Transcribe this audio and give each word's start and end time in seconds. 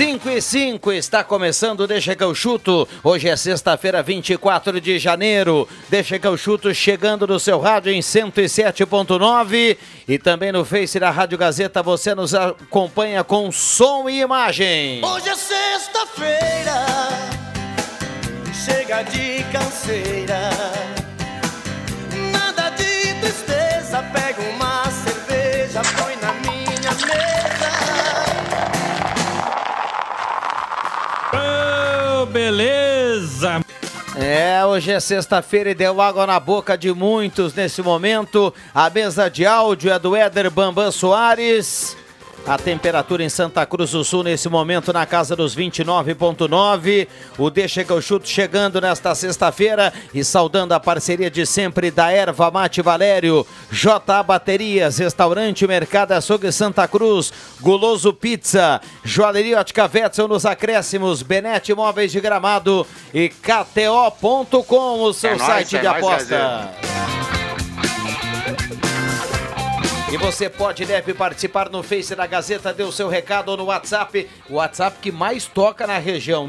Cinco 0.00 0.30
e 0.30 0.40
cinco 0.40 0.90
está 0.90 1.22
começando 1.22 1.86
Deixa 1.86 2.16
que 2.16 2.24
eu 2.24 2.34
chuto. 2.34 2.88
Hoje 3.04 3.28
é 3.28 3.36
sexta-feira, 3.36 4.02
24 4.02 4.80
de 4.80 4.98
janeiro. 4.98 5.68
Deixa 5.90 6.18
que 6.18 6.26
eu 6.26 6.38
chuto 6.38 6.74
chegando 6.74 7.26
no 7.26 7.38
seu 7.38 7.60
rádio 7.60 7.92
em 7.92 8.00
107.9 8.00 9.76
e 10.08 10.18
também 10.18 10.52
no 10.52 10.64
Face 10.64 10.98
da 10.98 11.10
Rádio 11.10 11.36
Gazeta 11.36 11.82
você 11.82 12.14
nos 12.14 12.34
acompanha 12.34 13.22
com 13.22 13.52
som 13.52 14.08
e 14.08 14.22
imagem. 14.22 15.04
Hoje 15.04 15.28
é 15.28 15.36
sexta-feira, 15.36 16.86
chega 18.54 19.02
de 19.02 19.44
canseira. 19.52 20.48
Nada 22.32 22.70
de 22.70 23.20
tristeza, 23.20 24.02
pega 24.14 24.40
uma 24.48 24.82
cerveja, 24.90 25.82
põe 25.98 26.16
na 26.16 26.32
minha 26.40 26.90
mesa. 27.06 27.99
Beleza! 32.30 33.60
É, 34.16 34.64
hoje 34.64 34.90
é 34.90 34.98
sexta-feira 34.98 35.70
e 35.70 35.74
deu 35.74 36.00
água 36.00 36.26
na 36.26 36.40
boca 36.40 36.76
de 36.76 36.92
muitos 36.92 37.54
nesse 37.54 37.82
momento. 37.82 38.52
A 38.74 38.88
mesa 38.88 39.28
de 39.28 39.46
áudio 39.46 39.92
é 39.92 39.98
do 39.98 40.16
Éder 40.16 40.50
Bambam 40.50 40.90
Soares. 40.90 41.96
A 42.50 42.58
temperatura 42.58 43.22
em 43.22 43.28
Santa 43.28 43.64
Cruz 43.64 43.92
do 43.92 44.02
Sul 44.02 44.24
nesse 44.24 44.48
momento 44.48 44.92
na 44.92 45.06
casa 45.06 45.36
dos 45.36 45.54
29.9. 45.54 47.06
O 47.38 47.48
Deixa 47.48 47.84
que 47.84 47.92
eu 47.92 48.02
chuto 48.02 48.28
chegando 48.28 48.80
nesta 48.80 49.14
sexta-feira 49.14 49.92
e 50.12 50.24
saudando 50.24 50.72
a 50.72 50.80
parceria 50.80 51.30
de 51.30 51.46
sempre 51.46 51.92
da 51.92 52.10
Erva 52.10 52.50
Mate 52.50 52.82
Valério, 52.82 53.46
JA 53.70 54.20
Baterias, 54.24 54.98
Restaurante 54.98 55.64
Mercado 55.64 56.10
Açougue 56.10 56.50
Santa 56.50 56.88
Cruz, 56.88 57.32
Guloso 57.60 58.12
Pizza, 58.12 58.80
Joalheria 59.04 59.60
Ótica 59.60 59.88
Wetzel 59.88 60.26
nos 60.26 60.44
acréscimos, 60.44 61.22
Benete 61.22 61.70
Imóveis 61.70 62.10
de 62.10 62.20
Gramado 62.20 62.84
e 63.14 63.28
KTO.com, 63.28 65.02
o 65.04 65.14
seu 65.14 65.30
É 65.30 65.36
nóis, 65.36 65.46
site 65.48 65.76
é 65.76 65.78
de 65.78 65.86
nóis, 65.86 65.98
aposta. 65.98 67.29
E 70.12 70.16
você 70.16 70.50
pode 70.50 70.82
e 70.82 70.86
deve 70.86 71.14
participar 71.14 71.70
no 71.70 71.84
Face 71.84 72.16
da 72.16 72.26
Gazeta, 72.26 72.74
dê 72.74 72.82
o 72.82 72.90
seu 72.90 73.08
recado 73.08 73.50
ou 73.50 73.56
no 73.56 73.66
WhatsApp, 73.66 74.28
o 74.48 74.54
WhatsApp 74.54 74.96
que 75.00 75.12
mais 75.12 75.46
toca 75.46 75.86
na 75.86 75.98
região, 75.98 76.48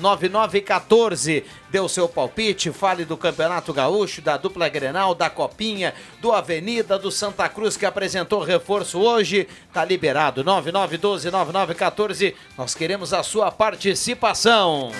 9912-9914. 0.00 1.44
Dê 1.70 1.78
o 1.78 1.88
seu 1.88 2.08
palpite, 2.08 2.72
fale 2.72 3.04
do 3.04 3.16
Campeonato 3.16 3.72
Gaúcho, 3.72 4.20
da 4.20 4.36
dupla 4.36 4.68
Grenal, 4.68 5.14
da 5.14 5.30
Copinha, 5.30 5.94
do 6.20 6.32
Avenida, 6.32 6.98
do 6.98 7.12
Santa 7.12 7.48
Cruz 7.48 7.76
que 7.76 7.86
apresentou 7.86 8.42
reforço 8.42 8.98
hoje. 8.98 9.46
Tá 9.72 9.84
liberado, 9.84 10.42
9912-9914. 10.42 12.34
Nós 12.58 12.74
queremos 12.74 13.14
a 13.14 13.22
sua 13.22 13.52
participação. 13.52 14.90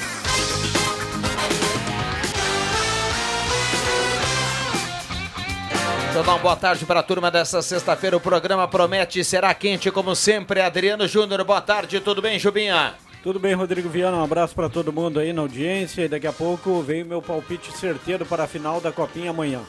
Dar 6.12 6.20
uma 6.20 6.38
boa 6.38 6.54
tarde 6.54 6.84
para 6.84 7.00
a 7.00 7.02
turma 7.02 7.30
dessa 7.30 7.62
sexta-feira. 7.62 8.14
O 8.14 8.20
programa 8.20 8.68
promete 8.68 9.18
e 9.20 9.24
será 9.24 9.54
quente 9.54 9.90
como 9.90 10.14
sempre. 10.14 10.60
Adriano 10.60 11.08
Júnior, 11.08 11.42
boa 11.42 11.60
tarde. 11.60 12.00
Tudo 12.00 12.20
bem, 12.20 12.38
Jubinha? 12.38 12.94
Tudo 13.22 13.40
bem, 13.40 13.54
Rodrigo 13.54 13.88
Viana? 13.88 14.18
Um 14.18 14.24
abraço 14.24 14.54
para 14.54 14.68
todo 14.68 14.92
mundo 14.92 15.18
aí 15.18 15.32
na 15.32 15.40
audiência. 15.40 16.02
E 16.02 16.08
daqui 16.08 16.26
a 16.26 16.32
pouco 16.32 16.82
vem 16.82 17.02
o 17.02 17.06
meu 17.06 17.22
palpite 17.22 17.72
certeiro 17.78 18.26
para 18.26 18.44
a 18.44 18.46
final 18.46 18.78
da 18.78 18.92
Copinha 18.92 19.30
amanhã. 19.30 19.62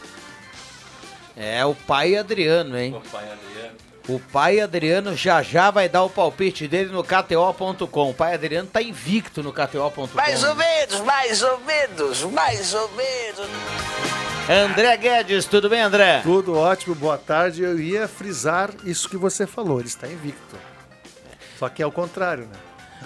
É 1.38 1.66
o 1.66 1.74
pai 1.74 2.18
Adriano, 2.18 2.78
hein? 2.78 3.02
O 4.10 4.20
pai 4.20 4.60
Adriano 4.60 5.16
já 5.16 5.42
já 5.42 5.72
vai 5.72 5.88
dar 5.88 6.04
o 6.04 6.10
palpite 6.10 6.68
dele 6.68 6.92
no 6.92 7.06
KTO.com. 7.06 8.10
O 8.10 8.14
pai 8.14 8.34
Adriano 8.34 8.68
tá 8.68 8.82
invicto 8.82 9.42
no 9.42 9.54
KTO.com. 9.54 10.10
Mais 10.14 10.44
ou 10.44 10.56
menos, 10.56 11.00
mais 11.00 11.42
ou 11.42 11.60
menos, 11.62 12.24
mais 12.24 12.74
ou 12.74 12.92
menos. 12.92 14.13
André 14.50 14.98
Guedes, 14.98 15.46
tudo 15.46 15.70
bem, 15.70 15.82
André? 15.82 16.20
Tudo 16.22 16.58
ótimo, 16.58 16.94
boa 16.96 17.18
tarde. 17.18 17.64
Eu 17.64 17.80
ia 17.80 18.08
frisar 18.08 18.72
isso 18.84 19.08
que 19.10 19.16
você 19.16 19.48
falou, 19.48 19.80
ele 19.80 19.88
está 19.88 20.06
invicto. 20.08 20.58
Só 21.58 21.70
que 21.70 21.82
é 21.82 21.86
o 21.88 21.92
contrário, 21.92 22.44
né? 22.46 22.58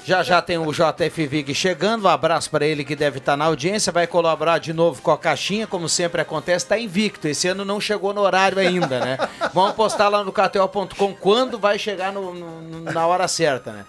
Já 0.06 0.24
já 0.24 0.42
tem 0.42 0.58
o 0.58 0.72
JF 0.72 1.28
Vig 1.28 1.54
chegando, 1.54 2.06
um 2.06 2.08
abraço 2.08 2.50
para 2.50 2.66
ele 2.66 2.84
que 2.86 2.96
deve 2.96 3.18
estar 3.18 3.36
na 3.36 3.46
audiência, 3.46 3.92
vai 3.92 4.08
colaborar 4.08 4.58
de 4.60 4.72
novo 4.72 5.02
com 5.02 5.12
a 5.12 5.18
caixinha, 5.18 5.68
como 5.68 5.90
sempre 5.90 6.22
acontece, 6.22 6.66
está 6.66 6.78
invicto. 6.78 7.28
Esse 7.28 7.48
ano 7.48 7.66
não 7.66 7.80
chegou 7.82 8.14
no 8.14 8.22
horário 8.22 8.60
ainda, 8.60 9.00
né? 9.00 9.18
Vamos 9.54 9.74
postar 9.76 10.08
lá 10.10 10.24
no 10.24 10.32
KTO.com 10.32 11.14
quando 11.16 11.60
vai 11.60 11.78
chegar 11.78 12.12
no- 12.12 12.34
no- 12.34 12.82
na 12.92 13.06
hora 13.06 13.28
certa, 13.28 13.72
né? 13.72 13.86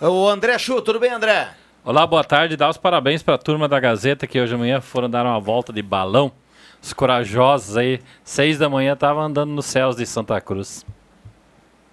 O 0.00 0.28
André 0.28 0.58
Chu, 0.58 0.80
tudo 0.80 0.98
bem, 1.00 1.10
André? 1.10 1.48
Olá, 1.84 2.06
boa 2.06 2.24
tarde. 2.24 2.56
Dá 2.56 2.68
os 2.68 2.76
parabéns 2.78 3.22
para 3.22 3.34
a 3.34 3.38
turma 3.38 3.66
da 3.68 3.80
Gazeta 3.80 4.26
que 4.26 4.40
hoje 4.40 4.52
de 4.52 4.58
manhã 4.58 4.80
foram 4.80 5.10
dar 5.10 5.24
uma 5.26 5.40
volta 5.40 5.72
de 5.72 5.82
balão. 5.82 6.30
Os 6.82 6.92
corajosos 6.92 7.76
aí, 7.76 8.00
seis 8.24 8.58
da 8.58 8.68
manhã, 8.68 8.94
estavam 8.94 9.22
andando 9.22 9.50
nos 9.52 9.66
céus 9.66 9.96
de 9.96 10.06
Santa 10.06 10.40
Cruz. 10.40 10.84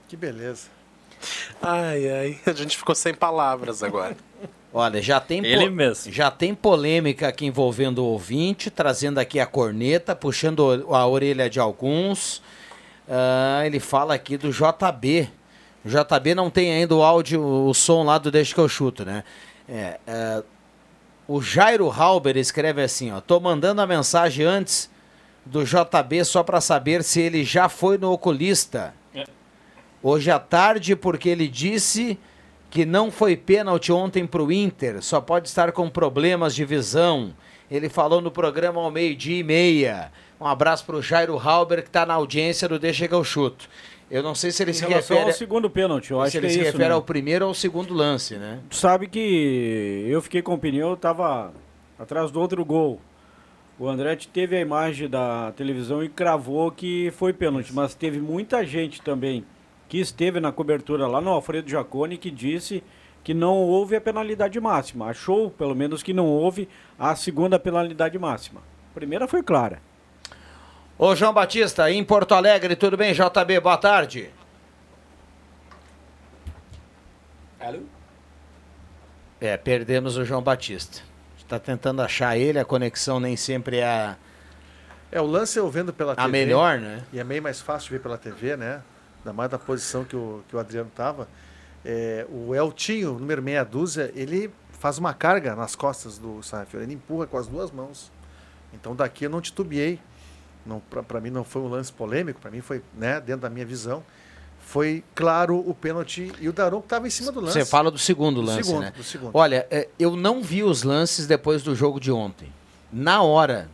Que 0.08 0.16
beleza. 0.16 0.68
Ai, 1.62 2.10
ai, 2.10 2.40
a 2.46 2.54
gente 2.54 2.78
ficou 2.78 2.96
sem 2.96 3.14
palavras 3.14 3.84
agora. 3.84 4.16
Olha, 4.74 5.02
já 5.02 5.20
tem, 5.20 5.42
po- 5.42 5.48
Ele 5.48 5.70
mesmo. 5.70 6.12
já 6.12 6.30
tem 6.30 6.54
polêmica 6.54 7.28
aqui 7.28 7.46
envolvendo 7.46 8.00
o 8.00 8.06
ouvinte, 8.06 8.70
trazendo 8.70 9.18
aqui 9.18 9.40
a 9.40 9.46
corneta, 9.46 10.16
puxando 10.16 10.86
a 10.94 11.08
orelha 11.08 11.50
de 11.50 11.60
alguns. 11.60 12.42
Ah, 13.10 13.64
ele 13.66 13.80
fala 13.80 14.14
aqui 14.14 14.38
do 14.38 14.52
JB. 14.52 15.30
O 15.84 15.90
JB 15.90 16.36
não 16.36 16.50
tem 16.50 16.72
ainda 16.74 16.94
o 16.96 17.02
áudio, 17.02 17.42
o 17.44 17.74
som 17.74 18.04
lá 18.04 18.18
do 18.18 18.30
Deixa 18.30 18.54
que 18.54 18.60
eu 18.60 18.68
chuto, 18.70 19.04
né? 19.06 19.24
É, 19.68 20.00
é, 20.06 20.44
o 21.28 21.42
Jairo 21.42 21.90
Halber 21.90 22.38
escreve 22.38 22.82
assim, 22.82 23.12
ó. 23.12 23.20
Tô 23.20 23.40
mandando 23.40 23.82
a 23.82 23.88
mensagem 23.88 24.46
antes 24.46 24.90
do 25.46 25.64
JB 25.64 26.24
só 26.24 26.44
para 26.44 26.62
saber 26.62 27.04
se 27.04 27.22
ele 27.22 27.44
já 27.44 27.68
foi 27.68 27.98
no 27.98 28.12
oculista. 28.12 28.94
Hoje 30.02 30.32
à 30.32 30.40
tarde, 30.40 30.96
porque 30.96 31.28
ele 31.28 31.48
disse 31.48 32.18
que 32.70 32.86
não 32.86 33.12
foi 33.12 33.36
pênalti 33.36 33.92
ontem 33.92 34.26
para 34.26 34.44
o 34.44 34.52
Inter, 34.52 35.02
só 35.02 35.20
pode 35.20 35.48
estar 35.48 35.72
com 35.72 35.90
problemas 35.90 36.54
de 36.54 36.64
visão. 36.64 37.34
Ele 37.70 37.90
falou 37.90 38.22
no 38.22 38.32
programa 38.32 38.80
ao 38.80 38.92
meio-dia 38.92 39.40
e 39.40 39.44
meia. 39.44 40.12
Um 40.40 40.46
abraço 40.46 40.86
para 40.86 40.96
o 40.96 41.02
Jairo 41.02 41.38
Halber, 41.38 41.82
que 41.82 41.90
está 41.90 42.06
na 42.06 42.14
audiência 42.14 42.70
do 42.70 42.80
Deixa 42.80 43.08
que 43.08 43.14
eu 43.14 43.24
chuto. 43.24 43.68
Eu 44.10 44.24
não 44.24 44.34
sei 44.34 44.52
se 44.52 44.64
ele 44.64 44.72
Em 44.72 44.74
se 44.74 44.86
refere, 44.86 45.22
ao 45.22 45.34
segundo 45.34 45.70
pênalti, 45.70 46.12
eu 46.12 46.22
acho 46.22 46.32
se 46.32 46.40
que 46.40 46.46
ele 46.46 46.48
é 46.48 46.50
se 46.50 46.60
isso. 46.60 46.66
refere 46.66 46.90
né? 46.90 46.96
ao 46.96 47.02
primeiro 47.02 47.46
ou 47.46 47.50
ao 47.50 47.54
segundo 47.54 47.94
lance, 47.94 48.36
né? 48.36 48.60
Tu 48.70 48.76
sabe 48.78 49.08
que 49.08 50.06
eu 50.08 50.22
fiquei 50.22 50.42
com 50.42 50.54
opinião, 50.54 50.92
eu 50.92 50.98
tava 50.98 51.54
atrás 52.00 52.32
do 52.32 52.40
outro 52.40 52.64
gol. 52.64 53.02
O 53.78 53.88
Andretti 53.88 54.28
teve 54.28 54.56
a 54.56 54.62
imagem 54.62 55.10
da 55.10 55.52
televisão 55.52 56.04
e 56.04 56.10
cravou 56.10 56.72
que 56.72 57.12
foi 57.12 57.34
pênalti, 57.34 57.74
mas 57.74 57.94
teve 57.94 58.20
muita 58.20 58.66
gente 58.66 59.02
também 59.02 59.46
que 59.88 60.00
esteve 60.00 60.40
na 60.40 60.52
cobertura 60.52 61.06
lá 61.06 61.22
no 61.22 61.30
Alfredo 61.30 61.70
Jaconi 61.70 62.18
que 62.18 62.32
disse 62.32 62.84
que 63.24 63.34
não 63.34 63.56
houve 63.58 63.96
a 63.96 64.02
penalidade 64.02 64.60
máxima. 64.60 65.08
Achou, 65.08 65.52
pelo 65.52 65.76
menos, 65.76 66.02
que 66.02 66.14
não 66.14 66.28
houve 66.28 66.68
a 66.98 67.14
segunda 67.16 67.60
penalidade 67.60 68.18
máxima. 68.18 68.62
A 68.92 68.94
primeira 68.96 69.28
foi 69.28 69.44
clara. 69.44 69.82
Ô 70.98 71.16
João 71.16 71.32
Batista, 71.34 71.92
em 71.92 72.04
Porto 72.04 72.34
Alegre, 72.34 72.76
tudo 72.76 72.98
bem, 72.98 73.14
JB? 73.14 73.60
Boa 73.60 73.78
tarde. 73.78 74.32
Alô? 77.60 77.82
É, 79.40 79.56
perdemos 79.58 80.18
o 80.18 80.26
João 80.26 80.42
Batista. 80.42 81.02
tá 81.48 81.60
tentando 81.60 82.02
achar 82.02 82.36
ele, 82.38 82.58
a 82.60 82.66
conexão 82.66 83.20
nem 83.20 83.38
sempre 83.38 83.78
é 83.78 83.86
a, 83.86 84.16
É, 85.12 85.22
o 85.22 85.26
lance 85.26 85.58
eu 85.60 85.70
vendo 85.70 85.94
pela 85.94 86.14
a 86.14 86.16
TV. 86.16 86.28
melhor, 86.30 86.80
né? 86.80 87.04
E 87.14 87.20
é 87.20 87.24
meio 87.24 87.44
mais 87.44 87.62
fácil 87.62 87.92
ver 87.92 88.00
pela 88.00 88.18
TV, 88.18 88.58
né? 88.58 88.82
Ainda 89.20 89.34
mais 89.34 89.50
da 89.52 89.60
posição 89.60 90.04
que 90.04 90.16
o, 90.16 90.44
que 90.50 90.56
o 90.56 90.60
Adriano 90.60 90.92
tava. 90.96 91.28
É, 91.86 92.26
o 92.30 92.56
Eltinho, 92.56 93.14
número 93.20 93.42
meia 93.42 93.64
dúzia, 93.64 94.12
ele 94.16 94.52
faz 94.72 94.98
uma 94.98 95.14
carga 95.14 95.56
nas 95.56 95.76
costas 95.76 96.18
do 96.18 96.42
Sarrafiori. 96.42 96.86
Ele 96.86 96.96
empurra 96.96 97.28
com 97.28 97.38
as 97.38 97.48
duas 97.48 97.70
mãos. 97.70 98.12
Então 98.74 98.96
daqui 98.96 99.26
eu 99.26 99.30
não 99.30 99.40
titubeei. 99.42 100.00
Não, 100.68 100.80
para 100.80 101.22
mim 101.22 101.30
não 101.30 101.44
foi 101.44 101.62
um 101.62 101.68
lance 101.70 101.92
polêmico, 101.92 102.40
para 102.40 102.52
mim 102.52 102.62
foi, 102.62 102.82
né, 102.96 103.20
dentro 103.22 103.42
da 103.42 103.50
minha 103.50 103.66
visão, 103.66 104.04
foi 104.60 105.04
claro 105.16 105.58
o 105.58 105.74
pênalti 105.74 106.32
e 106.42 106.50
o 106.50 106.54
Daronco 106.54 106.84
estava 106.86 107.08
em 107.08 107.10
cima 107.10 107.32
do 107.32 107.40
lance. 107.40 107.54
Você 107.54 107.66
fala 107.66 107.90
do 107.90 107.98
segundo 107.98 108.42
Do 108.42 108.48
lance, 108.48 108.64
segundo, 108.66 108.82
né? 108.82 108.92
do 108.96 109.04
segundo. 109.04 109.32
Olha, 109.34 109.66
é, 109.72 109.88
eu 109.98 110.16
não 110.18 110.42
vi 110.44 110.62
os 110.62 110.84
lances 110.84 111.26
depois 111.26 111.64
do 111.64 111.74
jogo 111.74 112.00
de 112.02 112.12
ontem. 112.12 112.52
Na 112.92 113.22
hora 113.22 113.70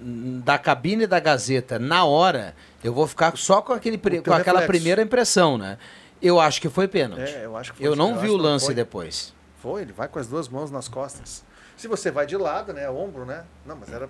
da 0.00 0.58
cabine 0.58 1.06
da 1.06 1.20
Gazeta, 1.20 1.78
na 1.78 2.04
hora, 2.04 2.54
eu 2.82 2.94
vou 2.94 3.06
ficar 3.06 3.36
só 3.36 3.60
com, 3.60 3.74
aquele, 3.74 3.98
com 3.98 4.08
aquela 4.16 4.60
reflexo. 4.60 4.66
primeira 4.66 5.02
impressão, 5.02 5.58
né? 5.58 5.76
Eu 6.22 6.40
acho 6.40 6.58
que 6.60 6.70
foi 6.70 6.88
pênalti. 6.88 7.34
É, 7.34 7.44
eu 7.44 7.54
acho 7.56 7.72
que 7.72 7.78
foi. 7.78 7.86
eu 7.86 7.94
não 7.94 8.12
acho 8.12 8.20
vi 8.20 8.28
o 8.30 8.36
lance 8.36 8.66
foi. 8.66 8.74
depois. 8.74 9.34
Foi, 9.60 9.82
ele 9.82 9.92
vai 9.92 10.08
com 10.08 10.18
as 10.18 10.26
duas 10.26 10.48
mãos 10.48 10.70
nas 10.70 10.88
costas. 10.88 11.44
Se 11.76 11.86
você 11.86 12.10
vai 12.10 12.26
de 12.26 12.36
lado, 12.36 12.72
né, 12.72 12.88
ombro, 12.90 13.26
né? 13.26 13.44
Não, 13.66 13.76
mas 13.76 13.92
era 13.92 14.08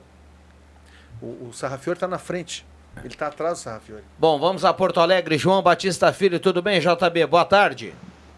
o, 1.23 1.49
o 1.49 1.53
Sarrafiori 1.53 1.99
tá 1.99 2.09
na 2.09 2.19
frente. 2.19 2.67
Ele 3.05 3.15
tá 3.15 3.29
atrás 3.29 3.59
do 3.59 3.63
Sarrafiori. 3.63 4.03
Bom, 4.19 4.39
vamos 4.39 4.65
a 4.65 4.73
Porto 4.73 5.01
Alegre. 5.01 5.39
João 5.39 5.63
Batista 5.63 6.13
Filho, 6.13 6.41
tudo 6.41 6.61
bem, 6.61 6.81
JB? 6.81 7.27
Boa 7.27 7.45
tarde. 7.45 7.95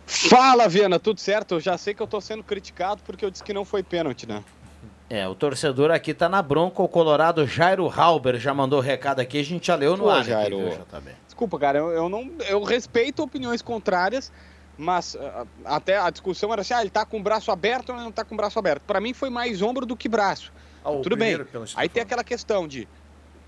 Fala, 0.07 0.69
Viana, 0.69 0.99
tudo 0.99 1.21
certo? 1.21 1.55
Eu 1.55 1.61
já 1.61 1.79
sei 1.79 1.95
que 1.95 2.03
eu 2.03 2.07
tô 2.07 2.21
sendo 2.21 2.43
criticado 2.43 3.03
porque 3.05 3.25
eu 3.25 3.31
disse 3.31 3.43
que 3.43 3.55
não 3.55 3.65
foi 3.65 3.83
pênalti, 3.83 4.27
né? 4.29 4.45
É, 5.09 5.29
o 5.29 5.35
torcedor 5.35 5.91
aqui 5.91 6.15
tá 6.15 6.29
na 6.29 6.41
bronca, 6.41 6.83
o 6.83 6.89
Colorado 6.89 7.47
Jairo 7.47 7.87
Halber 7.89 8.39
já 8.39 8.55
mandou 8.55 8.81
recado 8.81 9.21
aqui, 9.21 9.39
a 9.39 9.45
gente 9.45 9.67
já 9.67 9.75
leu 9.75 9.97
no 9.97 10.05
Pô, 10.05 10.11
ar. 10.11 10.21
aqui, 10.21 10.31
Jairo. 10.31 10.59
viu, 10.59 10.69
JB? 10.71 11.11
Desculpa, 11.27 11.59
cara, 11.59 11.79
eu, 11.79 11.91
eu 11.91 12.09
não, 12.09 12.31
eu 12.49 12.63
respeito 12.63 13.23
opiniões 13.23 13.61
contrárias, 13.61 14.33
mas 14.77 15.15
ah, 15.17 15.45
até 15.67 15.99
a 15.99 16.09
discussão 16.09 16.51
era 16.53 16.63
assim, 16.63 16.73
ah, 16.73 16.81
ele 16.81 16.91
tá 16.91 17.05
com 17.05 17.19
o 17.19 17.23
braço 17.23 17.51
aberto 17.51 17.91
ou 17.91 17.97
ele 17.97 18.05
não 18.05 18.13
tá 18.13 18.25
com 18.25 18.35
o 18.35 18.37
braço 18.37 18.59
aberto. 18.59 18.83
Pra 18.87 19.01
mim 19.01 19.13
foi 19.13 19.29
mais 19.29 19.61
ombro 19.61 19.85
do 19.85 19.97
que 19.97 20.09
braço. 20.09 20.51
Ah, 20.85 20.91
o 20.91 21.03
Tudo 21.03 21.17
bem. 21.17 21.37
Aí 21.77 21.89
tem 21.89 22.03
aquela 22.03 22.25
questão 22.25 22.67
de 22.67 22.89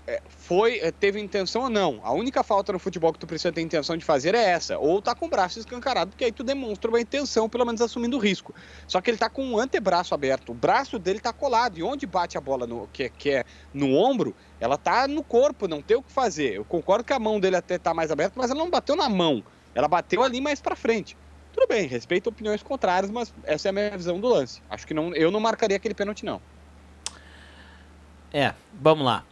é, 0.07 0.21
foi, 0.29 0.77
é, 0.79 0.91
teve 0.91 1.19
intenção 1.19 1.63
ou 1.63 1.69
não. 1.69 1.99
A 2.03 2.11
única 2.11 2.43
falta 2.43 2.71
no 2.71 2.77
futebol 2.77 3.11
que 3.11 3.17
tu 3.17 3.25
precisa 3.25 3.51
ter 3.51 3.61
intenção 3.61 3.97
de 3.97 4.05
fazer 4.05 4.35
é 4.35 4.43
essa. 4.43 4.77
Ou 4.77 5.01
tá 5.01 5.15
com 5.15 5.25
o 5.25 5.29
braço 5.29 5.57
escancarado, 5.57 6.11
porque 6.11 6.25
aí 6.25 6.31
tu 6.31 6.43
demonstra 6.43 6.91
uma 6.91 7.01
intenção, 7.01 7.49
pelo 7.49 7.65
menos 7.65 7.81
assumindo 7.81 8.15
o 8.15 8.19
risco. 8.19 8.53
Só 8.87 9.01
que 9.01 9.09
ele 9.09 9.17
tá 9.17 9.29
com 9.29 9.53
o 9.53 9.59
antebraço 9.59 10.13
aberto. 10.13 10.51
O 10.51 10.55
braço 10.55 10.99
dele 10.99 11.19
tá 11.19 11.33
colado. 11.33 11.79
E 11.79 11.83
onde 11.83 12.05
bate 12.05 12.37
a 12.37 12.41
bola, 12.41 12.67
no, 12.67 12.87
que, 12.89 13.03
é- 13.03 13.09
que 13.09 13.31
é 13.31 13.43
no 13.73 13.95
ombro, 13.95 14.35
ela 14.59 14.77
tá 14.77 15.07
no 15.07 15.23
corpo, 15.23 15.67
não 15.67 15.81
tem 15.81 15.97
o 15.97 16.03
que 16.03 16.11
fazer. 16.11 16.53
Eu 16.53 16.65
concordo 16.65 17.03
que 17.03 17.13
a 17.13 17.19
mão 17.19 17.39
dele 17.39 17.55
até 17.55 17.79
tá 17.79 17.93
mais 17.93 18.11
aberta, 18.11 18.33
mas 18.37 18.51
ela 18.51 18.59
não 18.59 18.69
bateu 18.69 18.95
na 18.95 19.09
mão. 19.09 19.43
Ela 19.73 19.87
bateu 19.87 20.21
ali 20.21 20.39
mais 20.39 20.61
pra 20.61 20.75
frente. 20.75 21.17
Tudo 21.51 21.67
bem, 21.67 21.87
respeito 21.87 22.29
opiniões 22.29 22.61
contrárias, 22.61 23.09
mas 23.09 23.33
essa 23.43 23.67
é 23.67 23.71
a 23.71 23.73
minha 23.73 23.97
visão 23.97 24.19
do 24.19 24.27
lance. 24.27 24.61
Acho 24.69 24.85
que 24.85 24.93
não, 24.93 25.15
eu 25.15 25.31
não 25.31 25.39
marcaria 25.39 25.77
aquele 25.77 25.95
pênalti, 25.95 26.23
não. 26.25 26.39
É, 28.37 28.53
vamos 28.73 29.05
lá. 29.05 29.23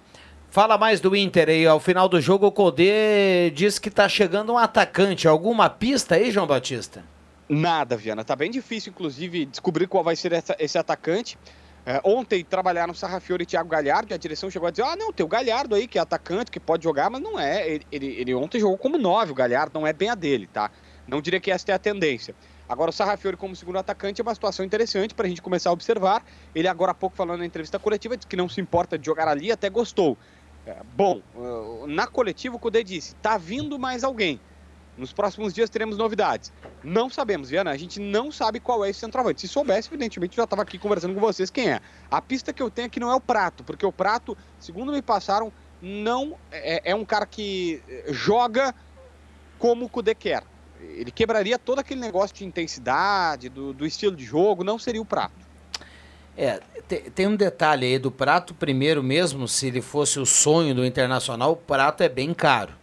Fala 0.50 0.78
mais 0.78 1.02
do 1.02 1.14
Inter 1.14 1.50
aí. 1.50 1.68
Ao 1.68 1.78
final 1.78 2.08
do 2.08 2.22
jogo, 2.22 2.48
o 2.48 2.52
Codê 2.54 3.50
diz 3.50 3.78
que 3.78 3.92
tá 3.92 4.08
chegando 4.08 4.54
um 4.54 4.58
atacante. 4.58 5.28
Alguma 5.28 5.70
pista 5.70 6.16
aí, 6.16 6.32
João 6.32 6.48
Batista? 6.48 7.04
Nada, 7.50 7.98
Viana. 7.98 8.24
Tá 8.24 8.34
bem 8.34 8.50
difícil, 8.50 8.92
inclusive, 8.92 9.46
descobrir 9.46 9.88
qual 9.88 10.06
vai 10.06 10.16
ser 10.16 10.32
essa- 10.32 10.56
esse 10.58 10.78
atacante. 10.78 11.38
É, 11.86 12.00
ontem 12.02 12.46
trabalharam 12.46 12.94
Sarrafiori 12.94 13.44
e 13.44 13.46
Thiago 13.46 13.68
Galhardo, 13.68 14.14
e 14.14 14.16
a 14.16 14.18
direção 14.18 14.50
chegou 14.50 14.70
a 14.70 14.72
dizer: 14.72 14.84
ah, 14.84 14.96
não, 14.96 15.12
tem 15.12 15.26
o 15.26 15.28
Galhardo 15.28 15.76
aí, 15.76 15.86
que 15.86 15.98
é 15.98 16.02
atacante, 16.02 16.50
que 16.50 16.58
pode 16.58 16.82
jogar, 16.86 17.10
mas 17.10 17.22
não 17.22 17.38
é. 17.38 17.68
Ele, 17.68 17.86
ele, 17.92 18.06
ele 18.06 18.34
ontem 18.34 18.58
jogou 18.58 18.78
como 18.78 18.98
nove, 18.98 19.34
o 19.34 19.36
Galhardo, 19.36 19.78
não 19.78 19.86
é 19.86 19.92
bem 19.92 20.10
a 20.10 20.16
dele, 20.16 20.48
tá? 20.48 20.72
Não 21.06 21.20
diria 21.22 21.42
que 21.42 21.52
essa 21.52 21.70
é 21.70 21.74
a 21.74 21.80
tendência. 21.80 22.34
Agora, 22.74 22.90
o 22.90 22.94
Sarrafiori 22.94 23.38
como 23.38 23.56
segundo 23.56 23.78
atacante 23.78 24.20
é 24.20 24.24
uma 24.24 24.34
situação 24.34 24.66
interessante 24.66 25.14
para 25.14 25.28
a 25.28 25.30
gente 25.30 25.44
começar 25.44 25.70
a 25.70 25.74
observar. 25.74 26.26
Ele 26.56 26.68
agora 26.68 26.90
há 26.90 26.96
pouco 26.96 27.16
falando 27.16 27.42
na 27.42 27.46
entrevista 27.46 27.78
coletiva, 27.78 28.18
disse 28.18 28.28
que 28.28 28.36
não 28.36 28.50
se 28.50 28.60
importa 28.60 28.98
de 28.98 29.06
jogar 29.06 29.28
ali, 29.28 29.52
até 29.52 29.70
gostou. 29.70 30.18
É, 30.66 30.78
bom, 30.96 31.22
uh, 31.36 31.86
na 31.86 32.08
coletiva 32.08 32.56
o 32.56 32.60
Cudê 32.60 32.84
disse, 32.84 33.14
tá 33.16 33.38
vindo 33.38 33.78
mais 33.78 34.04
alguém. 34.04 34.42
Nos 34.98 35.14
próximos 35.14 35.54
dias 35.54 35.70
teremos 35.70 36.00
novidades. 36.00 36.52
Não 36.84 37.12
sabemos, 37.12 37.48
Viana, 37.48 37.70
a 37.70 37.78
gente 37.78 38.00
não 38.00 38.32
sabe 38.32 38.60
qual 38.60 38.84
é 38.84 38.90
esse 38.90 39.02
centroavante. 39.02 39.42
Se 39.42 39.48
soubesse, 39.48 39.90
evidentemente, 39.90 40.36
já 40.36 40.44
estava 40.44 40.64
aqui 40.64 40.80
conversando 40.80 41.14
com 41.14 41.20
vocês 41.20 41.52
quem 41.52 41.70
é. 41.70 41.80
A 42.10 42.20
pista 42.24 42.52
que 42.52 42.62
eu 42.62 42.72
tenho 42.72 42.88
aqui 42.88 43.00
não 43.00 43.12
é 43.12 43.16
o 43.16 43.22
Prato, 43.22 43.64
porque 43.64 43.86
o 43.86 43.92
Prato, 43.92 44.36
segundo 44.60 44.92
me 44.92 45.02
passaram, 45.02 45.54
não 45.80 46.36
é, 46.52 46.92
é 46.92 46.96
um 46.96 47.06
cara 47.06 47.28
que 47.28 47.84
eh, 47.88 48.06
joga 48.10 48.74
como 49.60 49.86
o 49.86 49.90
Cudê 49.90 50.16
quer. 50.16 50.44
Ele 50.96 51.12
quebraria 51.12 51.58
todo 51.58 51.80
aquele 51.80 52.00
negócio 52.00 52.36
de 52.36 52.46
intensidade, 52.46 53.50
do, 53.50 53.74
do 53.74 53.86
estilo 53.86 54.16
de 54.16 54.24
jogo, 54.26 54.64
não 54.64 54.78
seria 54.78 55.02
o 55.02 55.06
Prato. 55.06 55.34
É, 56.38 56.60
te- 56.88 57.12
tem 57.12 57.28
um 57.28 57.36
detalhe 57.36 57.86
aí 57.86 58.00
do 58.00 58.10
prato 58.10 58.54
primeiro 58.56 59.04
mesmo, 59.04 59.48
se 59.48 59.68
ele 59.68 59.82
fosse 59.82 60.20
o 60.20 60.26
sonho 60.26 60.74
do 60.74 60.84
Internacional, 60.86 61.52
o 61.52 61.56
prato 61.56 62.02
é 62.02 62.10
bem 62.10 62.34
caro. 62.34 62.74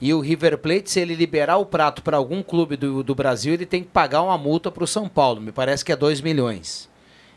E 0.00 0.12
o 0.12 0.20
River 0.20 0.58
Plate, 0.58 0.90
se 0.90 0.98
ele 1.00 1.14
liberar 1.14 1.56
o 1.56 1.64
prato 1.64 2.02
para 2.02 2.16
algum 2.16 2.42
clube 2.42 2.76
do, 2.76 3.02
do 3.02 3.14
Brasil, 3.14 3.54
ele 3.54 3.64
tem 3.64 3.82
que 3.82 3.88
pagar 3.90 4.22
uma 4.22 4.36
multa 4.36 4.70
para 4.70 4.82
o 4.82 4.88
São 4.88 5.08
Paulo. 5.08 5.40
Me 5.40 5.52
parece 5.52 5.84
que 5.84 5.92
é 5.92 5.96
2 5.96 6.20
milhões. 6.20 6.90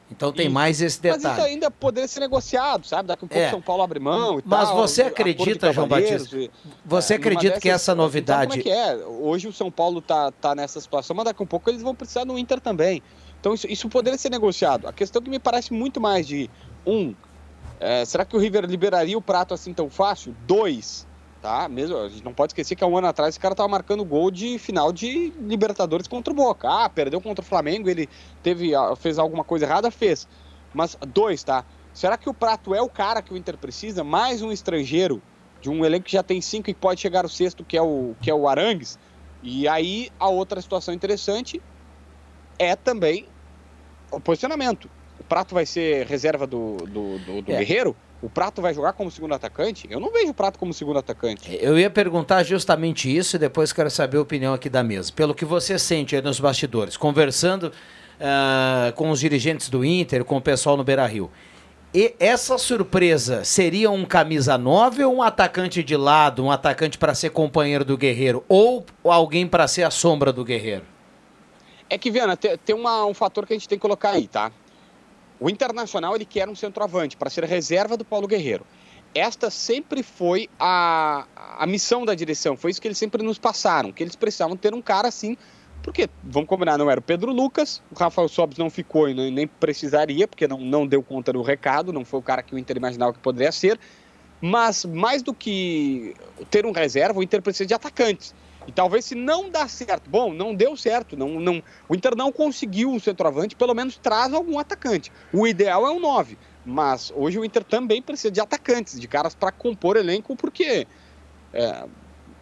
Então 0.10 0.32
tem 0.32 0.46
Isso. 0.46 0.54
mais 0.54 0.82
esse 0.82 1.00
Mas 1.04 1.18
isso 1.18 1.28
detalhe. 1.30 1.50
ainda 1.54 1.70
poderia 1.70 2.08
ser 2.08 2.22
negociado, 2.22 2.88
sabe? 2.88 3.10
Daqui 3.10 3.24
a 3.24 3.26
um 3.26 3.28
pouco 3.28 3.44
É. 3.44 3.50
São 3.50 3.62
Paulo 3.62 3.84
abre 3.84 4.00
mão 4.00 4.40
e 4.40 4.44
Mas 4.46 4.70
tal. 4.70 4.78
você 4.78 5.02
acredita, 5.02 5.74
João 5.74 5.88
Batista? 5.88 6.38
e- 6.38 6.50
Você 6.86 7.14
É, 7.14 7.18
acredita 7.18 7.60
que 7.60 7.70
essa 7.70 7.94
novidade. 7.94 8.48
como 8.48 8.60
é 8.60 8.64
que 8.64 8.70
é? 8.70 8.96
Hoje 9.06 9.50
o 9.50 9.54
São 9.54 9.70
Paulo 9.70 10.02
tá, 10.02 10.32
tá 10.32 10.56
nessa 10.56 10.80
situação, 10.80 11.14
mas 11.16 11.26
daqui 11.26 11.42
a 11.42 11.44
um 11.44 11.48
pouco 11.48 11.70
eles 11.70 11.82
vão 11.82 11.94
precisar 11.94 12.24
do 12.24 12.38
Inter 12.38 12.62
também. 12.62 13.04
Então 13.40 13.54
isso, 13.54 13.68
isso 13.70 13.90
poderia 13.90 14.18
ser 14.18 14.30
negociado. 14.30 14.88
A 14.88 14.94
questão 14.94 15.22
que 15.22 15.30
me 15.30 15.40
parece 15.40 15.74
muito 15.74 16.00
mais 16.00 16.26
de 16.26 16.50
um, 16.86 17.14
é, 17.80 18.06
será 18.06 18.24
que 18.24 18.36
o 18.36 18.40
River 18.40 18.64
liberaria 18.66 19.18
o 19.18 19.22
prato 19.22 19.54
assim 19.54 19.74
tão 19.74 19.90
fácil? 19.90 20.34
Dois, 20.48 21.06
tá? 21.42 21.68
Mesmo, 21.70 21.98
a 21.98 22.10
gente 22.10 22.24
não 22.24 22.34
pode 22.34 22.52
esquecer 22.52 22.76
que 22.76 22.84
há 22.84 22.88
um 22.88 22.98
ano 22.98 23.08
atrás 23.08 23.30
esse 23.30 23.40
cara 23.40 23.56
tava 23.56 23.70
marcando 23.70 24.04
gol 24.04 24.30
de 24.30 24.58
final 24.58 24.92
de 24.92 25.34
Libertadores 25.40 26.08
contra 26.08 26.34
o 26.34 26.36
Boca. 26.36 26.68
Ah, 26.70 26.90
perdeu 26.90 27.22
contra 27.22 27.44
o 27.44 27.48
Flamengo, 27.48 27.90
ele 27.90 28.10
teve, 28.44 28.76
ah, 28.76 28.96
fez 28.96 29.18
alguma 29.18 29.44
coisa 29.44 29.66
errada? 29.66 29.90
Fez. 29.92 30.28
Mas 30.74 30.98
dois, 31.08 31.44
tá? 31.44 31.64
Será 31.94 32.18
que 32.18 32.30
o 32.30 32.34
prato 32.34 32.76
é 32.76 32.82
o 32.82 32.90
cara 32.90 33.22
que 33.22 33.34
o 33.34 33.38
Inter 33.38 33.58
precisa? 33.58 34.04
Mais 34.04 34.42
um 34.42 34.52
estrangeiro 34.52 35.22
de 35.62 35.70
um 35.70 35.84
elenco 35.84 36.06
que 36.06 36.12
já 36.12 36.22
tem 36.22 36.40
cinco 36.42 36.70
e 36.70 36.74
pode 36.74 37.02
chegar 37.02 37.26
o 37.26 37.30
sexto, 37.30 37.64
que 37.64 37.76
é 37.76 37.82
o, 37.82 38.16
que 38.22 38.30
é 38.30 38.34
o 38.34 38.48
Arangues. 38.48 39.00
E 39.42 39.68
aí 39.68 40.10
a 40.20 40.30
outra 40.30 40.62
situação 40.62 40.94
interessante 40.94 41.62
é 42.60 42.76
também 42.76 43.28
o 44.12 44.20
posicionamento. 44.20 44.90
O 45.20 45.24
Prato 45.24 45.56
vai 45.56 45.66
ser 45.66 46.06
reserva 46.06 46.46
do, 46.46 46.78
do, 46.78 47.18
do, 47.20 47.42
do 47.42 47.52
É. 47.52 47.58
Guerreiro? 47.58 47.96
O 48.22 48.30
Prato 48.30 48.62
vai 48.62 48.74
jogar 48.74 48.94
como 48.94 49.12
segundo 49.12 49.36
atacante? 49.36 49.88
Eu 49.90 50.00
não 50.00 50.12
vejo 50.12 50.32
o 50.32 50.34
Prato 50.34 50.58
como 50.58 50.74
segundo 50.74 50.98
atacante. 50.98 51.56
Eu 51.62 51.78
ia 51.78 51.90
perguntar 51.90 52.44
justamente 52.44 53.16
isso 53.16 53.36
e 53.36 53.40
depois 53.40 53.72
quero 53.72 53.92
saber 53.92 54.18
a 54.18 54.22
opinião 54.22 54.54
aqui 54.54 54.70
da 54.70 54.84
mesa. 54.84 55.12
Pelo 55.14 55.36
que 55.36 55.46
você 55.46 55.78
sente 55.78 56.16
aí 56.16 56.22
nos 56.22 56.40
bastidores, 56.40 56.98
conversando 56.98 57.72
ah, 58.20 58.92
com 58.96 59.12
os 59.12 59.20
dirigentes 59.20 59.70
do 59.70 59.86
Inter, 59.86 60.26
com 60.26 60.38
o 60.38 60.42
pessoal 60.42 60.76
no 60.76 60.84
Beira 60.84 61.06
Rio. 61.06 61.30
E 61.94 62.16
essa 62.20 62.58
surpresa 62.58 63.44
seria 63.44 63.90
um 63.92 64.04
camisa 64.04 64.58
9 64.58 65.04
ou 65.06 65.16
um 65.18 65.22
atacante 65.22 65.84
de 65.84 65.96
lado, 65.96 66.44
um 66.44 66.52
atacante 66.52 66.98
para 66.98 67.14
ser 67.14 67.30
companheiro 67.30 67.86
do 67.86 67.96
Guerreiro? 67.96 68.44
Ou 68.50 68.84
alguém 69.04 69.48
para 69.48 69.68
ser 69.68 69.84
a 69.84 69.92
sombra 69.92 70.34
do 70.34 70.44
Guerreiro? 70.44 70.84
É 71.90 71.98
que, 71.98 72.12
Viana, 72.12 72.36
tem, 72.36 72.58
tem 72.58 72.76
uma- 72.76 73.06
um 73.06 73.14
fator 73.14 73.46
que 73.46 73.54
a 73.54 73.56
gente 73.56 73.70
tem 73.70 73.78
que 73.78 73.82
colocar 73.82 74.10
aí, 74.10 74.28
tá? 74.28 74.52
O 75.40 75.50
Internacional, 75.50 76.16
ele 76.16 76.26
quer 76.26 76.50
um 76.50 76.56
centroavante 76.56 77.16
para 77.16 77.30
ser 77.30 77.44
reserva 77.44 77.96
do 77.96 78.04
Paulo 78.04 78.28
Guerreiro. 78.28 78.66
Esta 79.14 79.50
sempre 79.50 80.04
foi 80.04 80.50
a, 80.60 81.26
a 81.58 81.66
missão 81.66 82.06
da 82.06 82.14
direção, 82.14 82.58
foi 82.58 82.72
isso 82.72 82.82
que 82.82 82.88
eles 82.88 82.98
sempre 82.98 83.24
nos 83.24 83.40
passaram, 83.40 83.92
que 83.92 84.04
eles 84.04 84.16
precisavam 84.16 84.56
ter 84.56 84.74
um 84.74 84.82
cara 84.82 85.08
assim, 85.08 85.38
porque, 85.82 86.10
vamos 86.24 86.50
combinar, 86.50 86.78
não 86.78 86.92
era 86.92 87.00
o 87.00 87.04
Pedro 87.04 87.32
Lucas, 87.32 87.82
o 87.92 87.98
Rafael 87.98 88.28
Sobis 88.28 88.58
não 88.58 88.70
ficou 88.70 89.08
e 89.08 89.32
nem, 89.32 89.48
precisaria, 89.48 90.28
porque 90.28 90.48
não, 90.48 90.60
não 90.60 90.86
deu 90.86 91.02
conta 91.02 91.32
do 91.32 91.42
recado, 91.42 91.94
não 91.94 92.04
foi 92.04 92.20
o 92.20 92.24
cara 92.24 92.44
que 92.44 92.54
o 92.54 92.58
Inter 92.58 92.78
imaginava 92.78 93.14
que 93.14 93.20
poderia 93.20 93.52
ser, 93.52 93.80
mas 94.42 94.86
mais 94.86 95.22
do 95.24 95.34
que 95.34 96.14
ter 96.52 96.66
um 96.66 96.72
reserva, 96.72 97.20
o 97.20 97.24
Inter 97.24 97.42
precisa 97.42 97.66
de 97.66 97.74
atacantes. 97.74 98.36
E 98.68 98.72
talvez 98.72 99.06
se 99.06 99.16
não 99.16 99.50
dá 99.50 99.66
certo, 99.68 100.10
bom, 100.10 100.34
não 100.34 100.54
deu 100.54 100.76
certo, 100.76 101.16
não, 101.16 101.40
não, 101.40 101.64
o 101.88 101.96
Inter 101.96 102.16
não 102.18 102.34
conseguiu 102.34 102.92
um 102.92 103.00
centroavante, 103.00 103.56
pelo 103.56 103.74
menos 103.74 103.98
traz 103.98 104.34
algum 104.34 104.60
atacante. 104.60 105.10
O 105.32 105.48
ideal 105.48 105.88
é 105.88 105.90
um 105.90 106.02
9, 106.02 106.38
mas 106.66 107.12
hoje 107.16 107.40
o 107.40 107.46
Inter 107.46 107.64
também 107.64 108.02
precisa 108.02 108.30
de 108.30 108.42
atacantes, 108.42 109.00
de 109.00 109.08
caras 109.08 109.34
para 109.34 109.54
compor 109.54 109.96
elenco, 109.96 110.36
porque, 110.36 110.86
é, 111.54 111.86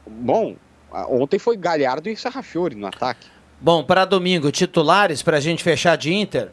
bom, 0.07 0.55
ontem 0.91 1.37
foi 1.37 1.55
Galhardo 1.55 2.09
e 2.09 2.17
Sarrafiori 2.17 2.73
no 2.73 2.87
ataque. 2.87 3.27
Bom, 3.61 3.83
para 3.83 4.03
domingo, 4.03 4.51
titulares 4.51 5.21
para 5.21 5.37
a 5.37 5.39
gente 5.39 5.63
fechar 5.63 5.95
de 5.95 6.11
Inter? 6.11 6.51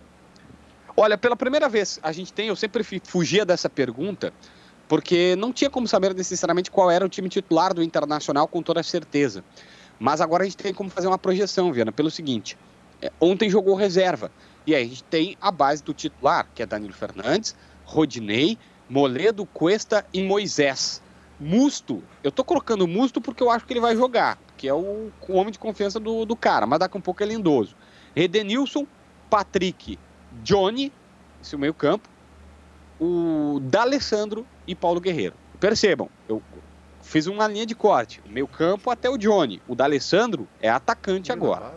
Olha, 0.95 1.17
pela 1.17 1.35
primeira 1.35 1.69
vez 1.69 1.99
a 2.03 2.13
gente 2.13 2.31
tem, 2.31 2.49
eu 2.49 2.57
sempre 2.57 2.85
fugia 2.85 3.47
dessa 3.47 3.71
pergunta, 3.71 4.35
porque 4.89 5.35
não 5.37 5.53
tinha 5.53 5.71
como 5.71 5.87
saber 5.89 6.15
necessariamente 6.15 6.71
qual 6.71 6.91
era 6.91 7.05
o 7.05 7.09
time 7.09 7.29
titular 7.29 7.73
do 7.73 7.83
Internacional 7.83 8.47
com 8.47 8.63
toda 8.63 8.83
certeza. 8.83 9.45
Mas 9.99 10.21
agora 10.21 10.43
a 10.43 10.47
gente 10.47 10.57
tem 10.57 10.75
como 10.75 10.91
fazer 10.91 11.07
uma 11.07 11.19
projeção, 11.19 11.73
Viana, 11.73 11.93
pelo 11.93 12.11
seguinte: 12.11 12.59
é, 13.01 13.11
ontem 13.21 13.49
jogou 13.49 13.75
reserva. 13.75 14.31
E 14.67 14.75
aí 14.75 14.85
a 14.85 14.89
gente 14.89 15.05
tem 15.05 15.37
a 15.41 15.51
base 15.51 15.83
do 15.83 15.93
titular, 15.93 16.49
que 16.55 16.63
é 16.63 16.67
Danilo 16.67 16.93
Fernandes, 16.93 17.55
Rodinei, 17.85 18.57
Moledo, 18.89 19.45
Cuesta 19.47 20.07
e 20.13 20.23
Moisés. 20.23 21.03
Musto, 21.41 22.03
eu 22.23 22.31
tô 22.31 22.45
colocando 22.45 22.87
Musto 22.87 23.21
porque 23.21 23.43
eu 23.43 23.51
acho 23.51 23.67
que 23.67 23.73
ele 23.73 23.81
vai 23.81 23.97
jogar, 23.97 24.39
que 24.57 24.69
é 24.69 24.75
o, 24.75 25.11
o 25.29 25.33
homem 25.33 25.51
de 25.51 25.59
confiança 25.59 25.99
do, 25.99 26.25
do 26.25 26.37
cara, 26.37 26.67
mas 26.67 26.79
daqui 26.79 26.97
a 26.97 26.99
um 26.99 27.03
pouco 27.03 27.23
é 27.23 27.27
lindoso. 27.27 27.75
Edenilson, 28.15 28.87
Patrick, 29.29 29.99
Johnny, 30.45 30.93
esse 31.43 31.55
é 31.55 31.59
o 31.59 31.61
meio 31.61 31.75
campo, 31.75 32.09
o 33.01 33.59
D'Alessandro 33.61 34.47
e 34.67 34.75
Paulo 34.75 35.01
Guerreiro. 35.01 35.35
Percebam, 35.61 36.09
eu 36.29 36.43
fiz 37.03 37.27
uma 37.27 37.47
linha 37.47 37.67
de 37.67 37.75
corte, 37.75 38.21
meio 38.29 38.47
campo 38.47 38.91
até 38.91 39.09
o 39.09 39.17
Johnny. 39.17 39.61
O 39.69 39.75
D'Alessandro 39.75 40.49
é 40.61 40.69
atacante 40.69 41.31
agora. 41.31 41.73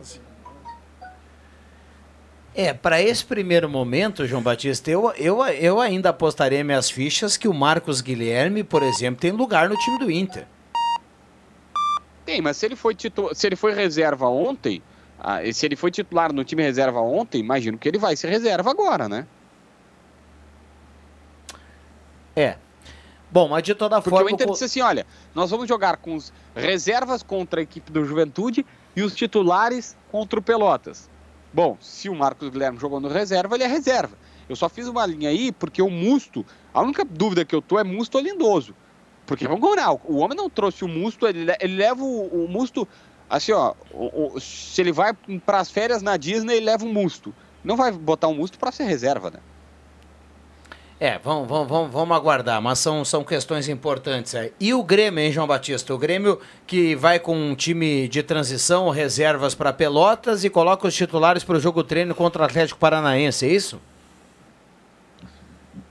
É, 2.58 2.74
para 2.74 3.01
esse 3.01 3.25
primeiro 3.25 3.70
momento, 3.70 4.25
João 4.25 4.42
Batista, 4.42 4.89
eu, 4.89 5.12
eu, 5.18 5.46
eu 5.46 5.82
ainda 5.82 6.10
apostaria 6.10 6.63
minhas 6.63 6.89
fichas 6.89 7.36
que 7.36 7.50
o 7.50 7.54
Marcos 7.54 8.00
Guilherme, 8.00 8.63
por 8.63 8.82
exemplo, 8.82 9.20
tem 9.20 9.32
lugar 9.32 9.68
no 9.68 9.75
time 9.75 10.00
do 10.00 10.10
Inter. 10.10 10.48
Tem, 12.25 12.42
mas 12.42 12.56
se 12.56 12.65
ele 12.65 12.77
foi, 12.77 12.96
titu... 12.96 13.30
se 13.36 13.46
ele 13.46 13.58
foi 13.58 13.74
reserva 13.74 14.27
ontem, 14.30 14.82
ah, 15.20 15.44
e 15.44 15.54
se 15.54 15.65
ele 15.65 15.75
foi 15.75 15.92
titular 15.92 16.32
no 16.32 16.46
time 16.46 16.63
reserva 16.63 17.01
ontem, 17.01 17.39
imagino 17.39 17.77
que 17.77 17.88
ele 17.89 17.98
vai 17.98 18.15
ser 18.15 18.30
reserva 18.30 18.72
agora, 18.72 19.10
né? 19.10 19.27
É. 22.36 22.58
Bom, 23.36 23.50
mas 23.50 23.63
de 23.63 23.75
toda 23.75 23.98
Porque 23.98 24.10
forma. 24.12 24.27
o 24.32 24.34
Inter 24.34 24.50
disse 24.50 24.63
assim: 24.63 24.80
olha, 24.80 25.06
nós 25.36 25.51
vamos 25.51 25.68
jogar 25.68 25.98
com 25.98 26.15
os 26.15 26.32
reservas 26.56 27.22
contra 27.22 27.60
a 27.60 27.63
equipe 27.63 27.92
do 27.92 28.06
Juventude 28.06 28.65
e 28.96 29.01
os 29.01 29.13
titulares 29.13 29.98
contra 30.10 30.39
o 30.39 30.42
Pelotas. 30.42 31.10
Bom, 31.54 31.77
se 31.82 32.08
o 32.08 32.15
Marcos 32.15 32.48
Guilherme 32.48 32.80
jogou 32.80 33.01
no 33.01 33.10
reserva, 33.10 33.56
ele 33.56 33.65
é 33.65 33.68
reserva. 33.68 34.18
Eu 34.48 34.56
só 34.56 34.70
fiz 34.70 34.88
uma 34.88 35.06
linha 35.06 35.27
aí 35.27 35.51
porque 35.51 35.82
o 35.82 35.89
Musto, 35.89 36.46
a 36.74 36.82
única 36.82 37.04
dúvida 37.04 37.44
que 37.44 37.54
eu 37.54 37.62
tô 37.62 37.77
é 37.77 37.84
Musto 37.84 38.15
ou 38.18 38.24
Lindoso. 38.24 38.74
Porque 39.25 39.46
vamos 39.46 39.60
combinar, 39.62 39.92
o 40.06 40.15
homem 40.20 40.38
não 40.38 40.50
trouxe 40.50 40.86
o 40.86 40.88
Musto, 40.88 41.27
ele, 41.27 41.44
le- 41.44 41.58
ele 41.60 41.75
leva 41.75 42.01
o, 42.04 42.46
o 42.46 42.48
Musto, 42.48 42.88
assim 43.30 43.51
ó, 43.51 43.74
o- 43.92 44.36
o- 44.36 44.39
se 44.39 44.80
ele 44.82 44.94
vai 44.94 45.13
para 45.46 45.60
as 45.60 45.70
férias 45.70 46.01
na 46.01 46.15
Disney, 46.15 46.56
ele 46.56 46.68
leva 46.68 46.86
o 46.86 46.88
Musto. 46.88 47.34
Não 47.65 47.75
vai 47.75 47.92
botar 47.92 48.27
o 48.30 48.34
Musto 48.34 48.58
para 48.58 48.72
ser 48.72 48.84
reserva, 48.86 49.30
né? 49.30 49.39
É, 51.05 51.19
vamos, 51.24 51.47
vamos, 51.47 51.67
vamos, 51.67 51.91
vamos 51.91 52.17
aguardar, 52.17 52.59
mas 52.59 52.79
são, 52.79 53.05
são 53.05 53.24
questões 53.24 53.69
importantes 53.69 54.33
aí. 54.33 54.51
E 54.59 54.74
o 54.74 54.81
Grêmio, 54.81 55.24
hein, 55.24 55.31
João 55.31 55.45
Batista? 55.45 55.93
O 55.93 56.00
Grêmio 56.00 56.39
que 56.65 56.95
vai 56.95 57.19
com 57.19 57.38
um 57.38 57.53
time 57.53 58.07
de 58.07 58.24
transição, 58.24 58.89
reservas 58.89 59.53
para 59.53 59.71
Pelotas 59.71 60.43
e 60.43 60.50
coloca 60.50 60.88
os 60.88 60.95
titulares 60.95 61.43
para 61.43 61.57
o 61.57 61.59
jogo 61.59 61.83
treino 61.83 62.15
contra 62.15 62.41
o 62.41 62.45
Atlético 62.45 62.79
Paranaense, 62.79 63.45
é 63.45 63.50
isso? 63.50 63.79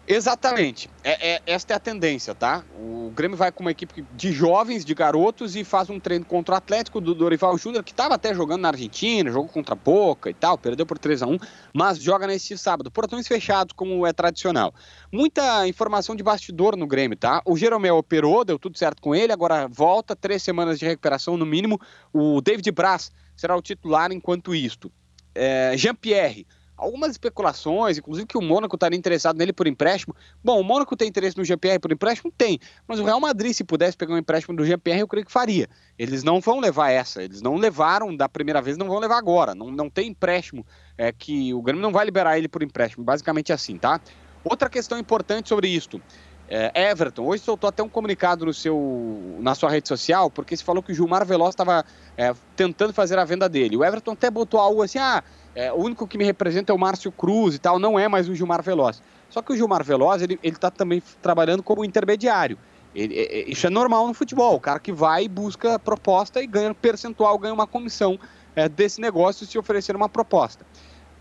Exatamente. 0.06 0.90
É, 1.02 1.34
é- 1.34 1.42
esta 1.46 1.72
é 1.72 1.76
a 1.76 1.80
tendência, 1.80 2.34
tá? 2.34 2.62
O 2.78 3.10
Grêmio 3.14 3.36
vai 3.36 3.50
com 3.50 3.62
uma 3.62 3.70
equipe 3.70 4.04
de 4.12 4.32
jovens, 4.32 4.84
de 4.84 4.94
garotos, 4.94 5.56
e 5.56 5.64
faz 5.64 5.88
um 5.88 5.98
treino 5.98 6.26
contra 6.26 6.54
o 6.54 6.58
Atlético 6.58 7.00
do 7.00 7.14
Dorival 7.14 7.56
Júnior, 7.56 7.82
que 7.82 7.92
estava 7.92 8.14
até 8.14 8.34
jogando 8.34 8.62
na 8.62 8.68
Argentina, 8.68 9.30
jogou 9.30 9.48
contra 9.48 9.74
a 9.74 9.76
Boca 9.76 10.28
e 10.28 10.34
tal, 10.34 10.58
perdeu 10.58 10.84
por 10.84 10.98
3 10.98 11.22
a 11.22 11.26
1 11.26 11.38
mas 11.72 11.98
joga 11.98 12.26
neste 12.26 12.56
sábado. 12.58 12.90
Portões 12.90 13.26
fechados, 13.26 13.72
como 13.72 14.06
é 14.06 14.12
tradicional. 14.12 14.74
Muita 15.10 15.66
informação 15.66 16.14
de 16.14 16.22
bastidor 16.22 16.76
no 16.76 16.86
Grêmio, 16.86 17.16
tá? 17.16 17.40
O 17.46 17.56
Jeromel 17.56 17.96
operou, 17.96 18.44
deu 18.44 18.58
tudo 18.58 18.76
certo 18.76 19.00
com 19.00 19.14
ele, 19.14 19.32
agora 19.32 19.66
volta, 19.68 20.14
três 20.14 20.42
semanas 20.42 20.78
de 20.78 20.84
recuperação 20.84 21.36
no 21.36 21.46
mínimo. 21.46 21.80
O 22.12 22.40
David 22.42 22.70
Braz 22.72 23.10
será 23.36 23.56
o 23.56 23.62
titular 23.62 24.12
enquanto 24.12 24.54
isto. 24.54 24.92
É, 25.34 25.72
Jean-Pierre, 25.76 26.46
algumas 26.76 27.12
especulações, 27.12 27.98
inclusive 27.98 28.26
que 28.26 28.36
o 28.36 28.42
Mônaco 28.42 28.76
estaria 28.76 28.98
interessado 28.98 29.36
nele 29.36 29.52
por 29.52 29.66
empréstimo. 29.66 30.14
Bom, 30.42 30.60
o 30.60 30.64
Mônaco 30.64 30.96
tem 30.96 31.08
interesse 31.08 31.36
no 31.36 31.44
Jean-Pierre 31.44 31.78
por 31.78 31.92
empréstimo? 31.92 32.32
Tem. 32.36 32.58
Mas 32.86 32.98
o 32.98 33.04
Real 33.04 33.20
Madrid, 33.20 33.52
se 33.52 33.64
pudesse 33.64 33.96
pegar 33.96 34.14
um 34.14 34.18
empréstimo 34.18 34.56
do 34.56 34.64
Jean-Pierre, 34.64 35.00
eu 35.00 35.08
creio 35.08 35.26
que 35.26 35.32
faria. 35.32 35.68
Eles 35.98 36.22
não 36.22 36.40
vão 36.40 36.60
levar 36.60 36.90
essa. 36.90 37.22
Eles 37.22 37.40
não 37.40 37.56
levaram 37.56 38.14
da 38.14 38.28
primeira 38.28 38.60
vez, 38.60 38.76
não 38.76 38.88
vão 38.88 38.98
levar 38.98 39.18
agora. 39.18 39.54
Não, 39.54 39.70
não 39.70 39.88
tem 39.88 40.08
empréstimo 40.08 40.66
é, 40.98 41.12
que 41.12 41.54
o 41.54 41.62
Grêmio 41.62 41.82
não 41.82 41.92
vai 41.92 42.04
liberar 42.04 42.38
ele 42.38 42.48
por 42.48 42.62
empréstimo. 42.62 43.04
Basicamente 43.04 43.52
assim, 43.52 43.78
tá? 43.78 44.00
Outra 44.42 44.68
questão 44.68 44.98
importante 44.98 45.48
sobre 45.48 45.68
isto. 45.68 46.00
É, 46.46 46.90
Everton, 46.90 47.24
hoje 47.24 47.42
soltou 47.42 47.68
até 47.68 47.82
um 47.82 47.88
comunicado 47.88 48.44
no 48.44 48.52
seu, 48.52 49.38
na 49.40 49.54
sua 49.54 49.70
rede 49.70 49.88
social, 49.88 50.30
porque 50.30 50.56
se 50.56 50.62
falou 50.62 50.82
que 50.82 50.92
o 50.92 50.94
Gilmar 50.94 51.24
Veloz 51.24 51.50
estava 51.50 51.84
é, 52.16 52.34
tentando 52.54 52.92
fazer 52.92 53.18
a 53.18 53.24
venda 53.24 53.48
dele. 53.48 53.76
O 53.76 53.84
Everton 53.84 54.12
até 54.12 54.30
botou 54.30 54.60
algo 54.60 54.82
assim, 54.82 54.98
ah, 54.98 55.22
é, 55.54 55.72
o 55.72 55.76
único 55.76 56.06
que 56.06 56.18
me 56.18 56.24
representa 56.24 56.72
é 56.72 56.74
o 56.74 56.78
Márcio 56.78 57.10
Cruz 57.10 57.54
e 57.54 57.58
tal, 57.58 57.78
não 57.78 57.98
é 57.98 58.08
mais 58.08 58.28
o 58.28 58.34
Gilmar 58.34 58.62
Veloz. 58.62 59.02
Só 59.30 59.40
que 59.40 59.52
o 59.52 59.56
Gilmar 59.56 59.82
Veloz, 59.82 60.20
ele 60.20 60.38
está 60.42 60.70
também 60.70 61.02
trabalhando 61.22 61.62
como 61.62 61.84
intermediário. 61.84 62.58
Ele- 62.94 63.16
é- 63.16 63.40
é- 63.40 63.50
isso 63.50 63.66
é 63.66 63.70
normal 63.70 64.06
no 64.06 64.14
futebol, 64.14 64.54
o 64.54 64.60
cara 64.60 64.78
que 64.78 64.92
vai 64.92 65.24
e 65.24 65.28
busca 65.28 65.78
proposta 65.78 66.42
e 66.42 66.46
ganha 66.46 66.70
um 66.70 66.74
percentual, 66.74 67.38
ganha 67.38 67.54
uma 67.54 67.66
comissão 67.66 68.18
é, 68.56 68.68
desse 68.68 69.00
negócio 69.00 69.44
se 69.46 69.58
oferecer 69.58 69.96
uma 69.96 70.08
proposta. 70.08 70.64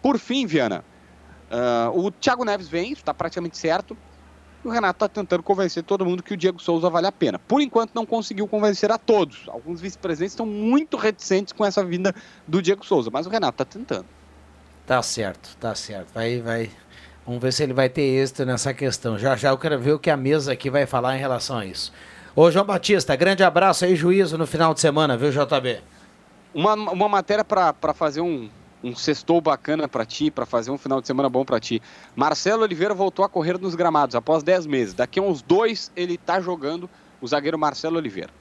Por 0.01 0.19
fim, 0.19 0.45
Viana, 0.45 0.83
ah, 1.49 1.89
o 1.93 2.11
Thiago 2.11 2.45
Neves 2.45 2.67
vem, 2.67 2.91
está 2.91 3.13
praticamente 3.13 3.57
certo. 3.57 3.97
E 4.63 4.67
o 4.67 4.71
Renato 4.71 4.97
está 4.97 5.09
tentando 5.09 5.43
convencer 5.43 5.83
todo 5.83 6.05
mundo 6.05 6.23
que 6.23 6.33
o 6.33 6.37
Diego 6.37 6.61
Souza 6.61 6.89
vale 6.89 7.07
a 7.07 7.11
pena. 7.11 7.37
Por 7.37 7.61
enquanto, 7.61 7.91
não 7.93 8.05
conseguiu 8.05 8.47
convencer 8.47 8.91
a 8.91 8.97
todos. 8.97 9.43
Alguns 9.47 9.81
vice-presidentes 9.81 10.33
estão 10.33 10.45
muito 10.45 10.95
reticentes 10.95 11.51
com 11.51 11.65
essa 11.65 11.83
vinda 11.83 12.15
do 12.47 12.61
Diego 12.61 12.85
Souza, 12.85 13.09
mas 13.11 13.25
o 13.25 13.29
Renato 13.29 13.61
está 13.61 13.65
tentando. 13.65 14.05
Tá 14.85 15.01
certo, 15.01 15.57
tá 15.59 15.75
certo. 15.75 16.13
Vai, 16.13 16.39
vai. 16.39 16.71
Vamos 17.25 17.41
ver 17.41 17.53
se 17.53 17.63
ele 17.63 17.73
vai 17.73 17.89
ter 17.89 18.01
êxito 18.01 18.45
nessa 18.45 18.73
questão. 18.73 19.17
Já 19.17 19.35
já 19.35 19.49
eu 19.49 19.57
quero 19.57 19.79
ver 19.79 19.93
o 19.93 19.99
que 19.99 20.09
a 20.09 20.17
mesa 20.17 20.51
aqui 20.51 20.69
vai 20.69 20.85
falar 20.85 21.15
em 21.15 21.19
relação 21.19 21.57
a 21.57 21.65
isso. 21.65 21.91
Ô 22.35 22.49
João 22.49 22.65
Batista, 22.65 23.15
grande 23.15 23.43
abraço 23.43 23.85
aí, 23.85 23.95
juízo 23.95 24.37
no 24.37 24.47
final 24.47 24.73
de 24.73 24.79
semana, 24.79 25.15
viu, 25.15 25.29
JB? 25.29 25.81
Uma, 26.53 26.73
uma 26.73 27.09
matéria 27.09 27.45
para 27.45 27.93
fazer 27.93 28.21
um, 28.21 28.49
um 28.83 28.95
sextou 28.95 29.39
bacana 29.39 29.87
para 29.87 30.05
ti, 30.05 30.29
para 30.29 30.45
fazer 30.45 30.69
um 30.69 30.77
final 30.77 30.99
de 30.99 31.07
semana 31.07 31.29
bom 31.29 31.45
para 31.45 31.59
ti. 31.59 31.81
Marcelo 32.15 32.63
Oliveira 32.63 32.93
voltou 32.93 33.23
a 33.23 33.29
correr 33.29 33.57
nos 33.57 33.75
gramados 33.75 34.15
após 34.15 34.43
10 34.43 34.65
meses. 34.65 34.93
Daqui 34.93 35.19
a 35.19 35.23
uns 35.23 35.41
dois 35.41 35.91
ele 35.95 36.17
tá 36.17 36.41
jogando 36.41 36.89
o 37.21 37.27
zagueiro 37.27 37.57
Marcelo 37.57 37.97
Oliveira. 37.97 38.31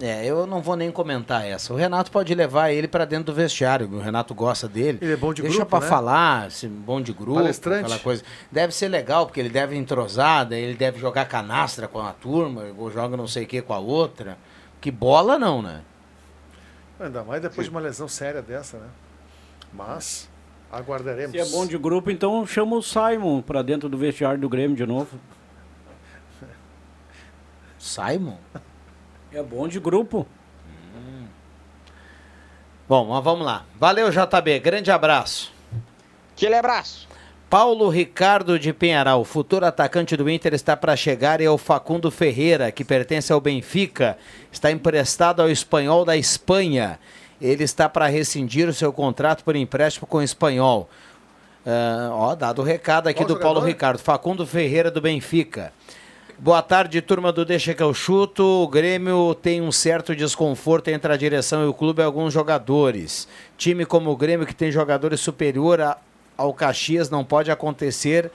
É, 0.00 0.24
eu 0.24 0.46
não 0.46 0.62
vou 0.62 0.76
nem 0.76 0.92
comentar 0.92 1.44
essa. 1.44 1.74
O 1.74 1.76
Renato 1.76 2.08
pode 2.12 2.32
levar 2.32 2.70
ele 2.70 2.86
pra 2.86 3.04
dentro 3.04 3.32
do 3.32 3.34
vestiário. 3.34 3.88
O 3.92 3.98
Renato 3.98 4.32
gosta 4.32 4.68
dele. 4.68 4.98
Ele 5.02 5.12
é 5.14 5.16
bom 5.16 5.34
de 5.34 5.42
Deixa 5.42 5.56
grupo, 5.56 5.70
pra 5.70 5.80
né? 5.80 5.86
falar, 5.88 6.50
se 6.52 6.68
bom 6.68 7.00
de 7.00 7.12
grupo, 7.12 7.34
Palestrante. 7.34 7.86
aquela 7.86 7.98
coisa. 7.98 8.22
Deve 8.50 8.72
ser 8.72 8.86
legal, 8.86 9.26
porque 9.26 9.40
ele 9.40 9.48
deve 9.48 9.74
entrosar, 9.76 10.46
ele 10.52 10.74
deve 10.74 11.00
jogar 11.00 11.24
canastra 11.24 11.88
com 11.88 11.98
a 11.98 12.12
turma, 12.12 12.62
ou 12.76 12.92
joga 12.92 13.16
não 13.16 13.26
sei 13.26 13.42
o 13.42 13.46
que 13.48 13.60
com 13.60 13.74
a 13.74 13.78
outra. 13.78 14.38
Que 14.80 14.92
bola 14.92 15.36
não, 15.36 15.60
né? 15.60 15.80
Ainda 17.00 17.22
mais 17.22 17.40
depois 17.40 17.66
de 17.66 17.70
uma 17.70 17.80
lesão 17.80 18.08
séria 18.08 18.42
dessa, 18.42 18.78
né? 18.78 18.88
Mas 19.72 20.28
aguardaremos. 20.70 21.30
Se 21.30 21.38
é 21.38 21.44
bom 21.44 21.66
de 21.66 21.78
grupo, 21.78 22.10
então 22.10 22.46
chama 22.46 22.76
o 22.76 22.82
Simon 22.82 23.42
pra 23.42 23.62
dentro 23.62 23.88
do 23.88 23.96
vestiário 23.96 24.40
do 24.40 24.48
Grêmio 24.48 24.76
de 24.76 24.84
novo. 24.84 25.18
Simon? 27.78 28.36
É 29.32 29.42
bom 29.42 29.68
de 29.68 29.78
grupo. 29.78 30.26
Bom, 32.88 33.06
mas 33.08 33.22
vamos 33.22 33.44
lá. 33.44 33.64
Valeu, 33.78 34.10
JB. 34.10 34.60
Grande 34.60 34.90
abraço. 34.90 35.52
Aquele 36.32 36.54
abraço. 36.54 37.07
Paulo 37.48 37.88
Ricardo 37.88 38.58
de 38.58 38.74
Penharal, 38.74 39.24
futuro 39.24 39.64
atacante 39.64 40.14
do 40.18 40.28
Inter, 40.28 40.52
está 40.52 40.76
para 40.76 40.94
chegar 40.94 41.40
e 41.40 41.44
é 41.44 41.50
o 41.50 41.56
Facundo 41.56 42.10
Ferreira, 42.10 42.70
que 42.70 42.84
pertence 42.84 43.32
ao 43.32 43.40
Benfica, 43.40 44.18
está 44.52 44.70
emprestado 44.70 45.40
ao 45.40 45.48
Espanhol 45.48 46.04
da 46.04 46.14
Espanha. 46.14 46.98
Ele 47.40 47.64
está 47.64 47.88
para 47.88 48.06
rescindir 48.06 48.68
o 48.68 48.74
seu 48.74 48.92
contrato 48.92 49.44
por 49.44 49.56
empréstimo 49.56 50.06
com 50.06 50.18
o 50.18 50.22
Espanhol. 50.22 50.90
Ah, 51.64 52.10
ó, 52.12 52.34
dado 52.34 52.60
o 52.60 52.64
recado 52.64 53.08
aqui 53.08 53.20
Qual 53.20 53.28
do 53.28 53.36
Paulo 53.36 53.60
jogador? 53.60 53.68
Ricardo, 53.68 53.98
Facundo 53.98 54.46
Ferreira 54.46 54.90
do 54.90 55.00
Benfica. 55.00 55.72
Boa 56.38 56.60
tarde, 56.62 57.00
turma 57.00 57.32
do 57.32 57.44
Deixa 57.46 57.72
que 57.74 57.82
eu 57.82 57.94
chuto. 57.94 58.44
O 58.44 58.68
Grêmio 58.68 59.34
tem 59.34 59.60
um 59.62 59.72
certo 59.72 60.14
desconforto 60.14 60.88
entre 60.88 61.12
a 61.12 61.16
direção 61.16 61.64
e 61.64 61.66
o 61.66 61.74
clube 61.74 62.02
e 62.02 62.04
alguns 62.04 62.32
jogadores. 62.34 63.26
Time 63.56 63.86
como 63.86 64.10
o 64.10 64.16
Grêmio, 64.16 64.46
que 64.46 64.54
tem 64.54 64.70
jogadores 64.70 65.18
superior 65.20 65.80
a- 65.80 65.96
ao 66.38 66.54
Caxias, 66.54 67.10
não 67.10 67.24
pode 67.24 67.50
acontecer 67.50 68.30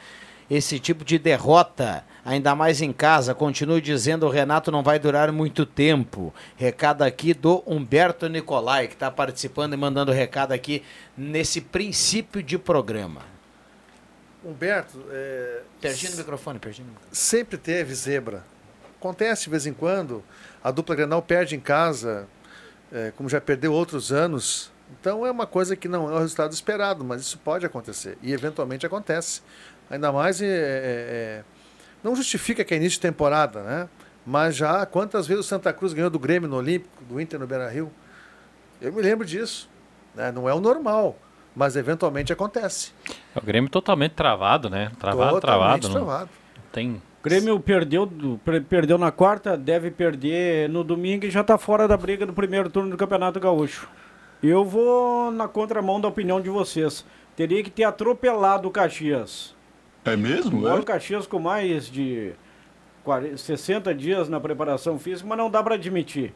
esse 0.51 0.77
tipo 0.77 1.05
de 1.05 1.17
derrota, 1.17 2.03
ainda 2.23 2.53
mais 2.53 2.81
em 2.81 2.91
casa. 2.91 3.33
Continue 3.33 3.81
dizendo, 3.81 4.27
o 4.27 4.29
Renato 4.29 4.69
não 4.69 4.83
vai 4.83 4.99
durar 4.99 5.31
muito 5.31 5.65
tempo. 5.65 6.33
Recado 6.57 7.01
aqui 7.01 7.33
do 7.33 7.63
Humberto 7.65 8.27
Nicolai, 8.27 8.87
que 8.87 8.93
está 8.93 9.09
participando 9.09 9.73
e 9.73 9.77
mandando 9.77 10.11
recado 10.11 10.51
aqui 10.51 10.83
nesse 11.17 11.61
princípio 11.61 12.43
de 12.43 12.57
programa. 12.59 13.21
Humberto, 14.43 15.01
é, 15.09 15.61
Perdi 15.79 16.09
no 16.09 16.17
microfone, 16.17 16.59
perdi 16.59 16.81
no 16.81 16.89
microfone. 16.89 17.15
sempre 17.15 17.57
teve 17.57 17.95
zebra. 17.95 18.43
Acontece 18.99 19.45
de 19.45 19.49
vez 19.49 19.65
em 19.65 19.73
quando, 19.73 20.21
a 20.61 20.69
dupla 20.71 20.95
Grenal 20.95 21.21
perde 21.21 21.55
em 21.55 21.59
casa, 21.61 22.27
é, 22.91 23.11
como 23.15 23.29
já 23.29 23.39
perdeu 23.39 23.71
outros 23.71 24.11
anos. 24.11 24.69
Então 24.99 25.25
é 25.25 25.31
uma 25.31 25.45
coisa 25.47 25.75
que 25.75 25.87
não 25.87 26.09
é 26.09 26.13
o 26.13 26.19
resultado 26.19 26.51
esperado, 26.51 27.03
mas 27.03 27.21
isso 27.21 27.37
pode 27.37 27.65
acontecer. 27.65 28.17
E 28.21 28.33
eventualmente 28.33 28.85
acontece. 28.85 29.41
Ainda 29.89 30.11
mais 30.11 30.41
é, 30.41 30.45
é, 30.45 30.49
é, 30.49 31.43
não 32.03 32.15
justifica 32.15 32.63
que 32.63 32.73
é 32.73 32.77
início 32.77 32.97
de 32.97 33.01
temporada, 33.01 33.61
né? 33.63 33.89
Mas 34.25 34.55
já 34.55 34.85
quantas 34.85 35.27
vezes 35.27 35.45
o 35.45 35.47
Santa 35.47 35.73
Cruz 35.73 35.93
ganhou 35.93 36.09
do 36.09 36.17
Grêmio 36.19 36.47
no 36.47 36.55
Olímpico, 36.55 37.03
do 37.03 37.19
Inter 37.19 37.39
no 37.39 37.45
Beira 37.47 37.69
Rio? 37.69 37.91
Eu 38.81 38.93
me 38.93 39.01
lembro 39.01 39.25
disso. 39.25 39.69
né? 40.15 40.31
Não 40.31 40.47
é 40.47 40.53
o 40.53 40.59
normal, 40.59 41.17
mas 41.55 41.75
eventualmente 41.75 42.31
acontece. 42.31 42.91
O 43.35 43.41
Grêmio 43.41 43.69
totalmente 43.69 44.13
travado, 44.13 44.69
né? 44.69 44.91
Travado, 44.99 45.41
Totalmente 45.41 45.81
travado. 45.81 45.87
Não, 45.89 46.05
travado. 46.05 46.29
tem... 46.71 47.01
O 47.19 47.23
Grêmio 47.23 47.57
perdeu, 47.57 48.05
perdeu 48.67 48.97
na 48.97 49.09
quarta, 49.09 49.55
deve 49.55 49.89
perder 49.89 50.67
no 50.67 50.83
domingo 50.83 51.25
e 51.25 51.31
já 51.31 51.39
está 51.39 51.57
fora 51.57 51.87
da 51.87 51.95
briga 51.95 52.25
do 52.25 52.33
primeiro 52.33 52.69
turno 52.69 52.89
do 52.89 52.97
Campeonato 52.97 53.39
Gaúcho. 53.39 53.87
Eu 54.43 54.65
vou 54.65 55.31
na 55.31 55.47
contramão 55.47 56.01
da 56.01 56.09
opinião 56.09 56.41
de 56.41 56.49
vocês. 56.49 57.05
Teria 57.33 57.63
que 57.63 57.71
ter 57.71 57.85
atropelado 57.85 58.67
o 58.67 58.71
Caxias. 58.71 59.55
É 60.03 60.17
mesmo? 60.17 60.57
Embora 60.59 60.81
o 60.81 60.85
Caxias 60.85 61.25
com 61.25 61.39
mais 61.39 61.89
de 61.89 62.33
40, 63.05 63.37
60 63.37 63.95
dias 63.95 64.27
na 64.27 64.41
preparação 64.41 64.99
física, 64.99 65.27
mas 65.29 65.37
não 65.37 65.49
dá 65.49 65.63
para 65.63 65.75
admitir. 65.75 66.33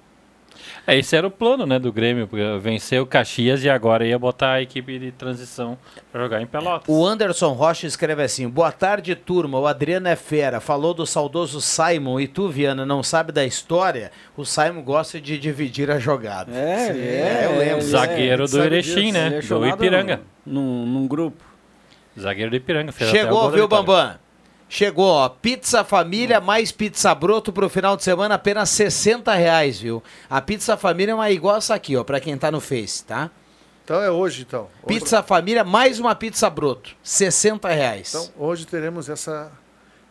É, 0.86 0.98
esse 0.98 1.16
era 1.16 1.28
o 1.28 1.32
plano, 1.32 1.66
né, 1.66 1.78
do 1.80 1.92
Grêmio. 1.92 2.28
porque 2.28 2.44
Venceu 2.60 3.04
o 3.04 3.06
Caxias 3.06 3.64
e 3.64 3.70
agora 3.70 4.06
ia 4.06 4.18
botar 4.18 4.54
a 4.54 4.62
equipe 4.62 4.98
de 5.00 5.12
transição 5.12 5.78
para 6.12 6.22
jogar 6.24 6.42
em 6.42 6.46
Pelotas. 6.46 6.88
O 6.88 7.06
Anderson 7.06 7.54
Rocha 7.54 7.88
escreve 7.88 8.24
assim: 8.24 8.48
Boa 8.48 8.72
tarde, 8.72 9.16
turma. 9.16 9.60
O 9.60 9.68
Adriano 9.68 10.08
é 10.08 10.16
fera. 10.16 10.60
Falou 10.60 10.94
do 10.94 11.06
saudoso 11.06 11.62
Simon. 11.62 12.20
E 12.20 12.28
tu, 12.28 12.50
Viana, 12.50 12.86
não 12.86 13.04
sabe 13.04 13.32
da 13.32 13.46
história? 13.46 14.12
O 14.36 14.46
Simon 14.46 14.82
gosta 14.82 15.20
de 15.20 15.38
dividir 15.38 15.92
a 15.92 16.00
jogada. 16.00 16.52
É, 16.52 16.94
Sim, 16.94 17.00
é, 17.00 17.46
eu 17.46 17.58
lembro. 17.58 17.82
Zagueiro 17.82 18.44
do 18.44 18.50
sabe 18.50 18.66
Erechim, 18.66 19.12
né? 19.12 19.38
É 19.38 19.42
Do 19.42 19.68
Ipiranga. 19.68 20.22
Num, 20.46 20.86
num 20.86 21.08
grupo. 21.08 21.44
Zagueiro 22.20 22.52
do 22.52 22.58
Ipiranga. 22.58 22.92
Chegou, 22.92 23.52
viu. 23.52 23.68
Bambam? 23.68 24.27
Chegou, 24.70 25.06
ó. 25.08 25.30
Pizza 25.30 25.84
Família 25.84 26.42
mais 26.42 26.72
pizza 26.72 27.14
broto 27.16 27.54
pro 27.54 27.70
final 27.70 27.96
de 27.96 28.04
semana, 28.04 28.36
apenas 28.36 28.70
60 28.70 29.34
reais, 29.34 29.80
viu? 29.80 30.04
A 30.30 30.42
Pizza 30.42 30.76
Família 30.76 31.14
é 31.14 31.16
uma 31.16 31.32
igual 31.32 31.56
essa 31.58 31.74
aqui, 31.76 31.96
ó, 31.96 32.04
pra 32.04 32.20
quem 32.20 32.38
tá 32.38 32.52
no 32.52 32.60
Face, 32.60 33.04
tá? 33.06 33.30
Então 33.86 34.02
é 34.02 34.12
hoje, 34.12 34.42
então. 34.46 34.68
Hoje- 34.84 35.00
Pizza 35.00 35.24
Família 35.24 35.64
mais 35.64 35.98
uma 36.00 36.14
pizza 36.14 36.50
broto, 36.50 36.94
60 37.02 37.70
reais. 37.70 38.10
Então 38.14 38.28
hoje 38.38 38.66
teremos 38.68 39.08
essa, 39.08 39.50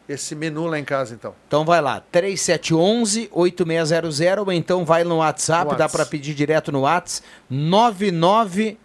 esse 0.09 0.35
menu 0.35 0.65
lá 0.67 0.79
em 0.79 0.85
casa, 0.85 1.15
então. 1.15 1.35
Então 1.47 1.63
vai 1.63 1.83
lá, 1.83 2.03
3711-8600 2.11 4.39
ou 4.47 4.51
então 4.53 4.87
vai 4.87 5.05
no 5.05 5.19
WhatsApp, 5.19 5.73
No 5.73 5.77
dá 5.77 5.87
pra 5.91 6.07
pedir 6.07 6.33
direto 6.33 6.73
no 6.73 6.81
WhatsApp, 6.81 7.27
99... 7.51 8.79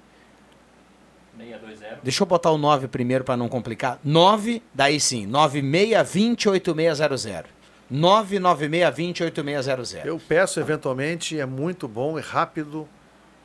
Deixa 2.03 2.23
eu 2.23 2.27
botar 2.27 2.49
o 2.51 2.57
9 2.57 2.87
primeiro 2.87 3.23
pra 3.23 3.37
não 3.37 3.47
complicar. 3.47 3.99
9, 4.03 4.63
daí 4.73 4.99
sim, 4.99 5.27
9620-8600. 5.27 7.45
99620-8600. 7.91 10.05
Eu 10.05 10.19
peço 10.19 10.59
eventualmente, 10.59 11.39
é 11.39 11.45
muito 11.45 11.87
bom, 11.87 12.17
é 12.17 12.21
rápido 12.21 12.87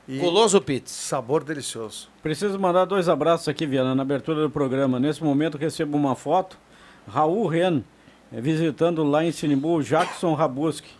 e 0.08 0.18
Guloso 0.18 0.60
Pizza. 0.60 0.94
sabor 0.94 1.42
delicioso. 1.42 2.08
Preciso 2.22 2.56
mandar 2.58 2.84
dois 2.84 3.08
abraços 3.08 3.48
aqui, 3.48 3.66
Viana, 3.66 3.92
na 3.94 4.02
abertura 4.02 4.40
do 4.40 4.50
programa. 4.50 5.00
Nesse 5.00 5.22
momento 5.22 5.58
recebo 5.58 5.96
uma 5.96 6.14
foto. 6.14 6.56
Raul 7.08 7.46
Ren, 7.48 7.82
eh, 8.32 8.40
visitando 8.40 9.02
lá 9.02 9.24
em 9.24 9.32
Sinimbu 9.32 9.74
o 9.74 9.82
Jackson 9.82 10.32
Rabuski. 10.34 10.90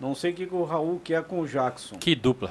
Não 0.00 0.16
sei 0.16 0.32
o 0.32 0.34
que, 0.34 0.48
o 0.50 0.64
Raul 0.64 1.00
quer 1.02 1.22
com 1.22 1.40
o 1.40 1.46
Jackson. 1.46 1.96
Que 1.96 2.16
dupla. 2.16 2.50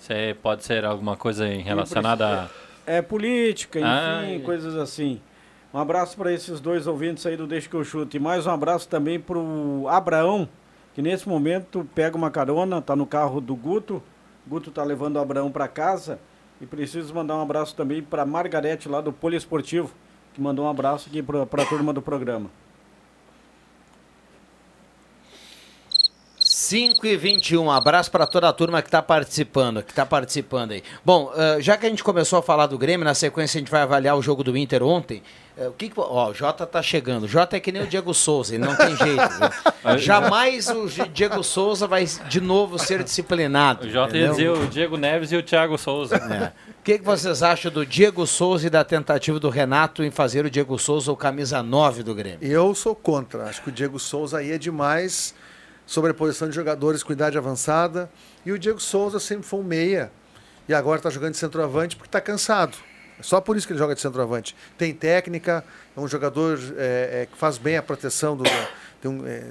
Isso 0.00 0.10
pode 0.42 0.64
ser 0.64 0.84
alguma 0.84 1.16
coisa 1.16 1.46
em 1.46 1.62
relacionada 1.62 2.42
a... 2.42 2.48
É 2.86 3.00
política, 3.00 3.78
enfim, 3.78 4.36
é. 4.36 4.38
coisas 4.40 4.76
assim. 4.76 5.20
Um 5.72 5.78
abraço 5.78 6.16
para 6.16 6.32
esses 6.32 6.60
dois 6.60 6.86
ouvintes 6.86 7.24
aí 7.26 7.36
do 7.36 7.46
Deixa 7.46 7.68
que 7.68 7.74
eu 7.74 7.82
chute. 7.82 8.16
E 8.16 8.20
mais 8.20 8.46
um 8.46 8.50
abraço 8.50 8.88
também 8.88 9.18
para 9.18 9.38
o 9.38 9.88
Abraão, 9.88 10.48
que 10.94 11.02
nesse 11.02 11.28
momento 11.28 11.88
pega 11.94 12.16
uma 12.16 12.30
carona, 12.30 12.80
tá 12.80 12.94
no 12.94 13.06
carro 13.06 13.40
do 13.40 13.56
Guto. 13.56 14.02
Guto 14.46 14.70
tá 14.70 14.84
levando 14.84 15.16
o 15.16 15.20
Abraão 15.20 15.50
para 15.50 15.66
casa. 15.66 16.20
E 16.60 16.66
preciso 16.66 17.12
mandar 17.14 17.36
um 17.36 17.42
abraço 17.42 17.74
também 17.74 18.02
para 18.02 18.24
Margarete 18.24 18.88
lá 18.88 19.00
do 19.00 19.12
Poliesportivo, 19.12 19.92
que 20.32 20.40
mandou 20.40 20.66
um 20.66 20.68
abraço 20.68 21.08
aqui 21.08 21.22
para 21.22 21.42
a 21.42 21.66
turma 21.66 21.92
do 21.92 22.00
programa. 22.00 22.50
5 26.74 27.06
e 27.06 27.16
21, 27.16 27.62
um 27.66 27.70
abraço 27.70 28.10
para 28.10 28.26
toda 28.26 28.48
a 28.48 28.52
turma 28.52 28.82
que 28.82 28.88
está 28.88 29.00
participando, 29.00 29.80
que 29.80 29.94
tá 29.94 30.04
participando 30.04 30.72
aí. 30.72 30.82
Bom, 31.04 31.32
ah, 31.32 31.58
já 31.60 31.76
que 31.76 31.86
a 31.86 31.88
gente 31.88 32.02
começou 32.02 32.40
a 32.40 32.42
falar 32.42 32.66
do 32.66 32.76
Grêmio, 32.76 33.04
na 33.04 33.14
sequência 33.14 33.58
a 33.58 33.60
gente 33.60 33.70
vai 33.70 33.82
avaliar 33.82 34.18
o 34.18 34.20
jogo 34.22 34.42
do 34.42 34.56
Inter 34.56 34.82
ontem. 34.82 35.22
eh, 35.56 35.68
o 35.68 35.72
que 35.72 35.88
que- 35.88 36.00
ó, 36.00 36.30
o 36.30 36.34
Jota 36.34 36.66
tá 36.66 36.82
chegando. 36.82 37.26
O 37.26 37.28
Jota 37.28 37.56
é 37.56 37.60
que 37.60 37.70
nem 37.70 37.84
o 37.84 37.86
Diego 37.86 38.12
Souza, 38.12 38.56
ele 38.56 38.64
não 38.64 38.74
tem 38.74 38.96
jeito. 38.96 39.22
Jamais 39.98 40.68
o 40.68 40.88
Diego 41.12 41.44
Souza 41.44 41.86
vai 41.86 42.04
de 42.28 42.40
novo 42.40 42.76
ser 42.76 43.04
disciplinado. 43.04 43.86
O 43.86 43.88
Jota 43.88 44.16
ia 44.18 44.30
dizer 44.30 44.50
o 44.50 44.66
Diego 44.66 44.96
Neves 44.96 45.30
e 45.30 45.36
o 45.36 45.44
Thiago 45.44 45.78
Souza. 45.78 46.16
É. 46.16 46.52
O 46.70 46.82
que, 46.82 46.98
que 46.98 47.04
vocês 47.04 47.40
acham 47.40 47.70
do 47.70 47.86
Diego 47.86 48.26
Souza 48.26 48.66
e 48.66 48.70
da 48.70 48.82
tentativa 48.82 49.38
do 49.38 49.48
Renato 49.48 50.02
em 50.02 50.10
fazer 50.10 50.44
o 50.44 50.50
Diego 50.50 50.76
Souza 50.76 51.12
o 51.12 51.16
camisa 51.16 51.62
9 51.62 52.02
do 52.02 52.16
Grêmio? 52.16 52.40
Eu 52.42 52.74
sou 52.74 52.96
contra. 52.96 53.44
Acho 53.44 53.62
que 53.62 53.68
o 53.68 53.72
Diego 53.72 54.00
Souza 54.00 54.38
aí 54.38 54.50
é 54.50 54.58
demais 54.58 55.36
sobre 55.86 56.10
a 56.10 56.14
posição 56.14 56.48
de 56.48 56.54
jogadores 56.54 57.02
com 57.02 57.12
idade 57.12 57.36
avançada. 57.36 58.10
E 58.44 58.52
o 58.52 58.58
Diego 58.58 58.80
Souza 58.80 59.18
sempre 59.20 59.44
foi 59.46 59.60
um 59.60 59.64
meia. 59.64 60.10
E 60.68 60.74
agora 60.74 60.98
está 60.98 61.10
jogando 61.10 61.32
de 61.32 61.38
centroavante 61.38 61.96
porque 61.96 62.08
está 62.08 62.20
cansado. 62.20 62.76
É 63.18 63.22
só 63.22 63.40
por 63.40 63.56
isso 63.56 63.66
que 63.66 63.72
ele 63.72 63.78
joga 63.78 63.94
de 63.94 64.00
centroavante. 64.00 64.56
Tem 64.78 64.92
técnica, 64.94 65.64
é 65.96 66.00
um 66.00 66.08
jogador 66.08 66.58
é, 66.76 67.22
é, 67.22 67.28
que 67.30 67.36
faz 67.36 67.58
bem 67.58 67.76
a 67.76 67.82
proteção 67.82 68.36
do. 68.36 68.44
Tem 69.00 69.10
um, 69.10 69.26
é, 69.26 69.44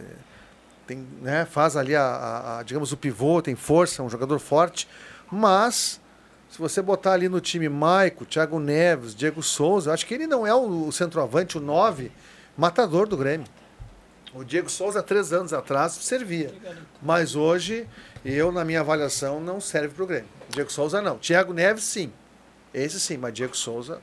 tem, 0.85 1.07
né, 1.21 1.45
faz 1.45 1.77
ali, 1.77 1.95
a, 1.95 2.03
a- 2.03 2.59
a, 2.59 2.63
digamos, 2.63 2.91
o 2.91 2.97
pivô, 2.97 3.41
tem 3.41 3.55
força, 3.55 4.01
é 4.01 4.05
um 4.05 4.09
jogador 4.09 4.37
forte. 4.39 4.85
Mas, 5.31 6.01
se 6.49 6.59
você 6.59 6.81
botar 6.81 7.13
ali 7.13 7.29
no 7.29 7.39
time 7.39 7.69
Maico, 7.69 8.25
Thiago 8.25 8.59
Neves, 8.59 9.15
Diego 9.15 9.41
Souza, 9.41 9.93
acho 9.93 10.05
que 10.05 10.13
ele 10.13 10.27
não 10.27 10.45
é 10.45 10.53
o, 10.53 10.87
o 10.87 10.91
centroavante, 10.91 11.57
o 11.57 11.61
9, 11.61 12.11
matador 12.57 13.07
do 13.07 13.15
Grêmio. 13.15 13.47
O 14.35 14.43
Diego 14.43 14.69
Souza, 14.69 14.99
há 14.99 15.03
três 15.03 15.31
anos 15.31 15.53
atrás, 15.53 15.93
servia. 15.93 16.51
Mas 17.01 17.35
hoje, 17.35 17.87
eu, 18.25 18.51
na 18.51 18.65
minha 18.65 18.79
avaliação, 18.79 19.39
não 19.39 19.61
serve 19.61 19.89
para 19.89 20.03
o 20.03 20.07
Grêmio. 20.07 20.29
Diego 20.49 20.71
Souza, 20.71 21.01
não. 21.01 21.17
Thiago 21.17 21.53
Neves, 21.53 21.83
sim. 21.83 22.11
Esse 22.73 22.99
sim, 22.99 23.17
mas 23.17 23.33
Diego 23.33 23.55
Souza. 23.55 24.01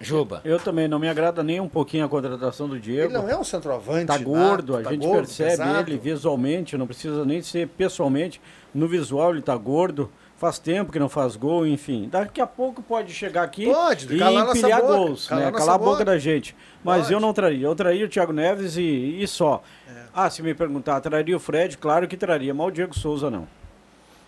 Juba. 0.00 0.40
Eu 0.44 0.60
também 0.60 0.86
não 0.86 0.98
me 0.98 1.08
agrada 1.08 1.42
nem 1.42 1.60
um 1.60 1.68
pouquinho 1.68 2.04
a 2.04 2.08
contratação 2.08 2.68
do 2.68 2.78
Diego. 2.78 3.12
Ele 3.12 3.18
não 3.18 3.28
é 3.28 3.36
um 3.36 3.42
centroavante. 3.42 4.06
Tá 4.06 4.16
gordo, 4.16 4.74
nato, 4.74 4.80
a 4.80 4.84
tá 4.84 4.90
gente 4.92 5.04
gordo, 5.04 5.26
percebe 5.26 5.50
pesado. 5.50 5.90
ele 5.90 5.98
visualmente, 5.98 6.76
não 6.78 6.86
precisa 6.86 7.24
nem 7.24 7.42
ser 7.42 7.68
pessoalmente. 7.68 8.40
No 8.72 8.86
visual 8.86 9.32
ele 9.32 9.42
tá 9.42 9.56
gordo, 9.56 10.10
faz 10.38 10.58
tempo 10.58 10.92
que 10.92 10.98
não 10.98 11.08
faz 11.08 11.36
gol, 11.36 11.66
enfim. 11.66 12.08
Daqui 12.10 12.40
a 12.40 12.46
pouco 12.46 12.80
pode 12.80 13.12
chegar 13.12 13.42
aqui 13.42 13.66
Pode, 13.66 14.04
e 14.04 14.22
empilhar 14.22 14.80
boca, 14.80 14.94
gols, 14.94 15.26
calar 15.26 15.52
né? 15.52 15.58
Calar 15.58 15.74
a 15.74 15.78
boca 15.78 15.90
boca. 15.90 16.04
da 16.04 16.18
gente. 16.18 16.56
Mas 16.82 17.02
Pode. 17.02 17.12
eu 17.12 17.20
não 17.20 17.32
traria. 17.32 17.66
Eu 17.66 17.74
traria 17.74 18.06
o 18.06 18.08
Thiago 18.08 18.32
Neves 18.32 18.76
e, 18.76 19.20
e 19.20 19.26
só. 19.26 19.62
É. 19.88 20.02
Ah, 20.14 20.30
se 20.30 20.40
me 20.40 20.54
perguntar, 20.54 21.00
traria 21.00 21.36
o 21.36 21.40
Fred? 21.40 21.76
Claro 21.76 22.06
que 22.06 22.16
traria, 22.16 22.54
mas 22.54 22.68
o 22.68 22.70
Diego 22.70 22.96
Souza 22.96 23.28
não. 23.28 23.48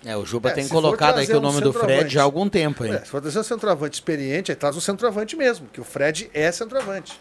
É, 0.04 0.16
o 0.16 0.24
Juba 0.24 0.50
É, 0.50 0.52
tem 0.54 0.66
colocado 0.66 1.14
trazer 1.14 1.32
aqui 1.32 1.34
o 1.34 1.38
um 1.38 1.42
nome 1.42 1.60
do 1.60 1.72
Fred 1.72 2.12
já 2.12 2.22
há 2.22 2.24
algum 2.24 2.48
tempo, 2.48 2.84
hein? 2.84 2.94
É, 2.94 2.98
se 3.00 3.06
for 3.06 3.20
trazer 3.20 3.38
um 3.38 3.44
centroavante 3.44 3.94
experiente, 3.94 4.50
aí 4.50 4.56
traz 4.56 4.76
um 4.76 4.80
centroavante 4.80 5.36
mesmo, 5.36 5.68
que 5.70 5.80
o 5.80 5.84
Fred 5.84 6.30
é 6.32 6.50
centroavante. 6.50 7.18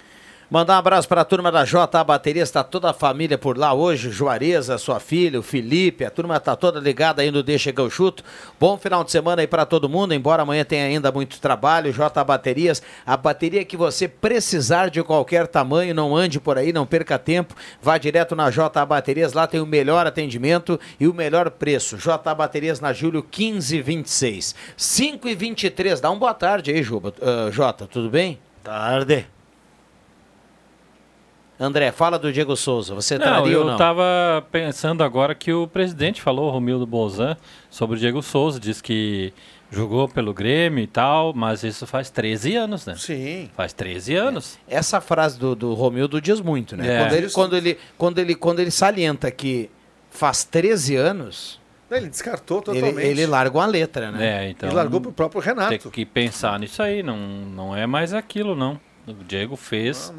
Mandar 0.52 0.78
um 0.78 0.80
abraço 0.80 1.08
para 1.08 1.22
a 1.22 1.26
turma 1.26 1.52
da 1.52 1.64
JA 1.64 2.04
Baterias, 2.04 2.50
está 2.50 2.64
toda 2.64 2.90
a 2.90 2.94
família 2.94 3.38
por 3.38 3.56
lá 3.56 3.72
hoje, 3.72 4.10
Juareza, 4.10 4.80
sua 4.80 5.00
filha, 5.00 5.40
o 5.40 5.44
Felipe, 5.44 6.04
a 6.04 6.10
turma 6.10 6.38
está 6.38 6.56
toda 6.56 6.80
ligada 6.80 7.22
aí 7.22 7.30
no 7.30 7.44
Deixa 7.44 7.72
que 7.72 7.80
eu 7.80 7.88
chuto. 7.88 8.24
Bom 8.60 8.76
final 8.76 9.04
de 9.04 9.12
semana 9.12 9.44
aí 9.44 9.48
para 9.48 9.64
todo 9.64 9.88
mundo, 9.88 10.12
embora 10.12 10.42
amanhã 10.42 10.66
tenha 10.66 10.86
ainda 10.86 11.12
muito 11.12 11.40
trabalho, 11.40 11.94
JA 11.94 12.24
Baterias, 12.24 12.82
a 13.06 13.16
bateria 13.16 13.64
que 13.64 13.78
você 13.78 14.08
precisar 14.08 14.90
de 14.90 15.04
qualquer 15.04 15.46
tamanho, 15.46 15.94
não 15.94 16.16
ande 16.16 16.40
por 16.40 16.58
aí, 16.58 16.74
não 16.74 16.84
perca 16.84 17.20
tempo, 17.20 17.54
vá 17.80 18.00
direto 18.00 18.36
na 18.36 18.50
JA 18.50 18.84
Baterias, 18.88 19.34
lá 19.34 19.46
tem 19.46 19.62
o 19.62 19.68
melhor 19.68 20.08
atendimento 20.08 20.80
e 21.00 21.08
o 21.08 21.14
melhor 21.14 21.52
preço. 21.52 21.96
JA 21.96 22.34
Baterias 22.34 22.80
na 22.80 22.92
Júlio 22.92 23.22
1526. 23.22 24.56
5 24.76 25.30
e 25.30 25.36
23, 25.36 26.02
dá 26.02 26.10
uma 26.10 26.18
boa 26.18 26.34
tarde 26.34 26.72
aí, 26.72 26.82
Juba. 26.82 27.14
Ah, 27.22 27.52
Jota, 27.52 27.86
tudo 27.86 28.10
bem? 28.10 28.40
Tarde. 28.64 29.28
André, 31.60 31.92
fala 31.92 32.18
do 32.18 32.32
Diego 32.32 32.56
Souza. 32.56 32.96
Você 32.96 33.18
Não, 33.18 33.26
traria 33.26 33.52
eu 33.54 33.62
ou 33.62 33.66
não? 33.68 33.78
tava 33.78 34.46
pensando 34.52 35.04
agora 35.04 35.36
que 35.36 35.52
o 35.52 35.68
presidente 35.68 36.22
falou, 36.22 36.50
Romildo 36.50 36.86
Bolzan, 36.88 37.36
sobre 37.70 37.98
o 37.98 38.00
Diego 38.00 38.22
Souza, 38.22 38.60
diz 38.60 38.80
que 38.82 39.34
jogou 39.70 40.08
pelo 40.08 40.34
Grêmio 40.34 40.82
e 40.84 40.88
tal, 40.88 41.34
mas 41.34 41.64
isso 41.64 41.86
faz 41.86 42.10
13 42.10 42.56
anos, 42.56 42.86
né? 42.86 42.96
Sim. 42.98 43.50
Faz 43.56 43.74
13 43.74 44.16
anos. 44.16 44.58
Essa 44.68 45.02
frase 45.02 45.38
do, 45.38 45.54
do 45.54 45.74
Romildo 45.74 46.22
diz 46.22 46.40
muito, 46.40 46.78
né? 46.78 46.88
É. 46.88 47.00
Quando, 47.04 47.14
ele, 47.14 47.30
quando, 47.32 47.56
ele, 47.58 47.78
quando, 47.98 48.18
ele, 48.20 48.36
quando 48.36 48.60
ele 48.62 48.72
salienta 48.72 49.30
que 49.30 49.70
faz 50.10 50.44
13 50.46 50.96
anos, 50.96 51.60
Não, 51.90 51.98
Ele 51.98 52.08
descartou 52.08 52.64
ele, 52.68 52.80
totalmente. 52.80 53.06
ele 53.06 53.26
larga 53.28 53.58
uma 53.58 53.66
letra, 53.66 54.12
né? 54.12 54.46
É, 54.46 54.50
então 54.50 54.70
E 54.70 54.74
largou 54.74 55.02
pro 55.02 55.12
próprio 55.12 55.42
Renato. 55.42 55.78
tem 55.78 55.92
que 55.92 56.06
pensar 56.06 56.58
nisso 56.58 56.82
aí, 56.82 57.04
não, 57.04 57.18
não 57.18 57.76
é 57.76 57.86
mais 57.86 58.14
aquilo, 58.14 58.56
não. 58.56 58.80
O 59.06 59.14
Diego 59.14 59.56
fez. 59.56 60.12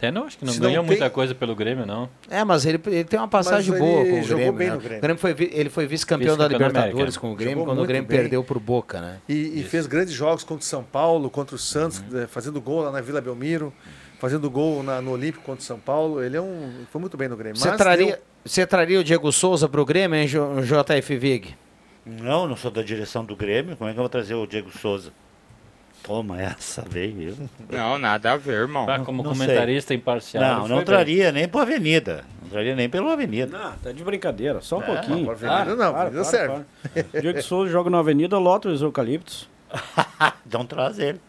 Até 0.00 0.10
não, 0.10 0.24
acho 0.24 0.38
que 0.38 0.46
não 0.46 0.52
Se 0.54 0.58
não 0.60 0.66
ganhou 0.68 0.82
tem- 0.82 0.86
muita 0.92 1.10
coisa 1.10 1.34
pelo 1.34 1.54
Grêmio, 1.54 1.84
não. 1.84 2.08
É, 2.30 2.42
mas 2.42 2.64
ele, 2.64 2.80
ele 2.86 3.04
tem 3.04 3.20
uma 3.20 3.28
passagem 3.28 3.70
Mas 3.70 3.78
boa 3.80 4.00
ele 4.00 4.10
com 4.12 4.20
o 4.20 4.22
jogou 4.22 4.36
Grêmio. 4.38 4.52
bem 4.58 4.68
né? 4.68 4.74
no 4.74 4.80
Grêmio. 4.80 4.98
O 4.98 5.02
Grêmio 5.02 5.20
foi, 5.20 5.36
ele 5.52 5.68
foi 5.68 5.86
vice-campeão 5.86 6.38
da 6.38 6.48
Libertadores 6.48 6.94
América. 6.96 7.20
com 7.20 7.32
o 7.32 7.36
Grêmio, 7.36 7.54
Jogou 7.58 7.66
quando 7.66 7.82
o 7.82 7.86
Grêmio 7.86 8.08
bem. 8.08 8.18
perdeu 8.18 8.42
pro 8.42 8.58
Boca, 8.58 8.98
né? 8.98 9.18
E, 9.28 9.60
e 9.60 9.62
fez 9.62 9.86
grandes 9.86 10.14
jogos 10.14 10.42
contra 10.42 10.62
o 10.62 10.66
São 10.66 10.82
Paulo, 10.82 11.28
contra 11.28 11.54
o 11.54 11.58
Santos, 11.58 12.02
eh, 12.14 12.26
fazendo 12.26 12.58
gol 12.62 12.80
lá 12.80 12.90
na 12.90 13.02
Vila 13.02 13.20
Belmiro, 13.20 13.70
fazendo 14.18 14.50
gol 14.50 14.82
na- 14.82 15.02
no 15.02 15.10
Olímpico 15.10 15.44
contra 15.44 15.60
o 15.60 15.64
São 15.64 15.78
Paulo. 15.78 16.22
Ele 16.22 16.34
é 16.38 16.40
um, 16.40 16.70
foi 16.90 16.98
muito 16.98 17.18
bem 17.18 17.28
no 17.28 17.36
Grêmio. 17.36 17.58
Você 17.58 17.68
Mas 17.68 17.76
traria, 17.76 18.06
deu- 18.06 18.18
você 18.42 18.66
traria 18.66 19.00
o 19.00 19.04
Diego 19.04 19.30
Souza 19.30 19.68
pro 19.68 19.84
Grêmio, 19.84 20.18
hein, 20.18 20.26
JF 20.26 21.14
Vig? 21.18 21.54
Não, 22.06 22.48
não 22.48 22.56
sou 22.56 22.70
da 22.70 22.80
direção 22.82 23.22
do 23.22 23.36
Grêmio. 23.36 23.76
Como 23.76 23.90
é 23.90 23.92
que 23.92 23.98
eu 23.98 24.02
vou 24.02 24.08
trazer 24.08 24.34
o 24.34 24.46
Diego 24.46 24.70
Souza? 24.70 25.12
Toma 26.10 26.42
essa, 26.42 26.82
veio. 26.90 27.36
Não, 27.70 27.96
nada 27.96 28.32
a 28.32 28.36
ver, 28.36 28.62
irmão. 28.62 28.84
Ah, 28.90 28.98
como 28.98 29.22
não 29.22 29.30
comentarista 29.30 29.94
imparcial. 29.94 30.42
Não, 30.42 30.66
não 30.66 30.82
traria 30.82 31.30
nem 31.30 31.46
pro 31.46 31.60
Avenida. 31.60 32.24
Não 32.42 32.48
traria 32.48 32.74
nem 32.74 32.88
pelo 32.90 33.08
Avenida. 33.10 33.56
Não, 33.56 33.72
tá 33.76 33.92
de 33.92 34.02
brincadeira, 34.02 34.60
só 34.60 34.78
um 34.78 34.82
pouquinho. 34.82 35.24
pra 35.24 35.60
Avenida 35.60 35.76
não, 35.76 35.94
Avenida 35.94 36.24
serve. 36.24 36.48
claro. 36.48 36.66
Diego 37.20 37.40
Souza 37.42 37.70
joga 37.70 37.90
na 37.90 38.00
Avenida, 38.00 38.36
lota 38.38 38.68
os 38.68 38.82
eucaliptos. 38.82 39.48
Então 40.46 40.64
traz 40.66 40.98
ele. 40.98 41.20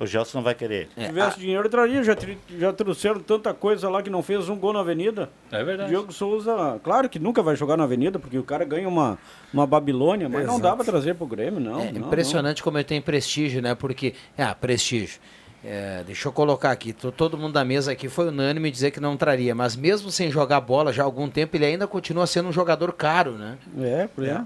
o 0.00 0.06
Gelson 0.06 0.38
não 0.38 0.42
vai 0.44 0.54
querer. 0.54 0.88
Se 0.96 1.06
tivesse 1.06 1.38
dinheiro, 1.38 1.66
eu 1.66 1.70
traria. 1.70 2.02
Já, 2.02 2.16
já 2.58 2.72
trouxeram 2.72 3.20
tanta 3.20 3.52
coisa 3.52 3.88
lá 3.90 4.02
que 4.02 4.08
não 4.08 4.22
fez 4.22 4.48
um 4.48 4.56
gol 4.56 4.72
na 4.72 4.80
Avenida. 4.80 5.28
É 5.52 5.62
verdade. 5.62 5.90
Diego 5.90 6.10
Souza, 6.12 6.80
claro 6.82 7.08
que 7.08 7.18
nunca 7.18 7.42
vai 7.42 7.54
jogar 7.54 7.76
na 7.76 7.84
Avenida, 7.84 8.18
porque 8.18 8.38
o 8.38 8.42
cara 8.42 8.64
ganha 8.64 8.88
uma, 8.88 9.18
uma 9.52 9.66
Babilônia, 9.66 10.28
mas 10.28 10.46
não 10.46 10.58
dá 10.58 10.74
pra 10.74 10.84
trazer 10.84 11.14
pro 11.14 11.26
Grêmio, 11.26 11.60
não. 11.60 11.80
É 11.80 11.92
não, 11.92 12.06
impressionante 12.06 12.62
como 12.62 12.78
ele 12.78 12.84
tem 12.84 13.00
prestígio, 13.00 13.60
né? 13.60 13.74
Porque, 13.74 14.14
ah, 14.38 14.54
prestígio. 14.54 15.20
É, 15.62 16.02
deixa 16.04 16.28
eu 16.28 16.32
colocar 16.32 16.70
aqui, 16.72 16.92
to- 16.92 17.10
todo 17.12 17.38
mundo 17.38 17.54
da 17.54 17.64
mesa 17.64 17.92
aqui 17.92 18.06
foi 18.08 18.28
unânime 18.28 18.68
em 18.68 18.72
dizer 18.72 18.90
que 18.90 19.00
não 19.00 19.16
traria, 19.16 19.54
mas 19.54 19.74
mesmo 19.74 20.10
sem 20.10 20.30
jogar 20.30 20.60
bola 20.60 20.92
já 20.92 21.02
há 21.02 21.06
algum 21.06 21.26
tempo, 21.28 21.56
ele 21.56 21.64
ainda 21.64 21.86
continua 21.86 22.26
sendo 22.26 22.50
um 22.50 22.52
jogador 22.52 22.92
caro, 22.92 23.32
né? 23.32 23.56
não. 23.74 23.82
É, 23.84 24.08
é. 24.18 24.42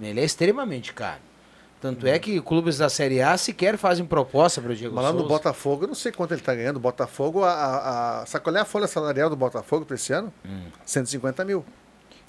Ele 0.00 0.20
é 0.20 0.24
extremamente 0.24 0.92
caro. 0.92 1.20
Tanto 1.80 2.06
é 2.06 2.18
que 2.18 2.40
clubes 2.42 2.76
da 2.78 2.90
Série 2.90 3.22
A 3.22 3.36
sequer 3.38 3.78
fazem 3.78 4.04
proposta 4.04 4.60
para 4.60 4.72
o 4.72 4.74
Diego 4.74 4.94
no 4.94 5.00
Souza. 5.02 5.24
Botafogo, 5.24 5.84
eu 5.84 5.88
não 5.88 5.94
sei 5.94 6.12
quanto 6.12 6.32
ele 6.34 6.42
tá 6.42 6.54
ganhando. 6.54 6.76
O 6.76 6.80
Botafogo, 6.80 7.42
a, 7.42 7.50
a, 7.52 8.20
a, 8.20 8.26
sabe 8.26 8.44
qual 8.44 8.54
é 8.54 8.60
a 8.60 8.64
folha 8.66 8.86
salarial 8.86 9.30
do 9.30 9.36
Botafogo 9.36 9.86
para 9.86 9.94
esse 9.94 10.12
ano? 10.12 10.30
Hum. 10.44 10.64
150 10.84 11.42
mil. 11.44 11.64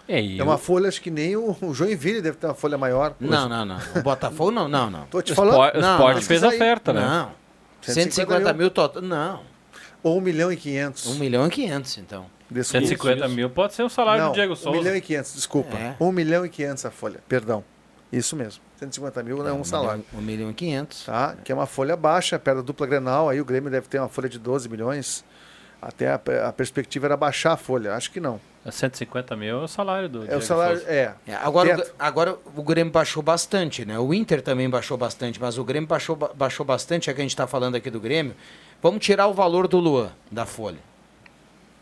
É, 0.07 0.37
É 0.37 0.43
uma 0.43 0.57
folha, 0.57 0.87
acho 0.87 1.01
que 1.01 1.11
nem 1.11 1.35
o, 1.35 1.55
o 1.61 1.73
Joinville 1.73 2.21
deve 2.21 2.37
ter 2.37 2.47
uma 2.47 2.53
folha 2.55 2.77
maior. 2.77 3.13
Não, 3.19 3.49
não, 3.49 3.65
não. 3.65 3.77
O 3.95 4.01
Botafogo 4.01 4.51
não, 4.51 4.67
não, 4.69 4.89
não. 4.89 5.05
Tô 5.07 5.21
te 5.21 5.33
o 5.33 5.35
falando. 5.35 5.53
Sport, 5.53 5.75
o 5.75 5.79
Sport 5.79 6.23
fez 6.23 6.43
oferta, 6.43 6.93
né? 6.93 7.01
Não. 7.01 7.31
150 7.81 8.11
150 8.11 8.53
mil 8.53 8.71
total. 8.71 9.01
Não. 9.01 9.41
Ou 10.03 10.17
1 10.17 10.21
milhão 10.21 10.51
e 10.51 10.57
500. 10.57 11.07
1 11.07 11.15
milhão 11.15 11.47
e 11.47 11.49
500, 11.49 11.97
então. 11.97 12.25
Desculpa. 12.49 12.85
150 12.87 13.27
mil 13.29 13.49
pode 13.49 13.73
ser 13.73 13.83
o 13.83 13.89
salário 13.89 14.23
Não, 14.23 14.31
do 14.31 14.35
Diego 14.35 14.53
1 14.53 14.55
Souza. 14.55 14.77
milhão 14.77 14.95
e 14.95 15.01
500, 15.01 15.33
desculpa. 15.35 15.77
É. 15.77 15.95
1 15.99 16.11
milhão 16.11 16.45
e 16.45 16.49
500 16.49 16.85
a 16.85 16.91
folha, 16.91 17.19
perdão. 17.27 17.63
Isso 18.11 18.35
mesmo. 18.35 18.61
150 18.77 19.23
mil 19.23 19.37
não 19.37 19.47
é 19.47 19.53
um 19.53 19.63
salário. 19.63 20.03
1 20.13 20.17
milhão 20.21 20.49
e 20.51 20.53
500. 20.53 21.05
Tá? 21.05 21.35
Que 21.43 21.51
é 21.51 21.55
uma 21.55 21.65
folha 21.65 21.95
baixa, 21.95 22.37
perto 22.37 22.57
da 22.57 22.63
dupla 22.63 22.85
Grenal. 22.87 23.29
Aí 23.29 23.39
o 23.39 23.45
Grêmio 23.45 23.69
deve 23.71 23.87
ter 23.87 23.99
uma 23.99 24.09
folha 24.09 24.27
de 24.27 24.37
12 24.37 24.67
milhões. 24.67 25.23
Até 25.81 26.09
a, 26.11 26.19
a 26.47 26.51
perspectiva 26.53 27.07
era 27.07 27.15
baixar 27.17 27.53
a 27.53 27.57
folha. 27.57 27.95
Acho 27.95 28.11
que 28.11 28.19
não. 28.19 28.39
150 28.69 29.35
mil 29.35 29.61
é 29.61 29.63
o 29.63 29.67
salário 29.67 30.07
do 30.09 30.19
É 30.23 30.27
Diego 30.27 30.37
o 30.39 30.41
salário. 30.41 30.77
Souza. 30.77 30.91
É. 30.91 31.13
É, 31.25 31.33
agora, 31.35 31.79
o, 31.79 31.85
agora 31.97 32.37
o 32.55 32.61
Grêmio 32.61 32.91
baixou 32.93 33.23
bastante, 33.23 33.83
né? 33.85 33.97
O 33.97 34.13
Inter 34.13 34.41
também 34.41 34.69
baixou 34.69 34.97
bastante, 34.97 35.39
mas 35.41 35.57
o 35.57 35.63
Grêmio 35.63 35.87
baixou, 35.87 36.15
ba- 36.15 36.31
baixou 36.35 36.63
bastante, 36.65 37.09
é 37.09 37.13
que 37.13 37.19
a 37.21 37.23
gente 37.23 37.31
está 37.31 37.47
falando 37.47 37.73
aqui 37.75 37.89
do 37.89 37.99
Grêmio. 37.99 38.35
Vamos 38.83 39.03
tirar 39.03 39.25
o 39.27 39.33
valor 39.33 39.67
do 39.67 39.79
Luan, 39.79 40.11
da 40.29 40.45
folha. 40.45 40.77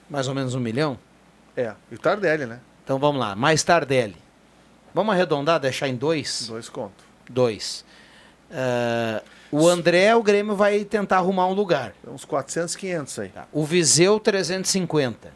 Mais 0.10 0.28
ou 0.30 0.34
menos 0.36 0.56
um 0.56 0.60
milhão? 0.60 0.98
É. 1.58 1.74
E 1.92 1.96
o 1.96 2.00
Tardelli, 2.00 2.46
né? 2.46 2.60
Então 2.86 2.98
vamos 2.98 3.20
lá, 3.20 3.36
mais 3.36 3.62
Tardelli. 3.63 4.15
Vamos 4.93 5.13
arredondar, 5.13 5.60
deixar 5.60 5.88
em 5.88 5.95
dois? 5.95 6.47
Dois 6.47 6.69
conto. 6.69 7.04
Dois. 7.30 7.86
Ah, 8.52 9.21
o 9.52 9.67
André, 9.67 10.15
o 10.15 10.23
Grêmio 10.23 10.56
vai 10.56 10.84
tentar 10.84 11.17
arrumar 11.17 11.47
um 11.47 11.54
lugar. 11.54 11.93
Uns 12.08 12.25
400, 12.25 12.75
500 12.75 13.19
aí. 13.19 13.30
Tá. 13.30 13.47
O 13.52 13.63
Viseu, 13.63 14.19
350. 14.19 15.32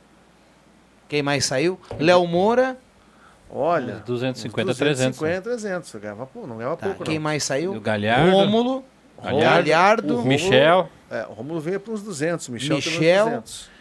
Quem 1.07 1.21
mais 1.21 1.45
saiu? 1.45 1.79
Léo 1.99 2.25
Moura. 2.25 2.77
Olha. 3.49 3.95
250, 4.05 4.71
uns 4.71 4.77
300. 4.77 5.17
250, 5.19 5.41
300. 5.41 5.95
Ganhava, 6.01 6.25
pô, 6.25 6.47
não 6.47 6.57
ganhava 6.57 6.75
Tá, 6.77 6.87
pouco, 6.87 7.03
Quem 7.03 7.15
não. 7.15 7.23
mais 7.23 7.43
saiu? 7.43 7.75
O 7.75 7.79
Galhardo. 7.81 8.31
Rômulo. 8.31 8.83
Galhardo. 9.21 9.69
Galhardo. 9.69 10.19
O 10.19 10.25
Michel. 10.25 10.89
É, 11.11 11.25
o 11.29 11.33
Romulo 11.33 11.59
vinha 11.61 11.79
para 11.79 11.93
uns 11.93 12.01
200. 12.01 12.47
O 12.47 12.51
Michel, 12.53 12.75
Michel. 12.77 12.99
tem 12.99 13.11
uns 13.37 13.41
200. 13.41 13.72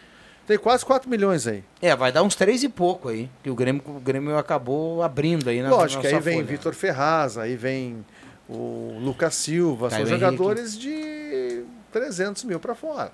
Tem 0.45 0.57
quase 0.57 0.85
4 0.85 1.09
milhões 1.09 1.47
aí. 1.47 1.63
É, 1.81 1.95
vai 1.95 2.11
dar 2.11 2.21
uns 2.23 2.35
três 2.35 2.63
e 2.63 2.69
pouco 2.69 3.07
aí. 3.09 3.29
Que 3.41 3.49
o 3.49 3.55
Grêmio, 3.55 3.81
o 3.85 3.99
Grêmio 3.99 4.37
acabou 4.37 5.01
abrindo 5.01 5.49
aí 5.49 5.61
na 5.61 5.69
Lógico, 5.69 6.05
aí 6.05 6.19
vem 6.19 6.35
folha. 6.35 6.47
Vitor 6.47 6.73
Ferraz, 6.73 7.37
aí 7.37 7.55
vem 7.55 8.05
o 8.49 8.97
Lucas 9.01 9.35
Silva. 9.35 9.89
Caio 9.89 10.05
são 10.05 10.15
Henrique. 10.17 10.31
jogadores 10.35 10.77
de 10.77 11.63
300 11.93 12.43
mil 12.43 12.59
para 12.59 12.75
fora. 12.75 13.11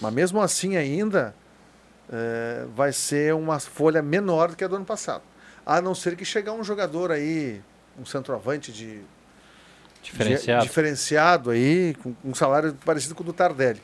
Mas 0.00 0.12
mesmo 0.14 0.40
assim 0.40 0.76
ainda 0.76 1.34
é, 2.12 2.64
vai 2.76 2.92
ser 2.92 3.34
uma 3.34 3.58
folha 3.58 4.00
menor 4.00 4.50
do 4.50 4.56
que 4.56 4.62
a 4.62 4.68
do 4.68 4.76
ano 4.76 4.84
passado. 4.84 5.22
A 5.64 5.80
não 5.80 5.94
ser 5.94 6.14
que 6.14 6.24
chegar 6.24 6.52
um 6.52 6.62
jogador 6.62 7.10
aí, 7.10 7.60
um 7.98 8.06
centroavante 8.06 8.70
de 8.70 9.00
Diferenciado. 10.02 10.62
de- 10.62 10.68
diferenciado 10.68 11.50
aí, 11.50 11.96
com 12.00 12.14
um 12.24 12.32
salário 12.32 12.76
parecido 12.84 13.12
com 13.16 13.24
o 13.24 13.26
do 13.26 13.32
Tardelli. 13.32 13.82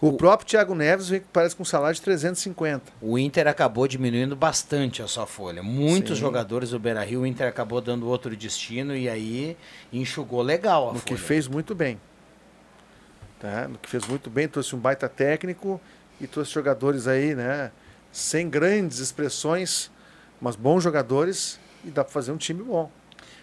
O, 0.00 0.12
próprio 0.12 0.46
Thiago 0.48 0.74
Neves 0.74 1.10
parece 1.32 1.56
com 1.56 1.62
um 1.62 1.66
salário 1.66 1.94
de 1.94 2.02
350. 2.02 2.92
O 3.00 3.18
Inter 3.18 3.48
acabou 3.48 3.88
diminuindo 3.88 4.36
bastante 4.36 5.02
a 5.02 5.08
sua 5.08 5.26
folha. 5.26 5.62
Muitos 5.62 6.16
Sim. 6.18 6.20
jogadores 6.24 6.70
do 6.70 6.78
Beira 6.78 7.02
Rio, 7.04 7.22
o 7.22 7.26
Inter 7.26 7.48
acabou 7.48 7.80
dando 7.80 8.06
outro 8.08 8.34
destino 8.36 8.96
e 8.96 9.08
aí 9.08 9.56
enxugou 9.92 10.40
legal 10.42 10.90
a 10.90 10.92
no 10.92 10.98
folha. 11.00 11.04
que 11.04 11.16
fez 11.16 11.48
muito 11.48 11.74
bem. 11.74 12.00
Tá? 13.40 13.68
No 13.68 13.78
que 13.78 13.88
fez 13.88 14.06
muito 14.06 14.28
bem, 14.30 14.48
trouxe 14.48 14.74
um 14.74 14.78
baita 14.78 15.08
técnico 15.08 15.80
e 16.20 16.26
trouxe 16.26 16.52
jogadores 16.52 17.06
aí, 17.06 17.34
né? 17.34 17.70
Sem 18.12 18.48
grandes 18.48 18.98
expressões, 18.98 19.90
mas 20.40 20.56
bons 20.56 20.82
jogadores 20.82 21.58
e 21.84 21.90
dá 21.90 22.02
para 22.02 22.12
fazer 22.12 22.32
um 22.32 22.36
time 22.36 22.62
bom. 22.62 22.90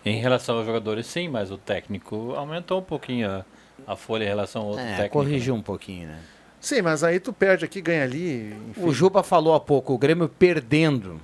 Em 0.05 0.19
relação 0.19 0.57
aos 0.57 0.65
jogadores, 0.65 1.05
sim, 1.07 1.27
mas 1.29 1.49
o 1.51 1.57
técnico 1.57 2.33
aumentou 2.35 2.79
um 2.79 2.83
pouquinho 2.83 3.29
a, 3.29 3.45
a 3.87 3.95
folha 3.95 4.23
em 4.23 4.27
relação 4.27 4.61
ao 4.63 4.67
outro 4.69 4.83
É, 4.83 4.91
técnico. 4.91 5.13
corrigiu 5.13 5.55
um 5.55 5.61
pouquinho, 5.61 6.07
né? 6.09 6.19
Sim, 6.65 6.81
mas 6.81 7.03
aí 7.03 7.19
tu 7.19 7.31
perde 7.31 7.63
aqui, 7.63 7.79
ganha 7.79 8.03
ali. 8.03 8.51
Enfim. 8.71 8.81
O 8.87 8.91
Juba 8.91 9.21
falou 9.21 9.53
há 9.53 9.59
pouco, 9.59 9.93
o 9.93 9.99
Grêmio 9.99 10.27
perdendo 10.27 11.21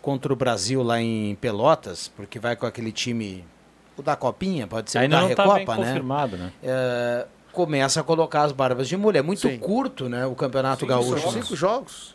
contra 0.00 0.32
o 0.32 0.36
Brasil 0.36 0.80
lá 0.80 1.00
em 1.00 1.34
Pelotas, 1.40 2.06
porque 2.14 2.38
vai 2.38 2.54
com 2.54 2.66
aquele 2.66 2.92
time 2.92 3.44
o 3.96 4.02
da 4.02 4.14
Copinha, 4.14 4.64
pode 4.68 4.92
ser 4.92 4.98
Ainda 4.98 5.16
o 5.16 5.18
da 5.18 5.22
não 5.24 5.30
está 5.32 5.42
Recopa, 5.42 5.56
bem 5.56 5.66
né? 5.66 5.88
confirmado, 5.88 6.36
né? 6.36 6.52
É, 6.62 7.26
começa 7.50 8.00
a 8.00 8.04
colocar 8.04 8.44
as 8.44 8.52
barbas 8.52 8.86
de 8.86 8.96
mulher. 8.96 9.18
É 9.18 9.22
muito 9.22 9.48
Sim. 9.48 9.58
curto, 9.58 10.08
né? 10.08 10.24
O 10.24 10.36
Campeonato 10.36 10.82
Sim, 10.82 10.86
Gaúcho. 10.86 11.18
São 11.18 11.32
cinco 11.32 11.56
jogos. 11.56 12.14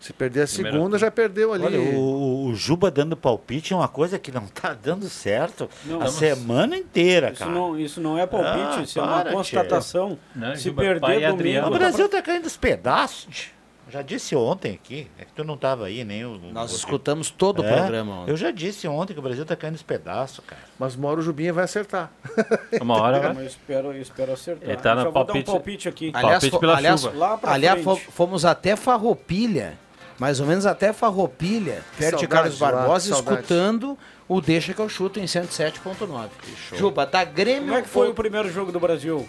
Se 0.00 0.12
perder 0.12 0.42
a 0.42 0.46
segunda, 0.46 0.96
já 0.96 1.10
perdeu 1.10 1.52
ali. 1.52 1.64
Olha, 1.64 1.80
o, 1.80 2.46
o 2.46 2.54
Juba 2.54 2.88
dando 2.90 3.16
palpite 3.16 3.72
é 3.72 3.76
uma 3.76 3.88
coisa 3.88 4.16
que 4.18 4.30
não 4.30 4.46
tá 4.46 4.72
dando 4.72 5.08
certo 5.08 5.68
Não, 5.84 5.96
a 5.96 6.04
mas- 6.04 6.12
semana 6.12 6.76
inteira, 6.76 7.30
Isso 7.32 7.40
cara. 7.40 7.50
não, 7.50 7.76
isso 7.78 8.00
não 8.00 8.16
é 8.16 8.24
palpite, 8.26 8.78
Ah, 8.78 8.82
isso 8.82 8.98
é 8.98 9.02
para, 9.02 9.10
uma 9.10 9.24
tchê. 9.24 9.32
constatação. 9.56 10.18
Não, 10.36 10.54
Se 10.54 10.64
Juba, 10.64 10.82
perder 10.82 11.00
pai 11.00 11.20
domingo... 11.26 11.66
O 11.66 11.70
Brasil 11.70 12.08
tá 12.08 12.22
caindo 12.22 12.44
aos 12.44 12.56
pedaços. 12.56 13.48
Já 13.90 14.02
disse 14.02 14.36
ontem 14.36 14.74
aqui. 14.74 15.10
É 15.18 15.24
que 15.24 15.32
tu 15.32 15.42
não 15.42 15.56
tava 15.56 15.86
aí, 15.86 16.04
nem 16.04 16.22
o. 16.22 16.36
Nós 16.52 16.72
o- 16.74 16.76
escutamos 16.76 17.30
todo 17.30 17.62
o 17.62 17.64
É, 17.64 17.72
programa. 17.74 18.20
ontem. 18.20 18.30
Eu 18.30 18.36
já 18.36 18.50
disse 18.50 18.86
ontem 18.86 19.14
que 19.14 19.18
o 19.18 19.22
Brasil 19.22 19.46
tá 19.46 19.56
caindo 19.56 19.76
aos 19.76 19.82
pedaços, 19.82 20.44
cara. 20.46 20.60
Mas 20.78 20.94
uma 20.94 21.08
hora 21.08 21.20
o 21.20 21.22
Jubinha 21.22 21.54
vai 21.54 21.64
acertar. 21.64 22.12
Uma 22.82 23.00
hora 23.00 23.18
vai. 23.18 23.28
Mas 23.30 23.38
eu 23.38 23.46
espero, 23.46 23.92
eu 23.94 24.02
espero 24.02 24.32
acertar. 24.34 24.68
Ele 24.68 24.76
tá 24.76 24.94
no 24.94 25.00
Já 25.04 25.08
vou 25.08 25.12
dar 25.14 25.20
um 25.22 25.24
palpite- 25.24 25.46
palpite 25.50 25.88
aqui. 25.88 26.10
Aliás, 26.14 26.42
Palpite 26.44 26.60
pela 26.60 26.76
aliás, 26.76 27.00
chuva. 27.00 27.40
Aliás 27.44 27.82
fomos 28.10 28.44
até 28.44 28.76
Farroupilha, 28.76 29.78
mais 30.18 30.40
ou 30.40 30.46
menos 30.46 30.66
até 30.66 30.92
Farroupilha, 30.92 31.82
perto 31.96 32.16
de 32.16 32.20
saudade 32.20 32.26
Carlos 32.26 32.56
de 32.56 32.62
lá, 32.62 32.72
Barbosa, 32.72 33.08
saudade. 33.08 33.36
escutando 33.36 33.98
o 34.28 34.40
Deixa 34.40 34.74
que 34.74 34.80
eu 34.80 34.88
chuto 34.88 35.20
em 35.20 35.24
107.9. 35.24 36.28
Juba, 36.74 37.06
tá 37.06 37.24
Grêmio 37.24 37.68
Como 37.68 37.78
é 37.78 37.82
que 37.82 37.88
foi 37.88 38.08
o 38.08 38.14
primeiro 38.14 38.52
jogo 38.52 38.72
do 38.72 38.80
Brasil? 38.80 39.26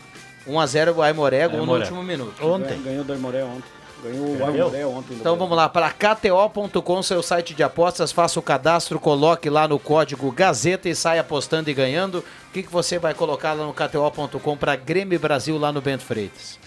1x0 0.47 0.95
o 0.95 1.01
Aimoré, 1.01 1.47
gol 1.47 1.65
no 1.65 1.75
último 1.75 2.03
minuto. 2.03 2.45
Ontem. 2.45 2.81
Ganhou 2.81 3.03
do 3.03 3.13
Aimoré 3.13 3.43
ontem. 3.43 3.79
Ganhou 4.03 4.37
o? 4.37 4.45
Aimoré 4.45 4.85
ontem. 4.85 5.17
Então 5.17 5.35
vamos 5.35 5.55
lá, 5.55 5.69
para 5.69 5.91
KTO.com, 5.91 7.03
seu 7.03 7.21
site 7.21 7.53
de 7.53 7.61
apostas, 7.61 8.11
faça 8.11 8.39
o 8.39 8.43
cadastro, 8.43 8.99
coloque 8.99 9.49
lá 9.49 9.67
no 9.67 9.77
código 9.77 10.31
Gazeta 10.31 10.89
e 10.89 10.95
saia 10.95 11.21
apostando 11.21 11.69
e 11.69 11.73
ganhando. 11.73 12.19
O 12.19 12.51
que, 12.53 12.63
que 12.63 12.71
você 12.71 12.97
vai 12.97 13.13
colocar 13.13 13.53
lá 13.53 13.65
no 13.65 13.73
KTO.com 13.73 14.57
para 14.57 14.75
Grêmio 14.75 15.19
Brasil 15.19 15.57
lá 15.57 15.71
no 15.71 15.81
Bento 15.81 16.03
Freitas? 16.03 16.57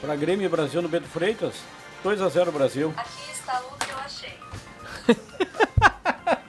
Para 0.00 0.16
Grêmio 0.16 0.48
Brasil 0.48 0.80
no 0.80 0.88
Bento 0.88 1.08
Freitas, 1.08 1.54
2x0 2.04 2.50
Brasil. 2.50 2.94
Aqui 2.96 3.30
está 3.32 3.60
o 3.60 3.76
que 3.84 3.90
eu 3.90 3.98
achei. 3.98 4.38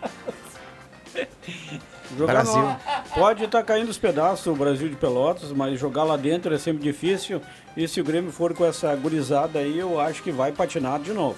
Jogar 2.18 2.34
Brasil. 2.34 2.62
no- 2.62 2.78
pode 3.16 3.44
estar 3.46 3.64
caindo 3.64 3.90
os 3.90 3.98
pedaços 3.98 4.46
o 4.48 4.54
Brasil 4.56 4.90
de 4.90 4.96
Pelotas, 4.96 5.52
mas 5.52 5.80
jogar 5.80 6.04
lá 6.04 6.18
dentro 6.18 6.54
é 6.54 6.58
sempre 6.58 6.84
difícil. 6.84 7.42
E 7.76 7.88
se 7.88 8.02
o 8.02 8.04
Grêmio 8.04 8.32
for 8.32 8.54
com 8.54 8.66
essa 8.66 8.94
gurizada 8.96 9.60
aí, 9.60 9.80
eu 9.80 10.00
acho 10.00 10.22
que 10.22 10.32
vai 10.32 10.52
patinar 10.52 11.00
de 11.00 11.14
novo. 11.14 11.38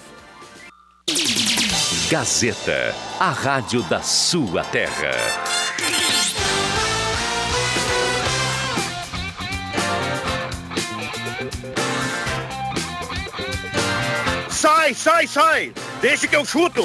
Gazeta, 2.10 2.94
a 3.20 3.30
rádio 3.30 3.82
da 3.84 4.00
sua 4.02 4.64
terra. 4.64 5.10
Sai, 14.84 14.92
sai, 14.92 15.26
sai! 15.26 15.72
Deixa 16.02 16.28
que 16.28 16.36
eu 16.36 16.44
chuto! 16.44 16.82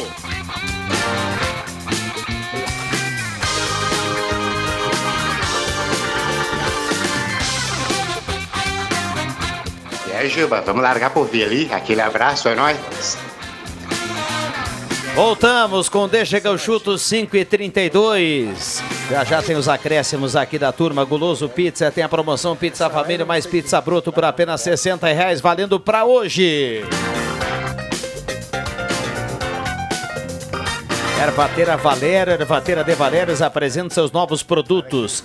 E 10.08 10.12
aí, 10.14 10.30
Juba, 10.30 10.62
vamos 10.62 10.82
largar 10.82 11.10
por 11.10 11.28
vir 11.28 11.44
ali? 11.44 11.70
Aquele 11.74 12.00
abraço, 12.00 12.48
é 12.48 12.56
nóis. 12.56 13.18
Voltamos 15.14 15.90
com 15.90 16.08
Deixa 16.08 16.40
que 16.40 16.48
eu 16.48 16.58
chuto 16.58 16.98
5 16.98 17.36
e 17.36 17.44
32 17.44 18.82
Já 19.10 19.26
já 19.26 19.42
tem 19.42 19.58
os 19.58 19.68
acréscimos 19.68 20.38
aqui 20.38 20.58
da 20.58 20.72
turma 20.72 21.04
Guloso 21.04 21.50
Pizza, 21.50 21.92
tem 21.92 22.06
a 22.06 22.08
promoção 22.08 22.56
Pizza 22.56 22.90
Família 22.90 23.26
mais 23.26 23.46
Pizza 23.46 23.82
Bruto 23.82 24.14
por 24.14 24.24
apenas 24.24 24.62
60 24.62 25.06
reais, 25.08 25.42
valendo 25.42 25.78
pra 25.82 26.06
hoje. 26.06 26.86
Ervateira 31.22 31.76
Valério, 31.76 32.32
Ervateira 32.32 32.82
de 32.82 32.96
Valérios 32.96 33.42
apresenta 33.42 33.94
seus 33.94 34.10
novos 34.10 34.42
produtos. 34.42 35.22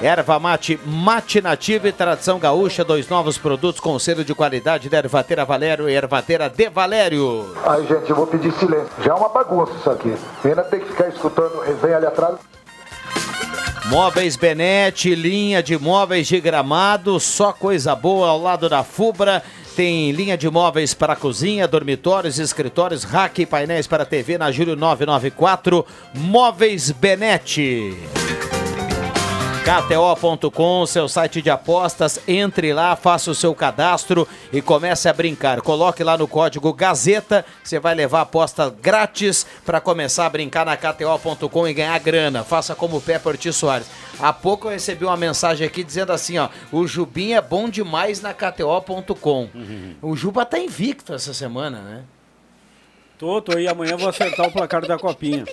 Erva 0.00 0.38
mate, 0.38 0.80
mate 0.86 1.42
nativa 1.42 1.86
e 1.86 1.92
tradição 1.92 2.38
gaúcha, 2.38 2.82
dois 2.82 3.06
novos 3.10 3.36
produtos 3.36 3.78
com 3.78 3.98
selo 3.98 4.24
de 4.24 4.34
qualidade 4.34 4.88
da 4.88 4.96
Ervateira 4.96 5.44
Valério 5.44 5.86
e 5.86 5.94
Ervateira 5.94 6.48
de 6.48 6.70
Valério. 6.70 7.54
Ai, 7.62 7.86
gente, 7.86 8.08
eu 8.08 8.16
vou 8.16 8.26
pedir 8.26 8.52
silêncio. 8.54 8.88
Já 9.04 9.12
é 9.12 9.14
uma 9.14 9.28
bagunça 9.28 9.72
isso 9.78 9.90
aqui. 9.90 10.16
Pena 10.42 10.62
ter 10.62 10.80
que 10.80 10.86
ficar 10.86 11.08
escutando 11.08 11.60
resenha 11.60 11.98
ali 11.98 12.06
atrás. 12.06 12.36
Móveis 13.84 14.36
Benete, 14.36 15.14
linha 15.14 15.62
de 15.62 15.78
móveis 15.78 16.26
de 16.26 16.40
gramado, 16.40 17.20
só 17.20 17.52
coisa 17.52 17.94
boa 17.94 18.28
ao 18.28 18.40
lado 18.40 18.66
da 18.66 18.82
Fubra. 18.82 19.42
Tem 19.74 20.12
linha 20.12 20.38
de 20.38 20.48
móveis 20.48 20.94
para 20.94 21.16
cozinha, 21.16 21.66
dormitórios, 21.66 22.38
escritórios, 22.38 23.02
rack 23.02 23.42
e 23.42 23.46
painéis 23.46 23.88
para 23.88 24.04
TV 24.04 24.38
na 24.38 24.52
Júlio 24.52 24.76
994. 24.76 25.84
Móveis 26.14 26.92
Benete. 26.92 28.23
KTO.com, 29.64 30.84
seu 30.84 31.08
site 31.08 31.40
de 31.40 31.48
apostas, 31.48 32.20
entre 32.28 32.74
lá, 32.74 32.94
faça 32.94 33.30
o 33.30 33.34
seu 33.34 33.54
cadastro 33.54 34.28
e 34.52 34.60
comece 34.60 35.08
a 35.08 35.12
brincar. 35.12 35.62
Coloque 35.62 36.04
lá 36.04 36.18
no 36.18 36.28
código 36.28 36.70
Gazeta, 36.74 37.46
você 37.62 37.78
vai 37.78 37.94
levar 37.94 38.20
aposta 38.20 38.68
grátis 38.68 39.46
para 39.64 39.80
começar 39.80 40.26
a 40.26 40.28
brincar 40.28 40.66
na 40.66 40.76
KTO.com 40.76 41.66
e 41.66 41.72
ganhar 41.72 41.98
grana. 41.98 42.44
Faça 42.44 42.74
como 42.74 42.98
o 42.98 43.00
Pepper 43.00 43.32
Ortiz 43.32 43.56
Soares. 43.56 43.88
Há 44.20 44.34
pouco 44.34 44.66
eu 44.66 44.72
recebi 44.72 45.06
uma 45.06 45.16
mensagem 45.16 45.66
aqui 45.66 45.82
dizendo 45.82 46.12
assim, 46.12 46.36
ó, 46.36 46.50
o 46.70 46.86
Jubim 46.86 47.32
é 47.32 47.40
bom 47.40 47.66
demais 47.66 48.20
na 48.20 48.34
KTO.com. 48.34 49.48
O 50.02 50.14
Juba 50.14 50.44
tá 50.44 50.58
invicto 50.58 51.14
essa 51.14 51.32
semana, 51.32 51.80
né? 51.80 52.02
Tô, 53.18 53.40
tô 53.40 53.56
aí, 53.56 53.66
amanhã 53.66 53.96
vou 53.96 54.10
acertar 54.10 54.46
o 54.46 54.52
placar 54.52 54.86
da 54.86 54.98
copinha. 54.98 55.46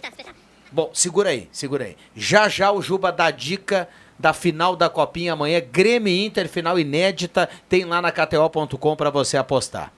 Bom, 0.71 0.89
segura 0.93 1.29
aí, 1.29 1.49
segura 1.51 1.85
aí. 1.85 1.97
Já 2.15 2.47
já 2.47 2.71
o 2.71 2.81
Juba 2.81 3.11
dá 3.11 3.29
dica 3.29 3.89
da 4.17 4.33
final 4.33 4.75
da 4.75 4.87
Copinha 4.87 5.33
amanhã, 5.33 5.59
Grêmio 5.59 6.13
Inter, 6.13 6.47
final 6.47 6.79
inédita, 6.79 7.49
tem 7.67 7.83
lá 7.83 8.01
na 8.01 8.11
KTO.com 8.11 8.95
para 8.95 9.09
você 9.09 9.35
apostar. 9.35 9.91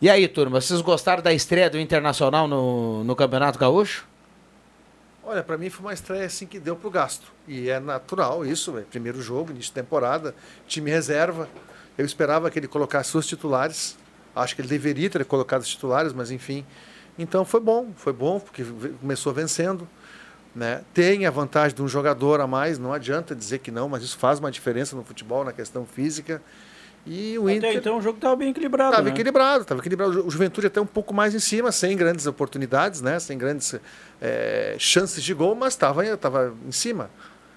E 0.00 0.10
aí, 0.10 0.26
turma, 0.26 0.60
vocês 0.60 0.80
gostaram 0.80 1.22
da 1.22 1.32
estreia 1.32 1.70
do 1.70 1.78
Internacional 1.78 2.48
no, 2.48 3.04
no 3.04 3.14
Campeonato 3.14 3.58
Gaúcho? 3.58 4.08
Olha, 5.22 5.44
para 5.44 5.56
mim 5.56 5.70
foi 5.70 5.86
uma 5.86 5.92
estreia 5.92 6.24
assim 6.24 6.46
que 6.46 6.58
deu 6.58 6.74
pro 6.74 6.90
gasto. 6.90 7.30
E 7.46 7.70
é 7.70 7.78
natural 7.78 8.44
isso, 8.44 8.76
é 8.76 8.80
primeiro 8.80 9.22
jogo, 9.22 9.52
início 9.52 9.70
de 9.70 9.74
temporada, 9.74 10.34
time 10.66 10.90
reserva. 10.90 11.48
Eu 11.96 12.04
esperava 12.04 12.50
que 12.50 12.58
ele 12.58 12.66
colocasse 12.66 13.16
os 13.16 13.26
titulares. 13.26 13.96
Acho 14.34 14.56
que 14.56 14.62
ele 14.62 14.68
deveria 14.68 15.08
ter 15.08 15.24
colocado 15.24 15.60
os 15.60 15.68
titulares, 15.68 16.12
mas 16.12 16.32
enfim. 16.32 16.66
Então 17.18 17.44
foi 17.44 17.60
bom, 17.60 17.90
foi 17.96 18.12
bom, 18.12 18.40
porque 18.40 18.64
começou 19.00 19.32
vencendo. 19.32 19.88
Né? 20.54 20.82
Tem 20.92 21.24
a 21.24 21.30
vantagem 21.30 21.74
de 21.74 21.82
um 21.82 21.88
jogador 21.88 22.40
a 22.40 22.46
mais, 22.46 22.78
não 22.78 22.92
adianta 22.92 23.34
dizer 23.34 23.60
que 23.60 23.70
não, 23.70 23.88
mas 23.88 24.02
isso 24.02 24.18
faz 24.18 24.38
uma 24.38 24.50
diferença 24.50 24.94
no 24.94 25.02
futebol, 25.02 25.44
na 25.44 25.52
questão 25.52 25.86
física. 25.86 26.42
E 27.06 27.36
o 27.38 27.44
Até 27.44 27.56
Inter. 27.56 27.76
então 27.76 27.98
o 27.98 28.02
jogo 28.02 28.18
estava 28.18 28.36
bem 28.36 28.50
equilibrado. 28.50 28.90
Estava 28.90 29.08
né? 29.08 29.10
equilibrado, 29.10 29.62
estava 29.62 29.80
equilibrado. 29.80 30.26
O 30.26 30.30
Juventude 30.30 30.66
até 30.68 30.80
um 30.80 30.86
pouco 30.86 31.12
mais 31.12 31.34
em 31.34 31.40
cima, 31.40 31.72
sem 31.72 31.96
grandes 31.96 32.26
oportunidades, 32.26 33.00
né? 33.00 33.18
sem 33.18 33.36
grandes 33.36 33.74
eh, 34.20 34.76
chances 34.78 35.22
de 35.22 35.34
gol, 35.34 35.54
mas 35.54 35.72
estava 35.72 36.16
tava 36.16 36.54
em 36.66 36.72
cima. 36.72 37.10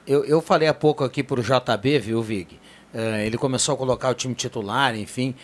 Eu, 0.07 0.23
eu 0.23 0.41
falei 0.41 0.67
há 0.67 0.73
pouco 0.73 1.03
aqui 1.03 1.21
pro 1.21 1.41
JB, 1.43 1.99
viu, 1.99 2.21
Vig? 2.23 2.59
Eh, 2.93 3.27
ele 3.27 3.37
começou 3.37 3.75
a 3.75 3.77
colocar 3.77 4.09
o 4.09 4.13
time 4.15 4.33
titular, 4.33 4.95
enfim. 4.95 5.35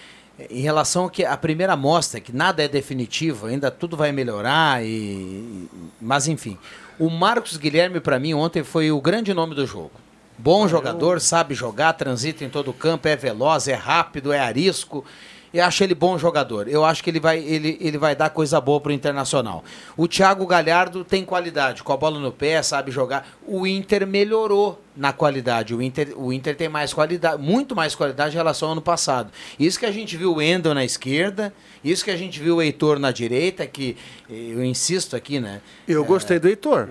Em 0.49 0.61
relação 0.61 1.09
que 1.09 1.23
a 1.23 1.37
primeira 1.37 1.75
mostra, 1.75 2.19
que 2.19 2.35
nada 2.35 2.63
é 2.63 2.67
definitivo, 2.67 3.47
ainda 3.47 3.69
tudo 3.69 3.95
vai 3.95 4.11
melhorar, 4.11 4.83
e, 4.83 5.67
mas 5.99 6.27
enfim. 6.27 6.57
O 6.97 7.09
Marcos 7.09 7.57
Guilherme, 7.57 7.99
para 7.99 8.19
mim, 8.19 8.33
ontem 8.33 8.63
foi 8.63 8.91
o 8.91 9.01
grande 9.01 9.33
nome 9.33 9.53
do 9.53 9.65
jogo. 9.65 9.91
Bom 10.37 10.67
jogador, 10.67 11.21
sabe 11.21 11.53
jogar, 11.53 11.93
transita 11.93 12.43
em 12.43 12.49
todo 12.49 12.71
o 12.71 12.73
campo, 12.73 13.07
é 13.07 13.15
veloz, 13.15 13.67
é 13.67 13.75
rápido, 13.75 14.33
é 14.33 14.39
arisco. 14.39 15.05
Eu 15.53 15.65
acho 15.65 15.83
ele 15.83 15.93
bom 15.93 16.17
jogador. 16.17 16.67
Eu 16.67 16.85
acho 16.85 17.03
que 17.03 17.09
ele 17.09 17.19
vai, 17.19 17.39
ele, 17.39 17.77
ele 17.81 17.97
vai 17.97 18.15
dar 18.15 18.29
coisa 18.29 18.61
boa 18.61 18.79
pro 18.79 18.91
Internacional. 18.91 19.63
O 19.97 20.07
Thiago 20.07 20.45
Galhardo 20.45 21.03
tem 21.03 21.25
qualidade, 21.25 21.83
com 21.83 21.91
a 21.91 21.97
bola 21.97 22.19
no 22.19 22.31
pé, 22.31 22.61
sabe 22.63 22.89
jogar. 22.89 23.27
O 23.45 23.67
Inter 23.67 24.07
melhorou 24.07 24.81
na 24.95 25.11
qualidade. 25.11 25.75
O 25.75 25.81
Inter, 25.81 26.13
o 26.15 26.31
Inter 26.31 26.55
tem 26.55 26.69
mais 26.69 26.93
qualidade, 26.93 27.41
muito 27.41 27.75
mais 27.75 27.95
qualidade 27.95 28.33
em 28.33 28.37
relação 28.37 28.69
ao 28.69 28.73
ano 28.73 28.81
passado. 28.81 29.31
Isso 29.59 29.79
que 29.79 29.85
a 29.85 29.91
gente 29.91 30.15
viu 30.15 30.35
o 30.35 30.41
Endel 30.41 30.73
na 30.73 30.85
esquerda, 30.85 31.53
isso 31.83 32.05
que 32.05 32.11
a 32.11 32.17
gente 32.17 32.39
viu 32.39 32.57
o 32.57 32.61
Heitor 32.61 32.97
na 32.97 33.11
direita, 33.11 33.67
que 33.67 33.97
eh, 34.29 34.53
eu 34.53 34.63
insisto 34.63 35.15
aqui, 35.15 35.39
né? 35.39 35.61
Eu 35.87 36.05
gostei 36.05 36.39
do 36.39 36.47
Heitor. 36.47 36.87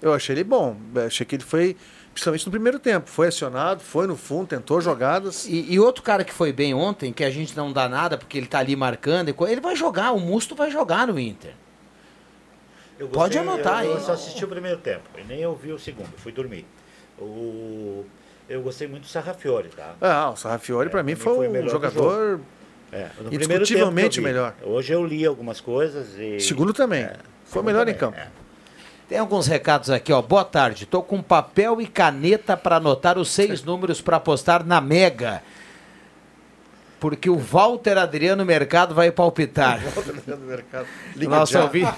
Eu 0.00 0.12
achei 0.12 0.34
ele 0.34 0.44
bom. 0.44 0.76
Achei 1.06 1.26
que 1.26 1.36
ele 1.36 1.42
foi, 1.42 1.76
principalmente 2.18 2.46
no 2.46 2.50
primeiro 2.50 2.78
tempo, 2.80 3.08
foi 3.08 3.28
acionado, 3.28 3.80
foi 3.80 4.08
no 4.08 4.16
fundo, 4.16 4.48
tentou 4.48 4.80
jogadas. 4.80 5.46
E, 5.46 5.72
e 5.72 5.78
outro 5.78 6.02
cara 6.02 6.24
que 6.24 6.34
foi 6.34 6.52
bem 6.52 6.74
ontem, 6.74 7.12
que 7.12 7.22
a 7.22 7.30
gente 7.30 7.56
não 7.56 7.72
dá 7.72 7.88
nada 7.88 8.18
porque 8.18 8.36
ele 8.36 8.46
tá 8.46 8.58
ali 8.58 8.74
marcando, 8.74 9.28
ele 9.48 9.60
vai 9.60 9.76
jogar, 9.76 10.10
o 10.12 10.18
Musto 10.18 10.56
vai 10.56 10.68
jogar 10.68 11.06
no 11.06 11.18
Inter. 11.18 11.52
Eu 12.98 13.06
Pode 13.06 13.38
gostei, 13.38 13.54
anotar 13.54 13.84
eu, 13.84 13.92
aí. 13.92 13.96
Eu 13.96 14.00
só 14.00 14.12
assisti 14.12 14.44
o 14.44 14.48
primeiro 14.48 14.78
tempo, 14.78 15.04
e 15.16 15.22
nem 15.22 15.38
eu 15.38 15.54
vi 15.54 15.70
o 15.70 15.78
segundo, 15.78 16.10
fui 16.16 16.32
dormir. 16.32 16.66
O, 17.16 18.04
eu 18.48 18.62
gostei 18.62 18.88
muito 18.88 19.02
do 19.02 19.08
Sarrafiore, 19.08 19.68
tá? 19.68 19.94
Ah, 20.00 20.30
o 20.30 20.36
Sarrafiore 20.36 20.90
para 20.90 21.04
mim 21.04 21.14
pra 21.14 21.30
mim 21.32 21.36
foi, 21.36 21.48
foi 21.48 21.60
o 21.60 21.64
um 21.64 21.68
jogador. 21.68 22.40
É, 22.90 23.08
indiscutivelmente 23.30 24.20
melhor. 24.20 24.54
Hoje 24.62 24.92
eu 24.92 25.06
li 25.06 25.24
algumas 25.24 25.60
coisas 25.60 26.18
e... 26.18 26.40
Segundo 26.40 26.72
também. 26.72 27.08
foi 27.44 27.62
o 27.62 27.64
melhor 27.64 27.86
em 27.86 27.94
também, 27.94 28.16
campo. 28.16 28.47
Tem 29.08 29.16
alguns 29.16 29.46
recados 29.46 29.88
aqui, 29.88 30.12
ó. 30.12 30.20
Boa 30.20 30.44
tarde. 30.44 30.84
Tô 30.84 31.00
com 31.02 31.22
papel 31.22 31.80
e 31.80 31.86
caneta 31.86 32.58
para 32.58 32.76
anotar 32.76 33.16
os 33.16 33.30
seis 33.30 33.62
números 33.62 34.02
para 34.02 34.18
apostar 34.18 34.62
na 34.62 34.82
Mega. 34.82 35.42
Porque 37.00 37.30
o 37.30 37.36
Walter 37.38 37.96
Adriano 37.96 38.44
Mercado 38.44 38.94
vai 38.94 39.10
palpitar. 39.12 39.80
Liga 41.16 41.30
Nosso 41.36 41.52
já. 41.52 41.62
ouvinte, 41.62 41.92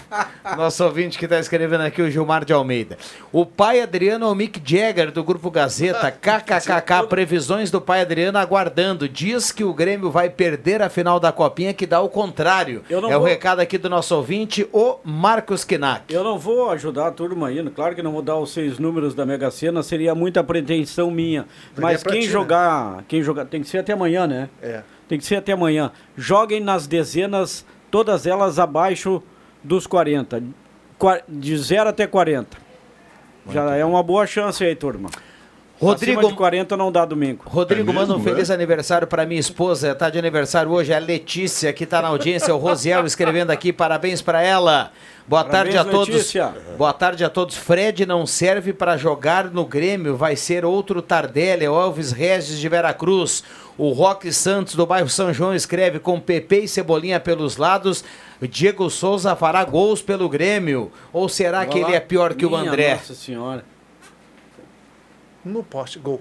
nosso 0.56 0.84
ouvinte 0.84 1.18
que 1.18 1.24
está 1.24 1.38
escrevendo 1.38 1.82
aqui, 1.82 2.02
o 2.02 2.10
Gilmar 2.10 2.44
de 2.44 2.52
Almeida. 2.52 2.98
O 3.32 3.44
pai 3.46 3.80
Adriano 3.80 4.26
é 4.26 4.28
o 4.28 4.34
Mick 4.34 4.60
Jagger 4.64 5.10
do 5.10 5.22
Grupo 5.24 5.50
Gazeta. 5.50 6.10
KKKK, 6.12 7.06
previsões 7.08 7.70
do 7.70 7.80
pai 7.80 8.00
Adriano 8.02 8.38
aguardando. 8.38 9.08
Diz 9.08 9.50
que 9.52 9.64
o 9.64 9.72
Grêmio 9.72 10.10
vai 10.10 10.28
perder 10.28 10.82
a 10.82 10.88
final 10.88 11.18
da 11.18 11.32
Copinha, 11.32 11.72
que 11.72 11.86
dá 11.86 12.00
o 12.00 12.08
contrário. 12.08 12.82
Eu 12.88 13.00
não 13.00 13.10
É 13.10 13.16
o 13.16 13.20
vou- 13.20 13.28
recado 13.28 13.60
aqui 13.60 13.78
do 13.78 13.88
nosso 13.88 14.14
ouvinte, 14.14 14.68
o 14.72 14.96
Marcos 15.04 15.64
Kinak. 15.64 16.12
Eu 16.12 16.22
não 16.24 16.38
vou 16.38 16.70
ajudar 16.70 17.08
a 17.08 17.10
turma 17.10 17.48
aí, 17.48 17.70
claro 17.70 17.94
que 17.94 18.02
não 18.02 18.12
vou 18.12 18.22
dar 18.22 18.36
os 18.36 18.52
seis 18.52 18.78
números 18.78 19.14
da 19.14 19.24
Mega 19.26 19.50
Sena, 19.50 19.82
seria 19.82 20.14
muita 20.14 20.42
pretensão 20.44 21.10
minha. 21.10 21.46
Mas 21.76 22.04
é 22.04 22.10
quem 22.10 22.20
ti, 22.20 22.26
né? 22.26 22.32
jogar, 22.32 23.04
quem 23.08 23.22
jogar, 23.22 23.44
tem 23.46 23.62
que 23.62 23.68
ser 23.68 23.78
até 23.78 23.92
amanhã, 23.92 24.26
né? 24.26 24.48
É. 24.62 24.82
Tem 25.10 25.18
que 25.18 25.24
ser 25.24 25.34
até 25.34 25.50
amanhã. 25.50 25.90
Joguem 26.16 26.60
nas 26.60 26.86
dezenas, 26.86 27.66
todas 27.90 28.28
elas 28.28 28.60
abaixo 28.60 29.20
dos 29.60 29.84
40. 29.84 30.40
Qua- 30.96 31.20
De 31.28 31.58
0 31.58 31.88
até 31.90 32.06
40. 32.06 32.56
Já 33.50 33.74
é 33.74 33.84
uma 33.84 34.04
boa 34.04 34.24
chance 34.24 34.62
aí, 34.62 34.76
turma. 34.76 35.10
Rodrigo- 35.80 36.18
Acima 36.20 36.30
de 36.32 36.36
40 36.36 36.76
não 36.76 36.92
dá 36.92 37.04
domingo. 37.06 37.44
Rodrigo, 37.46 37.90
manda 37.92 38.14
um 38.14 38.22
feliz 38.22 38.50
aniversário 38.50 39.06
para 39.06 39.24
minha 39.24 39.40
esposa. 39.40 39.94
Tá 39.94 40.10
de 40.10 40.18
aniversário 40.18 40.70
hoje, 40.70 40.92
é 40.92 40.96
a 40.96 40.98
Letícia, 40.98 41.72
que 41.72 41.86
tá 41.86 42.02
na 42.02 42.08
audiência. 42.08 42.54
O 42.54 42.58
Rosiel 42.58 43.06
escrevendo 43.06 43.50
aqui, 43.50 43.72
parabéns 43.72 44.20
para 44.20 44.42
ela. 44.42 44.92
Boa 45.26 45.42
Parabéns, 45.44 45.74
tarde 45.74 45.88
a 45.88 45.90
todos. 45.90 46.14
Letícia. 46.14 46.54
Boa 46.76 46.92
tarde 46.92 47.24
a 47.24 47.30
todos. 47.30 47.56
Fred 47.56 48.04
não 48.04 48.26
serve 48.26 48.72
para 48.74 48.96
jogar 48.98 49.44
no 49.50 49.64
Grêmio, 49.64 50.16
vai 50.16 50.36
ser 50.36 50.64
outro 50.66 51.00
Tardelli, 51.00 51.66
o 51.66 51.80
Elvis 51.80 52.12
Regis 52.12 52.58
de 52.58 52.68
Veracruz. 52.68 53.42
O 53.78 53.92
Roque 53.92 54.30
Santos 54.32 54.74
do 54.74 54.84
bairro 54.84 55.08
São 55.08 55.32
João 55.32 55.54
escreve 55.54 55.98
com 55.98 56.20
Pepe 56.20 56.64
e 56.64 56.68
Cebolinha 56.68 57.18
pelos 57.18 57.56
lados. 57.56 58.04
Diego 58.42 58.90
Souza 58.90 59.34
fará 59.36 59.64
gols 59.64 60.02
pelo 60.02 60.28
Grêmio. 60.28 60.90
Ou 61.12 61.28
será 61.28 61.64
que 61.64 61.78
Olha 61.78 61.86
ele 61.86 61.96
é 61.96 62.00
pior 62.00 62.34
que 62.34 62.44
o 62.44 62.54
André? 62.54 62.94
Nossa 62.96 63.14
senhora. 63.14 63.64
No 65.44 65.62
poste, 65.62 65.98
gol. 65.98 66.20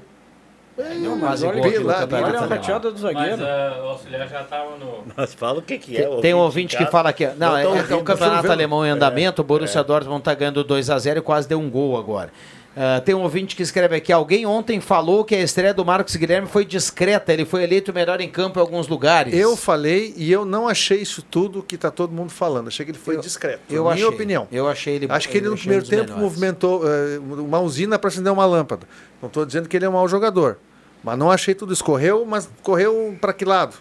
Não, 1.02 1.18
mas 1.18 1.44
olha, 1.44 1.62
gol 1.62 1.70
aqui 1.70 1.80
no 1.80 1.90
olha 1.90 2.40
a 2.40 2.46
rateada 2.46 2.90
do 2.92 2.98
zagueiro. 2.98 3.38
Mas 3.38 3.42
ah, 3.42 3.82
o 3.84 3.88
auxiliar 3.90 4.28
já 4.30 4.44
tava 4.46 4.78
no. 4.78 5.04
Mas 5.16 5.34
fala 5.34 5.60
o 5.60 5.62
que, 5.62 5.78
que 5.78 5.98
é. 5.98 6.08
Tem, 6.08 6.22
tem 6.22 6.34
um 6.34 6.38
ouvinte 6.38 6.78
que 6.78 6.86
fala 6.86 7.10
aqui. 7.10 7.28
Não, 7.38 7.58
é, 7.58 7.64
é, 7.64 7.68
ouvindo, 7.68 7.98
o 7.98 8.04
campeonato 8.04 8.50
alemão 8.50 8.86
em 8.86 8.90
É, 8.90 8.92
andamento. 8.92 9.42
O 9.42 9.46
Borussia 9.46 9.84
Dortmund 9.84 10.20
está 10.20 10.34
ganhando 10.34 10.64
2 10.64 10.90
a 10.90 10.98
0 10.98 11.20
e 11.20 11.22
quase 11.22 11.50
deu 11.50 11.60
um 11.60 11.70
gol 11.70 11.98
agora. 11.98 12.32
Ah, 12.82 13.02
tem 13.02 13.14
um 13.14 13.24
ouvinte 13.24 13.58
que 13.58 13.62
escreve 13.62 13.94
aqui: 13.98 14.10
alguém 14.10 14.46
ontem 14.46 14.80
falou 14.80 15.26
que 15.26 15.36
a 15.36 15.42
estreia 15.42 15.74
do 15.74 15.84
Marcos 15.84 16.16
Guilherme 16.16 16.48
foi 16.48 16.64
discreta. 16.64 17.34
Ele 17.34 17.44
foi 17.44 17.62
eleito 17.62 17.94
melhor 17.94 18.22
em 18.22 18.30
campo 18.30 18.58
em 18.58 18.62
alguns 18.62 18.88
lugares. 18.88 19.34
Eu 19.34 19.58
falei 19.58 20.14
e 20.16 20.32
eu 20.32 20.46
não 20.46 20.66
achei 20.66 21.02
isso 21.02 21.22
tudo 21.22 21.62
que 21.62 21.78
tá 21.78 21.92
todo 21.92 22.14
mundo 22.14 22.30
falando. 22.30 22.70
Achei 22.70 22.86
que 22.86 22.92
ele 22.92 22.98
foi 22.98 23.18
discreto. 23.18 23.64
eu 23.70 23.84
minha 23.84 23.96
achei. 23.96 24.06
opinião. 24.06 24.48
Eu 24.50 24.66
achei 24.66 24.96
ele. 24.96 25.08
Acho 25.10 25.28
que 25.28 25.38
ele 25.38 25.48
eu 25.48 25.52
no 25.52 25.58
primeiro 25.58 25.84
tempo 25.86 26.04
melhores. 26.04 26.24
movimentou 26.24 26.82
eh, 26.88 27.20
uma 27.20 27.60
usina 27.60 28.00
para 28.00 28.08
acender 28.08 28.32
uma 28.32 28.46
lâmpada. 28.46 28.88
Não 29.22 29.28
estou 29.28 29.46
dizendo 29.46 29.68
que 29.68 29.76
ele 29.76 29.84
é 29.84 29.90
um 29.90 29.94
mau 29.94 30.08
jogador, 30.08 30.58
mas 31.04 31.18
não 31.18 31.30
achei 31.30 31.54
tudo 31.54 31.74
isso. 31.74 31.84
Correu, 31.84 32.26
mas 32.26 32.48
correu 32.64 33.14
para 33.20 33.34
que 33.34 33.44
lado? 33.44 33.76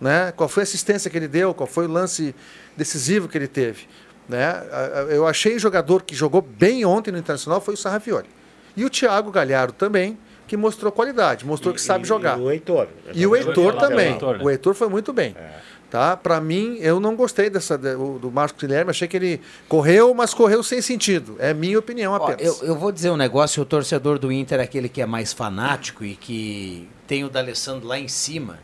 Né? 0.00 0.32
Qual 0.36 0.48
foi 0.48 0.62
a 0.62 0.64
assistência 0.64 1.10
que 1.10 1.16
ele 1.16 1.26
deu? 1.26 1.52
Qual 1.52 1.66
foi 1.66 1.86
o 1.86 1.90
lance 1.90 2.32
decisivo 2.76 3.26
que 3.26 3.36
ele 3.36 3.48
teve? 3.48 3.88
Né? 4.28 4.62
Eu 5.10 5.26
achei 5.26 5.58
jogador 5.58 6.02
que 6.02 6.14
jogou 6.14 6.42
bem 6.42 6.84
ontem 6.84 7.10
no 7.12 7.18
Internacional 7.18 7.60
foi 7.60 7.74
o 7.74 7.76
Sarrafiori. 7.76 8.28
E 8.76 8.84
o 8.84 8.90
Thiago 8.90 9.30
Galhardo 9.30 9.72
também, 9.72 10.18
que 10.46 10.56
mostrou 10.56 10.90
qualidade, 10.92 11.46
mostrou 11.46 11.72
que 11.72 11.80
sabe 11.80 12.06
jogar. 12.06 12.38
E 12.38 12.42
o 12.42 12.50
Heitor. 12.50 12.88
E 13.14 13.26
o 13.26 13.36
Heitor 13.36 13.74
falar 13.74 13.88
também. 13.88 14.12
Heitor, 14.12 14.38
né? 14.38 14.44
O 14.44 14.50
Heitor 14.50 14.74
foi 14.74 14.88
muito 14.88 15.12
bem. 15.12 15.34
Tá? 15.88 16.16
Para 16.16 16.40
mim, 16.40 16.76
eu 16.80 16.98
não 16.98 17.14
gostei 17.14 17.48
dessa 17.48 17.78
de- 17.78 17.94
o- 17.94 18.18
do 18.18 18.28
Marcos 18.30 18.60
Guilherme. 18.60 18.90
Achei 18.90 19.06
que 19.06 19.16
ele 19.16 19.40
correu, 19.68 20.12
mas 20.12 20.34
correu 20.34 20.60
sem 20.64 20.82
sentido. 20.82 21.36
É 21.38 21.54
minha 21.54 21.78
opinião 21.78 22.12
Ó, 22.12 22.16
apenas. 22.16 22.60
eu, 22.60 22.68
eu 22.68 22.74
vou 22.76 22.90
dizer 22.90 23.10
um 23.10 23.16
negócio: 23.16 23.62
o 23.62 23.64
torcedor 23.64 24.18
do 24.18 24.32
Inter, 24.32 24.58
aquele 24.60 24.88
que 24.88 25.00
é 25.00 25.06
mais 25.06 25.32
fanático 25.32 26.04
e 26.04 26.16
que 26.16 26.88
tem 27.06 27.22
o 27.22 27.28
D'Alessandro 27.30 27.86
lá 27.86 27.96
em 27.96 28.08
cima, 28.08 28.58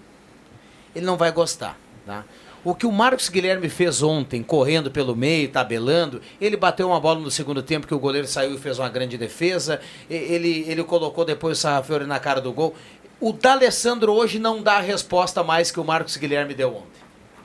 ele 0.96 1.06
não 1.06 1.16
vai 1.16 1.30
gostar. 1.30 1.78
Tá? 2.04 2.24
O 2.64 2.74
que 2.74 2.86
o 2.86 2.92
Marcos 2.92 3.28
Guilherme 3.28 3.68
fez 3.68 4.02
ontem, 4.02 4.42
correndo 4.42 4.90
pelo 4.90 5.16
meio, 5.16 5.48
tabelando, 5.48 6.20
ele 6.40 6.56
bateu 6.56 6.86
uma 6.88 7.00
bola 7.00 7.18
no 7.18 7.30
segundo 7.30 7.60
tempo 7.62 7.86
que 7.88 7.94
o 7.94 7.98
goleiro 7.98 8.26
saiu 8.28 8.54
e 8.54 8.58
fez 8.58 8.78
uma 8.78 8.88
grande 8.88 9.18
defesa. 9.18 9.80
Ele, 10.08 10.64
ele 10.68 10.84
colocou 10.84 11.24
depois 11.24 11.58
o 11.58 11.60
Sarrafiori 11.60 12.06
na 12.06 12.20
cara 12.20 12.40
do 12.40 12.52
gol. 12.52 12.74
O 13.20 13.32
D'Alessandro 13.32 14.12
hoje 14.12 14.38
não 14.38 14.62
dá 14.62 14.74
a 14.74 14.80
resposta 14.80 15.42
mais 15.42 15.70
que 15.72 15.80
o 15.80 15.84
Marcos 15.84 16.16
Guilherme 16.16 16.54
deu 16.54 16.68
ontem. 16.70 17.02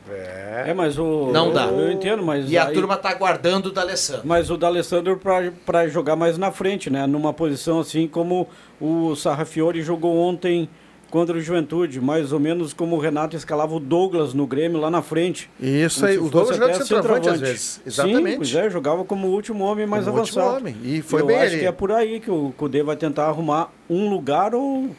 É, 0.09 0.73
mas 0.73 0.97
o. 0.97 1.31
Não 1.33 1.47
eu- 1.47 1.53
dá. 1.53 1.65
Eu 1.65 1.91
entendo, 1.91 2.23
mas. 2.23 2.49
E 2.49 2.57
a 2.57 2.67
aí- 2.67 2.73
turma 2.73 2.95
tá 2.95 3.09
aguardando 3.09 3.69
o 3.69 3.71
D'Alessandro. 3.73 4.21
Mas 4.25 4.49
o 4.49 4.55
D'Alessandro 4.55 5.19
para 5.65 5.87
jogar 5.89 6.15
mais 6.15 6.37
na 6.37 6.51
frente, 6.51 6.89
né? 6.89 7.05
Numa 7.05 7.33
posição 7.33 7.79
assim 7.81 8.07
como 8.07 8.47
o 8.79 9.15
Sarrafiori 9.15 9.81
jogou 9.81 10.15
ontem 10.17 10.69
contra 11.09 11.37
o 11.37 11.41
Juventude, 11.41 12.01
mais 12.01 12.31
ou 12.33 12.39
menos 12.39 12.73
como 12.73 12.95
o 12.95 12.99
Renato 12.99 13.35
escalava 13.35 13.73
o 13.75 13.79
Douglas 13.79 14.33
no 14.33 14.45
Grêmio 14.45 14.79
lá 14.79 14.89
na 14.91 15.01
frente. 15.01 15.49
Isso 15.59 16.05
aí, 16.05 16.17
o 16.17 16.29
Douglas 16.29 16.47
fosse 16.49 16.59
joga 16.59 16.73
até 16.73 16.81
de 16.83 16.87
centroavante 16.89 17.29
às 17.29 17.39
vezes, 17.39 17.81
exatamente. 17.85 18.29
Sim, 18.31 18.35
pois 18.37 18.55
é, 18.55 18.69
jogava 18.69 19.05
como 19.05 19.27
o 19.27 19.31
último 19.31 19.63
homem 19.63 19.85
mais 19.87 20.03
Como 20.05 20.17
o 20.17 20.19
último 20.21 20.41
avançado. 20.41 20.61
homem, 20.61 20.75
e 20.83 21.01
foi 21.01 21.21
Eu 21.21 21.25
bem 21.27 21.37
acho 21.37 21.45
ali. 21.51 21.59
que 21.59 21.65
é 21.65 21.71
por 21.71 21.91
aí 21.91 22.19
que 22.19 22.29
o 22.29 22.53
Cudê 22.57 22.83
vai 22.83 22.95
tentar 22.95 23.27
arrumar 23.27 23.71
um 23.89 24.09
lugar 24.09 24.53
ou... 24.53 24.89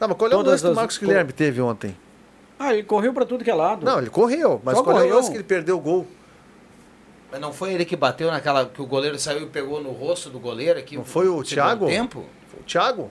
Não, 0.00 0.08
mas 0.08 0.16
qual 0.16 0.30
é 0.30 0.36
o 0.36 0.42
lance 0.42 0.62
que 0.62 0.68
o 0.68 0.70
as- 0.70 0.76
Marcos 0.76 0.98
Guilherme 0.98 1.32
teve 1.32 1.60
ontem? 1.60 1.96
Ah, 2.58 2.72
ele 2.74 2.82
correu 2.82 3.12
para 3.12 3.24
tudo 3.24 3.44
que 3.44 3.50
é 3.50 3.54
lado. 3.54 3.86
Não, 3.86 3.98
ele 3.98 4.10
correu, 4.10 4.60
mas 4.64 4.76
Só 4.76 4.82
qual 4.82 4.96
é 4.96 4.98
o 4.98 5.02
correu. 5.02 5.16
lance 5.16 5.30
que 5.30 5.36
ele 5.36 5.44
perdeu 5.44 5.76
o 5.76 5.80
gol? 5.80 6.06
Mas 7.30 7.40
não 7.40 7.52
foi 7.52 7.74
ele 7.74 7.84
que 7.84 7.94
bateu 7.94 8.30
naquela 8.30 8.64
que 8.66 8.80
o 8.80 8.86
goleiro 8.86 9.18
saiu 9.18 9.42
e 9.42 9.46
pegou 9.46 9.82
no 9.82 9.90
rosto 9.90 10.30
do 10.30 10.38
goleiro 10.40 10.78
aqui? 10.78 10.96
Não 10.96 11.04
foi 11.04 11.28
o 11.28 11.42
Thiago? 11.42 11.86
tempo? 11.86 12.24
Foi 12.50 12.60
o 12.60 12.62
Thiago. 12.64 13.10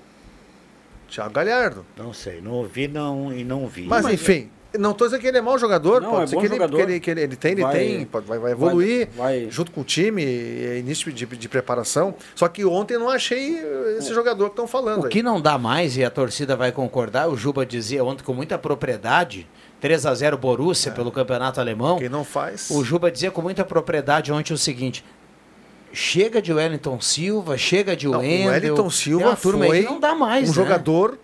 Thiago 1.08 1.34
Galhardo. 1.34 1.86
Não 1.98 2.14
sei, 2.14 2.42
não 2.42 2.52
ouvi 2.54 2.88
não, 2.88 3.34
e 3.34 3.44
não 3.44 3.68
vi. 3.68 3.84
Mas, 3.84 4.06
enfim, 4.08 4.50
não 4.78 4.92
estou 4.92 5.08
dizendo 5.08 5.22
que 5.22 5.28
ele 5.28 5.38
é 5.38 5.42
mau 5.42 5.58
jogador, 5.58 6.02
Não, 6.02 6.12
pode 6.12 6.24
é 6.24 6.28
ser 6.28 6.38
que 6.38 6.46
ele, 6.46 6.68
que 6.68 6.82
ele, 6.82 7.00
que 7.00 7.12
ele, 7.12 7.22
ele 7.22 7.36
tem, 7.36 7.52
ele 7.54 7.62
Vai- 7.62 7.74
tem, 7.74 8.06
pode- 8.06 8.28
vai, 8.28 8.38
vai 8.38 8.52
evoluir 8.52 9.08
vai- 9.16 9.48
junto 9.50 9.72
com 9.72 9.82
o 9.82 9.84
time, 9.84 10.24
é 10.24 10.78
início 10.80 11.12
de, 11.12 11.26
de 11.26 11.50
preparação. 11.50 12.14
Só 12.36 12.48
que 12.48 12.64
ontem 12.66 12.96
eu 12.96 13.00
não 13.00 13.10
achei 13.10 13.58
esse 13.98 14.14
jogador 14.14 14.46
que 14.46 14.52
estão 14.52 14.68
falando. 14.68 15.04
O 15.04 15.06
aí. 15.06 15.12
que 15.12 15.24
não 15.24 15.42
dá 15.42 15.58
mais, 15.58 15.96
e 15.98 16.04
a 16.04 16.10
torcida 16.10 16.56
vai 16.56 16.72
concordar, 16.72 17.28
o 17.30 17.38
Juba 17.38 17.66
dizia 17.66 18.04
ontem 18.04 18.24
com 18.24 18.34
muita 18.34 18.58
propriedade, 18.58 19.48
3 19.80 20.06
a 20.06 20.14
0 20.14 20.38
Borussia 20.38 20.92
pelo 20.92 21.12
campeonato 21.12 21.60
alemão. 21.60 21.98
É. 21.98 22.02
Quem 22.02 22.10
não 22.10 22.24
faz. 22.24 22.70
O 22.72 22.84
Juba 22.84 23.10
dizia 23.12 23.32
com 23.32 23.42
muita 23.42 23.64
propriedade 23.64 24.32
ontem 24.32 24.54
o 24.54 24.58
seguinte: 24.58 25.04
chega 25.94 26.42
de 26.42 26.54
Wellington 26.54 27.00
Silva, 27.02 27.58
chega 27.58 27.96
de 27.96 28.08
Não, 28.08 28.20
Wendel. 28.20 28.48
o 28.48 28.52
Wellington 28.52 28.90
Silva 28.90 29.28
uma 29.28 29.36
turma 29.36 29.66
aí 29.66 29.72
foi 29.72 29.84
que 29.84 29.90
não 29.90 30.00
dá 30.00 30.16
mais, 30.16 30.46
um 30.46 30.48
né? 30.48 30.54
jogador. 30.54 31.18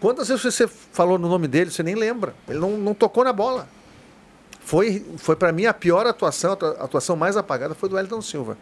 Quantas 0.00 0.28
vezes 0.28 0.42
você 0.42 0.66
falou 0.66 1.18
no 1.18 1.28
nome 1.28 1.46
dele, 1.46 1.70
você 1.70 1.82
nem 1.82 1.94
lembra? 1.94 2.34
Ele 2.48 2.58
não, 2.58 2.70
não 2.78 2.94
tocou 2.94 3.22
na 3.22 3.32
bola. 3.32 3.68
Foi, 4.60 5.04
foi 5.16 5.36
para 5.36 5.52
mim 5.52 5.66
a 5.66 5.74
pior 5.74 6.06
atuação, 6.06 6.52
a 6.52 6.84
atuação 6.84 7.16
mais 7.16 7.36
apagada 7.36 7.74
foi 7.74 7.88
do 7.88 7.96
Wellington 7.96 8.22
Silva. 8.22 8.56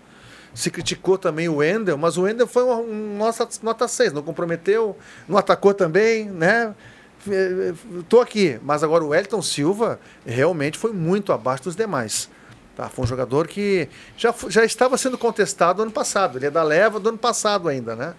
Se 0.54 0.70
criticou 0.70 1.18
também 1.18 1.48
o 1.48 1.56
Wendel, 1.56 1.96
mas 1.98 2.16
o 2.16 2.22
Wendel 2.22 2.46
foi 2.46 2.64
um, 2.64 2.80
um 2.80 3.16
nota, 3.18 3.48
nota 3.62 3.86
6, 3.86 4.12
não 4.12 4.22
comprometeu, 4.22 4.96
não 5.28 5.36
atacou 5.36 5.74
também, 5.74 6.24
né? 6.24 6.74
Estou 8.00 8.20
aqui, 8.20 8.58
mas 8.62 8.82
agora 8.82 9.04
o 9.04 9.08
Wellington 9.08 9.42
Silva 9.42 10.00
realmente 10.24 10.78
foi 10.78 10.92
muito 10.92 11.32
abaixo 11.32 11.64
dos 11.64 11.76
demais. 11.76 12.30
Tá? 12.78 12.88
Foi 12.88 13.04
um 13.04 13.08
jogador 13.08 13.48
que 13.48 13.88
já, 14.16 14.32
já 14.48 14.64
estava 14.64 14.96
sendo 14.96 15.18
contestado 15.18 15.82
ano 15.82 15.90
passado. 15.90 16.38
Ele 16.38 16.46
é 16.46 16.50
da 16.50 16.62
leva 16.62 17.00
do 17.00 17.08
ano 17.08 17.18
passado 17.18 17.68
ainda, 17.68 17.96
né? 17.96 18.14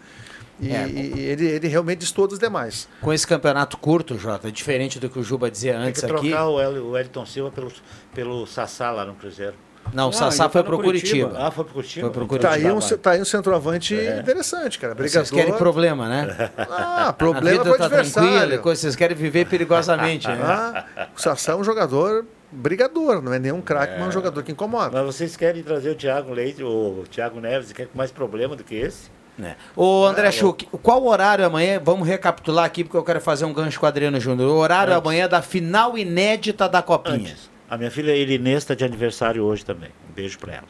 E, 0.60 0.70
É, 0.76 0.86
e 0.86 1.18
ele, 1.22 1.46
ele 1.48 1.68
realmente 1.70 2.00
distou 2.00 2.28
dos 2.28 2.38
demais. 2.38 2.86
Com 3.00 3.14
esse 3.14 3.26
campeonato 3.26 3.78
curto, 3.78 4.18
Jota, 4.20 4.52
diferente 4.52 5.00
do 5.00 5.10
que 5.10 5.18
o 5.18 5.24
Juba 5.24 5.50
dizia 5.50 5.76
Tem 5.76 5.82
antes 5.84 6.04
que 6.04 6.12
aqui. 6.12 6.28
trocar 6.30 6.48
o, 6.50 6.60
El, 6.60 6.72
o 6.84 6.90
Wellington 6.92 7.26
Silva 7.26 7.50
pelo, 7.52 7.72
pelo 8.14 8.46
Sassá 8.46 8.92
lá 8.92 9.06
no 9.06 9.14
Cruzeiro. 9.16 9.54
Não, 9.94 10.10
o 10.10 10.12
Sassá 10.12 10.50
foi 10.50 10.62
pro 10.62 10.78
Curitiba. 10.78 11.32
Ah, 11.38 11.50
foi 11.52 11.64
pro 11.64 11.76
Curitiba? 11.76 12.08
Foi 12.08 12.14
pro 12.14 12.38
Tá 12.38 12.50
Curitiba. 12.50 12.70
aí, 12.70 12.76
um, 12.76 12.98
tá 12.98 13.12
aí 13.12 13.22
um 13.22 13.26
centroavante 13.26 13.96
interessante, 13.96 14.78
cara. 14.78 14.94
Vocês 14.94 15.14
Brigador. 15.14 15.34
querem 15.40 15.54
problema, 15.58 16.10
né? 16.10 16.52
Ah, 16.58 17.08
a 17.08 17.14
problema 17.14 17.64
vida 17.64 17.64
pro 17.64 17.78
tá 17.78 17.88
tranquila, 17.90 18.02
adversário. 18.28 18.60
coisa- 18.60 18.82
vocês 18.82 18.96
querem 18.98 19.16
viver 19.16 19.46
perigosamente, 19.48 20.28
né? 20.28 20.36
Ah, 20.44 21.08
o 21.16 21.22
Sassá 21.22 21.54
é 21.54 21.56
um 21.56 21.64
jogador 21.64 22.26
brigador, 22.52 23.22
não 23.22 23.34
é 23.34 23.40
nenhum 23.40 23.62
craque, 23.62 23.94
mas 23.94 24.02
é 24.04 24.08
um 24.08 24.12
jogador 24.12 24.44
que 24.44 24.52
incomoda. 24.52 24.90
Mas 25.04 25.16
vocês 25.16 25.36
querem 25.36 25.62
trazer 25.64 25.90
o 25.92 25.96
Thiago 25.96 26.34
Leite, 26.34 26.64
o 26.64 27.04
Thiago 27.10 27.40
Neves, 27.40 27.72
que 27.72 27.84
é 27.84 27.86
com 27.86 27.98
mais 27.98 28.12
problema 28.12 28.56
do 28.56 28.64
que 28.64 28.76
esse? 28.76 29.10
É. 29.42 29.56
Ô 29.76 30.06
André 30.06 30.28
Ah, 30.28 30.32
Schuch, 30.32 30.66
qual 30.84 31.06
horário 31.06 31.46
amanhã? 31.46 31.80
Vamos 31.82 32.06
recapitular 32.08 32.66
aqui 32.66 32.84
porque 32.84 32.98
eu 32.98 33.04
quero 33.04 33.22
fazer 33.22 33.46
um 33.46 33.54
gancho 33.54 33.80
com 33.80 33.86
o 33.86 33.90
Adriano 33.90 34.20
Júnior. 34.20 34.50
O 34.52 34.56
horário 34.58 34.92
Antes. 34.94 35.06
amanhã 35.06 35.30
da 35.30 35.42
final 35.42 35.98
inédita 35.98 36.68
da 36.68 36.82
Copinha. 36.82 37.16
Antes. 37.32 37.50
A 37.70 37.78
minha 37.78 37.90
filha 37.90 38.14
Irinês 38.14 38.58
está 38.64 38.74
de 38.76 38.84
aniversário 38.84 39.44
hoje 39.44 39.64
também. 39.64 39.90
Um 40.10 40.14
beijo 40.14 40.38
para 40.40 40.56
ela. 40.56 40.68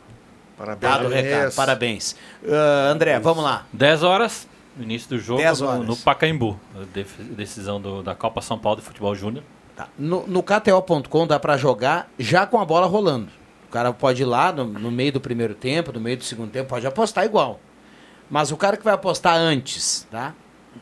Parabéns. 0.56 0.94
Dado 0.94 1.06
o 1.06 1.10
recado, 1.10 1.56
parabéns. 1.56 2.16
Ah, 2.48 2.90
André, 2.92 3.18
vamos 3.20 3.44
lá. 3.44 3.66
10 3.74 4.04
horas, 4.04 4.48
no 4.78 4.84
início 4.84 5.10
do 5.10 5.18
jogo, 5.18 5.42
10 5.42 5.62
no, 5.62 5.84
no 5.86 5.96
Pacaembu. 5.96 6.60
decisão 7.36 7.82
do- 7.82 8.04
da 8.04 8.14
Copa 8.14 8.40
São 8.42 8.60
Paulo 8.60 8.80
de 8.82 8.86
Futebol 8.86 9.16
Júnior. 9.16 9.44
Tá. 9.80 9.88
No, 9.98 10.28
no 10.28 10.44
KTO.com 10.44 11.26
dá 11.26 11.40
pra 11.40 11.56
jogar 11.56 12.12
já 12.20 12.46
com 12.46 12.60
a 12.60 12.66
bola 12.66 12.86
rolando. 12.86 13.30
O 13.66 13.72
cara 13.72 13.94
pode 13.94 14.24
ir 14.24 14.26
lá 14.26 14.52
no, 14.52 14.66
no 14.66 14.92
meio 14.92 15.14
do 15.14 15.22
primeiro 15.22 15.56
tempo, 15.56 15.94
no 15.94 16.02
meio 16.02 16.18
do 16.18 16.24
segundo 16.26 16.52
tempo, 16.52 16.68
pode 16.68 16.86
apostar 16.86 17.24
igual. 17.24 17.62
Mas 18.30 18.52
o 18.52 18.58
cara 18.58 18.76
que 18.76 18.84
vai 18.84 18.94
apostar 18.94 19.38
antes, 19.38 20.06
tá? 20.12 20.34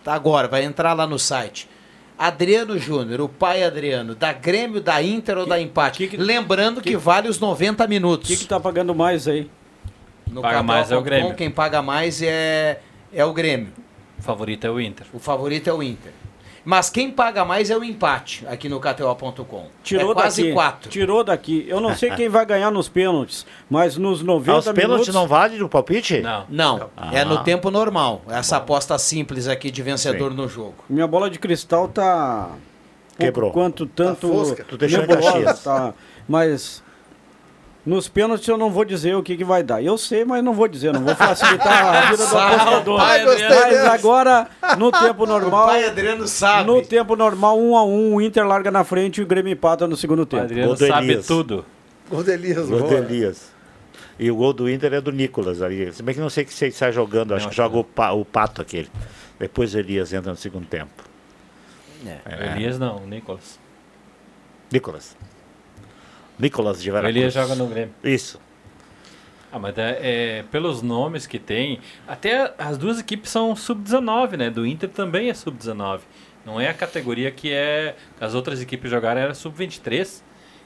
Tá 0.04 0.16
agora, 0.16 0.48
vai 0.48 0.64
entrar 0.64 0.94
lá 0.94 1.06
no 1.06 1.20
site. 1.20 1.70
Adriano 2.18 2.80
Júnior, 2.80 3.22
o 3.22 3.30
pai 3.30 3.64
Adriano, 3.64 4.16
da 4.16 4.34
Grêmio, 4.34 4.82
da 4.82 5.00
Inter 5.04 5.38
ou 5.38 5.46
da 5.46 5.62
Empate. 5.62 6.18
Lembrando 6.18 6.82
que, 6.82 6.98
vale 6.98 7.30
os 7.30 7.40
90 7.40 7.86
minutos. 7.86 8.28
O 8.28 8.34
que, 8.34 8.40
que 8.40 8.48
tá 8.48 8.60
pagando 8.60 8.96
mais 8.96 9.28
aí? 9.28 9.48
No 10.26 10.42
Paga 10.42 10.64
mais 10.64 10.92
é 10.92 10.96
o 10.96 11.02
KTO.com, 11.02 11.06
Grêmio. 11.06 11.36
Quem 11.36 11.52
paga 11.52 11.84
mais 11.84 12.20
é, 12.24 12.82
é 13.14 13.24
o 13.24 13.32
Grêmio. 13.32 13.74
O 14.18 14.24
favorito 14.24 14.66
é 14.66 14.72
o 14.72 14.82
Inter. 14.82 15.06
O 15.14 15.20
favorito 15.20 15.70
é 15.70 15.74
o 15.74 15.84
Inter. 15.84 16.14
Mas 16.70 16.90
quem 16.90 17.10
paga 17.10 17.46
mais 17.46 17.70
é 17.70 17.78
o 17.78 17.82
empate 17.82 18.46
aqui 18.46 18.68
no 18.68 18.78
KTO.com. 18.78 19.68
Tirou 19.82 20.12
é 20.12 20.14
quase 20.14 20.42
daqui. 20.42 20.54
4. 20.54 20.90
Tirou 20.90 21.24
daqui. 21.24 21.66
Eu 21.66 21.80
não 21.80 21.96
sei 21.96 22.12
quem 22.12 22.28
vai 22.28 22.46
ganhar 22.46 22.70
nos 22.70 22.90
pênaltis, 22.90 23.46
mas 23.70 23.96
nos 23.96 24.22
90 24.22 24.52
Ah, 24.52 24.58
os 24.60 24.66
pênaltis 24.66 24.84
minutos... 24.90 25.16
não 25.16 25.26
valem 25.30 25.60
no 25.60 25.70
palpite? 25.70 26.20
Não. 26.20 26.46
Não, 26.50 26.90
é 27.14 27.22
Ah. 27.22 27.24
no 27.26 27.42
tempo 27.42 27.72
normal. 27.72 28.22
Essa 28.28 28.58
aposta 28.58 28.98
simples 29.00 29.48
aqui 29.48 29.72
de 29.72 29.82
vencedor 29.82 30.34
no 30.34 30.50
jogo. 30.50 30.76
Minha 30.90 31.08
bola 31.08 31.30
de 31.30 31.40
cristal 31.40 31.88
tá... 31.88 32.50
Quebrou. 33.18 33.52
Quanto 33.52 33.86
tanto... 33.86 34.28
fosca. 34.28 34.66
Tu 34.68 34.78
deixou 34.78 35.06
em 35.06 35.08
Caxias. 35.08 35.64
Tá, 35.64 35.94
mas... 36.28 36.84
Nos 37.88 38.10
pênaltis 38.10 38.46
eu 38.50 38.58
não 38.58 38.70
vou 38.70 38.84
dizer 38.84 39.16
o 39.16 39.24
que, 39.24 39.38
que 39.38 39.46
vai 39.46 39.64
dar. 39.64 39.82
Eu 39.82 39.98
sei, 39.98 40.26
mas 40.26 40.44
não 40.44 40.54
vou 40.54 40.68
dizer. 40.68 40.92
Não 40.92 41.02
vou 41.06 41.16
facilitar 41.16 41.86
a 41.96 42.02
vida 42.12 42.18
do 42.28 42.38
apostador. 42.38 42.98
pai, 42.98 43.24
gostei 43.24 43.48
Mas 43.48 43.86
agora, 43.86 44.48
no 44.78 44.92
tempo 44.92 45.24
normal... 45.26 45.68
pai 45.68 45.86
Adriano 45.86 46.28
sabe. 46.28 46.68
No 46.68 46.82
tempo 46.82 47.16
normal, 47.16 47.58
um 47.58 47.78
a 47.78 47.86
um, 47.86 48.16
o 48.16 48.22
Inter 48.22 48.46
larga 48.46 48.70
na 48.70 48.84
frente 48.84 49.20
e 49.20 49.24
o 49.24 49.26
Grêmio 49.26 49.54
empata 49.54 49.88
no 49.88 49.96
segundo 49.96 50.24
O 50.24 50.26
tempo. 50.26 50.44
Adriano 50.44 50.76
sabe 50.76 51.18
tudo. 51.24 51.64
Gol 52.10 52.24
do 52.24 52.32
Elias, 52.32 52.68
Gol 52.68 52.80
boa. 52.80 52.90
do 52.92 52.98
Elias. 52.98 53.52
E 54.20 54.30
o 54.32 54.36
gol 54.36 54.52
do 54.52 54.70
Inter 54.70 54.94
é 54.96 55.00
do 55.00 55.12
Nicolas 55.12 55.62
ali. 55.62 55.94
Se 55.94 56.04
bem 56.04 56.14
que 56.14 56.20
não 56.20 56.30
sei 56.30 56.44
que 56.44 56.54
se 56.54 56.66
ele 56.66 56.72
está 56.74 56.92
jogando, 56.92 57.34
acho 57.36 57.46
Não, 57.46 57.50
que 57.52 57.56
joga 57.56 57.78
o, 57.78 57.84
pa- 57.86 58.12
o 58.12 58.26
pato 58.26 58.62
aquele. 58.62 58.90
Depois 59.40 59.74
o 59.74 59.80
Elias 59.80 60.12
entra 60.12 60.32
no 60.32 60.38
segundo 60.38 60.66
tempo. 60.66 61.04
O 62.04 62.44
Elias 62.58 62.78
não, 62.78 62.98
o 62.98 63.08
Nicolas. 63.08 63.58
Nicolas. 64.72 65.16
Nicolas 66.40 66.82
de 66.82 66.90
Veracruz. 66.92 67.16
Elias 67.16 67.34
joga 67.34 67.56
no 67.56 67.68
Grêmio. 67.68 67.94
Isso. 68.04 68.40
Ah, 69.52 69.58
mas 69.60 69.78
é, 69.78 70.00
é, 70.40 70.44
pelos 70.52 70.82
nomes 70.82 71.26
que 71.26 71.40
tem, 71.40 71.80
até 72.08 72.54
as 72.58 72.78
duas 72.78 73.00
equipes 73.00 73.32
são 73.32 73.56
sub-19, 73.56 74.38
né? 74.38 74.50
Do 74.50 74.66
Inter 74.66 74.90
também 74.90 75.30
é 75.30 75.34
sub-19. 75.34 76.02
Não 76.46 76.60
é 76.60 76.70
a 76.70 76.74
categoria 76.74 77.32
que 77.32 77.52
é 77.52 77.96
as 78.20 78.34
outras 78.34 78.62
equipes 78.62 78.90
jogaram 78.92 79.22
era 79.22 79.34
sub-23. 79.34 80.22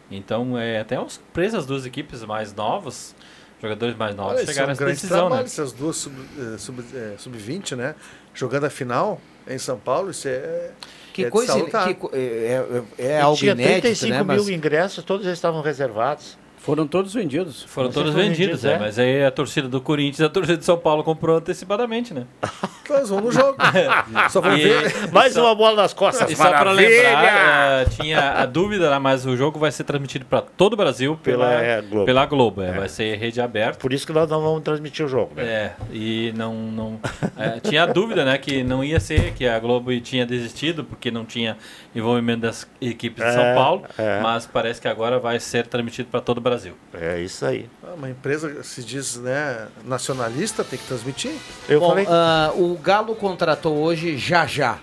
Então 0.09 0.57
é 0.57 0.80
até 0.80 0.99
uma 0.99 1.07
surpresa 1.09 1.57
as 1.57 1.65
duas 1.65 1.86
equipes 1.86 2.24
mais 2.26 2.53
novas, 2.53 3.15
jogadores 3.61 3.95
mais 3.95 4.15
novos 4.15 4.34
Olha, 4.34 4.43
é 4.43 4.45
chegaram 4.47 4.67
um 4.67 4.69
nessa 4.69 4.84
grande 4.84 4.95
decisão, 4.97 5.17
trabalho, 5.19 5.41
né? 5.41 5.45
essas 5.45 5.72
duas 5.72 5.95
sub- 5.95 6.28
eh, 6.38 6.57
sub- 6.57 6.84
eh, 6.93 7.15
sub-20, 7.17 7.76
né? 7.78 7.95
Jogando 8.34 8.65
a 8.65 8.69
final 8.69 9.22
em 9.47 9.57
São 9.57 9.80
Paulo, 9.80 10.11
isso 10.11 10.28
é. 10.28 10.72
Que 11.14 11.26
é 11.26 11.30
coisa. 11.30 11.53
que 11.62 11.97
é 12.14 12.64
é, 12.97 13.05
é 13.05 13.18
E 13.18 13.22
algo 13.22 13.38
tinha 13.38 13.51
inédito, 13.51 13.82
35 13.82 14.12
né? 14.12 14.18
mil 14.24 14.26
Mas 14.43 14.49
ingressos, 14.49 15.03
todos 15.03 15.26
eles 15.26 15.38
estavam 15.38 15.62
reservados. 15.62 16.38
Foram 16.64 16.86
todos 16.86 17.14
vendidos. 17.14 17.64
Foram 17.64 17.88
Não 17.88 17.93
sei 17.93 18.03
todos 18.03 18.16
vendidos, 18.16 18.38
vendidos, 18.62 18.66
é, 18.66 18.74
é. 18.74 18.78
mas 18.80 18.99
aí 18.99 19.26
a 19.26 19.32
torcida 19.32 19.68
do 19.68 19.82
Corinthians 19.82 20.20
e 20.20 20.24
a 20.26 20.30
torcida 20.30 20.57
de 20.57 20.64
São 20.66 20.78
Paulo 20.78 21.03
comprou 21.03 21.38
antecipadamente, 21.38 22.14
né? 22.14 22.26
Eles 22.89 23.09
vão 23.09 23.22
no 23.22 23.32
jogo. 23.32 23.55
Só 24.30 24.39
E- 24.53 24.57
ver. 24.62 25.12
Mais 25.12 25.34
só- 25.34 25.45
uma 25.45 25.55
bola 25.55 25.82
nas 25.82 25.93
costas, 25.93 26.30
E 26.30 26.36
só 26.36 26.43
para 26.43 26.66
maravilha! 26.66 26.88
lembrar, 26.89 27.82
eh, 27.82 27.86
tinha 27.86 28.32
a 28.34 28.45
dúvida, 28.45 28.89
né, 28.91 28.99
mas 28.99 29.26
o 29.26 29.36
jogo 29.38 29.57
vai 29.57 29.72
ser 29.72 29.86
transmitido 29.86 30.26
para 30.26 30.41
todo 30.41 30.74
o 30.74 30.76
Brasil 30.76 31.18
pela, 31.24 31.47
Pela, 31.47 31.62
é, 31.64 31.82
Globo. 31.82 32.05
pela 32.05 32.26
Globo. 32.26 32.62
é, 32.62 32.74
Vai 32.74 32.89
ser 32.89 33.16
rede 33.18 33.39
aberta. 33.41 33.80
Por 33.80 33.93
isso 33.93 34.05
que 34.05 34.12
nós 34.12 34.30
não 34.30 34.41
vamos 34.41 34.62
transmitir 34.62 35.05
o 35.05 35.09
jogo, 35.09 35.32
né? 35.36 35.43
É, 35.43 35.72
e 35.91 36.34
não. 36.36 36.53
não 36.53 36.99
é, 37.38 37.59
tinha 37.62 37.84
a 37.84 37.86
dúvida, 37.86 38.24
né, 38.26 38.38
que 38.38 38.62
não 38.64 38.84
ia 38.84 38.99
ser, 38.99 39.34
que 39.34 39.47
a 39.47 39.57
Globo 39.57 39.97
tinha 40.01 40.26
desistido, 40.26 40.84
porque 40.84 41.09
não 41.09 41.24
tinha 41.26 41.57
envolvimento 41.95 42.41
das 42.41 42.70
equipes 42.82 43.24
de 43.26 43.32
São 43.32 43.41
É, 43.43 43.55
Paulo, 43.55 43.84
é. 43.97 44.20
mas 44.22 44.45
parece 44.45 44.80
que 44.82 44.88
agora 44.88 45.18
vai 45.18 45.39
ser 45.39 45.66
transmitido 45.66 46.09
para 46.12 46.20
todo 46.22 46.38
o 46.38 46.41
Brasil. 46.41 46.51
É 46.93 47.20
isso 47.22 47.45
aí. 47.45 47.70
Ah, 47.84 47.93
Uma 47.95 48.10
empresa 48.10 48.64
se 48.64 48.84
diz 48.84 49.16
né, 49.18 49.68
nacionalista, 49.86 50.64
tem 50.64 50.78
que 50.80 50.86
transmitir. 50.86 51.32
Eu 51.70 51.80
Bom, 51.80 51.89
falei. 51.89 52.06
ah, 52.10 52.52
o 52.56 52.78
Galo 52.78 53.16
contratou 53.16 53.78
hoje 53.78 54.18
já 54.18 54.45
já. 54.45 54.80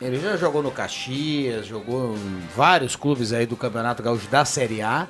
Ele 0.00 0.20
já 0.20 0.36
jogou 0.36 0.62
no 0.62 0.70
Caxias, 0.70 1.66
jogou 1.66 2.14
em 2.16 2.42
vários 2.54 2.94
clubes 2.96 3.32
aí 3.32 3.46
do 3.46 3.56
Campeonato 3.56 4.02
Gaúcho 4.02 4.28
da 4.28 4.44
Série 4.44 4.82
A 4.82 5.06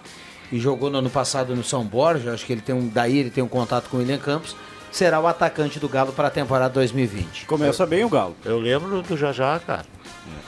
e 0.52 0.60
jogou 0.60 0.88
no 0.90 0.98
ano 0.98 1.10
passado 1.10 1.56
no 1.56 1.64
São 1.64 1.84
Borja. 1.84 2.32
Acho 2.32 2.46
que 2.46 2.52
ele 2.52 2.60
tem 2.60 2.74
um, 2.74 2.86
daí 2.88 3.18
ele 3.18 3.30
tem 3.30 3.42
um 3.42 3.48
contato 3.48 3.88
com 3.90 3.96
o 3.96 4.00
William 4.00 4.18
Campos. 4.18 4.54
Será 4.92 5.18
o 5.20 5.26
atacante 5.26 5.80
do 5.80 5.88
Galo 5.88 6.12
para 6.12 6.28
a 6.28 6.30
temporada 6.30 6.72
2020. 6.74 7.46
Começa 7.46 7.84
bem 7.84 8.04
o 8.04 8.08
Galo. 8.08 8.36
Eu 8.44 8.58
lembro 8.60 9.02
do 9.02 9.16
Jajá, 9.16 9.60
cara. 9.66 9.84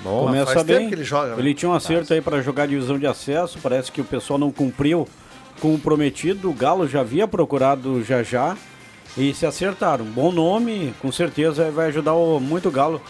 Bom, 0.01 0.27
Começa 0.27 0.53
faz 0.53 0.65
tempo 0.67 0.79
bem. 0.79 0.89
que 0.89 0.95
ele 0.95 1.05
joga, 1.05 1.35
né? 1.35 1.37
Ele 1.39 1.53
tinha 1.53 1.69
um 1.69 1.75
acerto 1.75 2.13
aí 2.15 2.21
para 2.21 2.41
jogar 2.41 2.67
divisão 2.67 2.97
de 2.99 3.07
acesso. 3.07 3.59
Parece 3.61 3.91
que 3.91 4.01
o 4.01 4.05
pessoal 4.05 4.39
não 4.39 4.51
cumpriu 4.53 5.07
com 5.61 5.75
o 5.75 5.79
prometido. 5.79 6.51
O 6.51 6.55
Galo 6.55 6.87
já 6.89 7.01
havia 7.01 7.27
procurado 7.29 8.03
já 8.05 8.23
já 8.23 8.57
e 9.17 9.33
se 9.35 9.45
acertaram. 9.47 10.05
Bom 10.05 10.31
nome, 10.33 10.95
com 11.01 11.11
certeza 11.13 11.71
vai 11.71 11.89
ajudar 11.89 12.15
o- 12.15 12.39
muito 12.41 12.69
o 12.69 12.73
Galo 12.73 13.01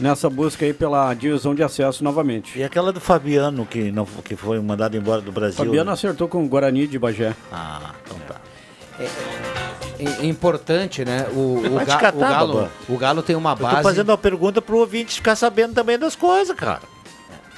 nessa 0.00 0.30
busca 0.30 0.64
aí 0.64 0.72
pela 0.72 1.12
divisão 1.14 1.54
de 1.54 1.62
acesso 1.62 2.04
novamente. 2.04 2.58
E 2.58 2.62
aquela 2.62 2.92
do 2.92 3.00
Fabiano, 3.00 3.66
que, 3.66 3.90
não, 3.90 4.04
que 4.06 4.36
foi 4.36 4.60
mandado 4.60 4.96
embora 4.96 5.20
do 5.20 5.32
Brasil. 5.32 5.56
Fabiano 5.56 5.86
né? 5.90 5.92
acertou 5.94 6.28
com 6.28 6.44
o 6.44 6.48
Guarani 6.48 6.86
de 6.86 6.98
Bagé. 6.98 7.34
Ah, 7.52 7.92
então 8.04 8.16
tá. 8.26 8.36
É, 9.00 9.08
é 10.22 10.26
importante, 10.26 11.04
né? 11.04 11.26
O, 11.32 11.58
o, 11.66 11.84
Ga- 11.84 11.96
catar, 11.96 12.14
o 12.16 12.20
Galo, 12.20 12.68
o 12.88 12.96
Galo 12.96 13.22
tem 13.22 13.34
uma 13.36 13.52
Eu 13.52 13.56
tô 13.56 13.62
base. 13.64 13.82
fazendo 13.82 14.10
uma 14.10 14.18
pergunta 14.18 14.62
pro 14.62 14.78
ouvinte 14.78 15.14
ficar 15.16 15.34
sabendo 15.34 15.74
também 15.74 15.98
das 15.98 16.14
coisas, 16.14 16.54
cara. 16.56 16.80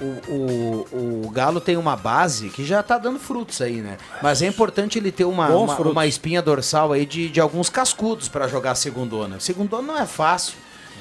O, 0.01 0.33
o, 0.33 1.25
o 1.27 1.31
Galo 1.31 1.61
tem 1.61 1.77
uma 1.77 1.95
base 1.95 2.49
que 2.49 2.65
já 2.65 2.83
tá 2.83 2.97
dando 2.97 3.19
frutos 3.19 3.61
aí, 3.61 3.77
né? 3.83 3.99
Mas 4.23 4.41
é 4.41 4.47
importante 4.47 4.99
ele 4.99 5.13
ter 5.13 5.25
uma, 5.25 5.49
uma, 5.49 5.77
uma 5.79 6.07
espinha 6.07 6.41
dorsal 6.41 6.93
aí 6.93 7.05
de, 7.05 7.29
de 7.29 7.39
alguns 7.41 7.69
cascudos 7.69 8.29
para 8.29 8.49
jogar 8.49 8.75
segundona. 8.75 9.39
Segundona 9.41 9.83
não 9.83 9.99
é 9.99 10.07
fácil, 10.07 10.55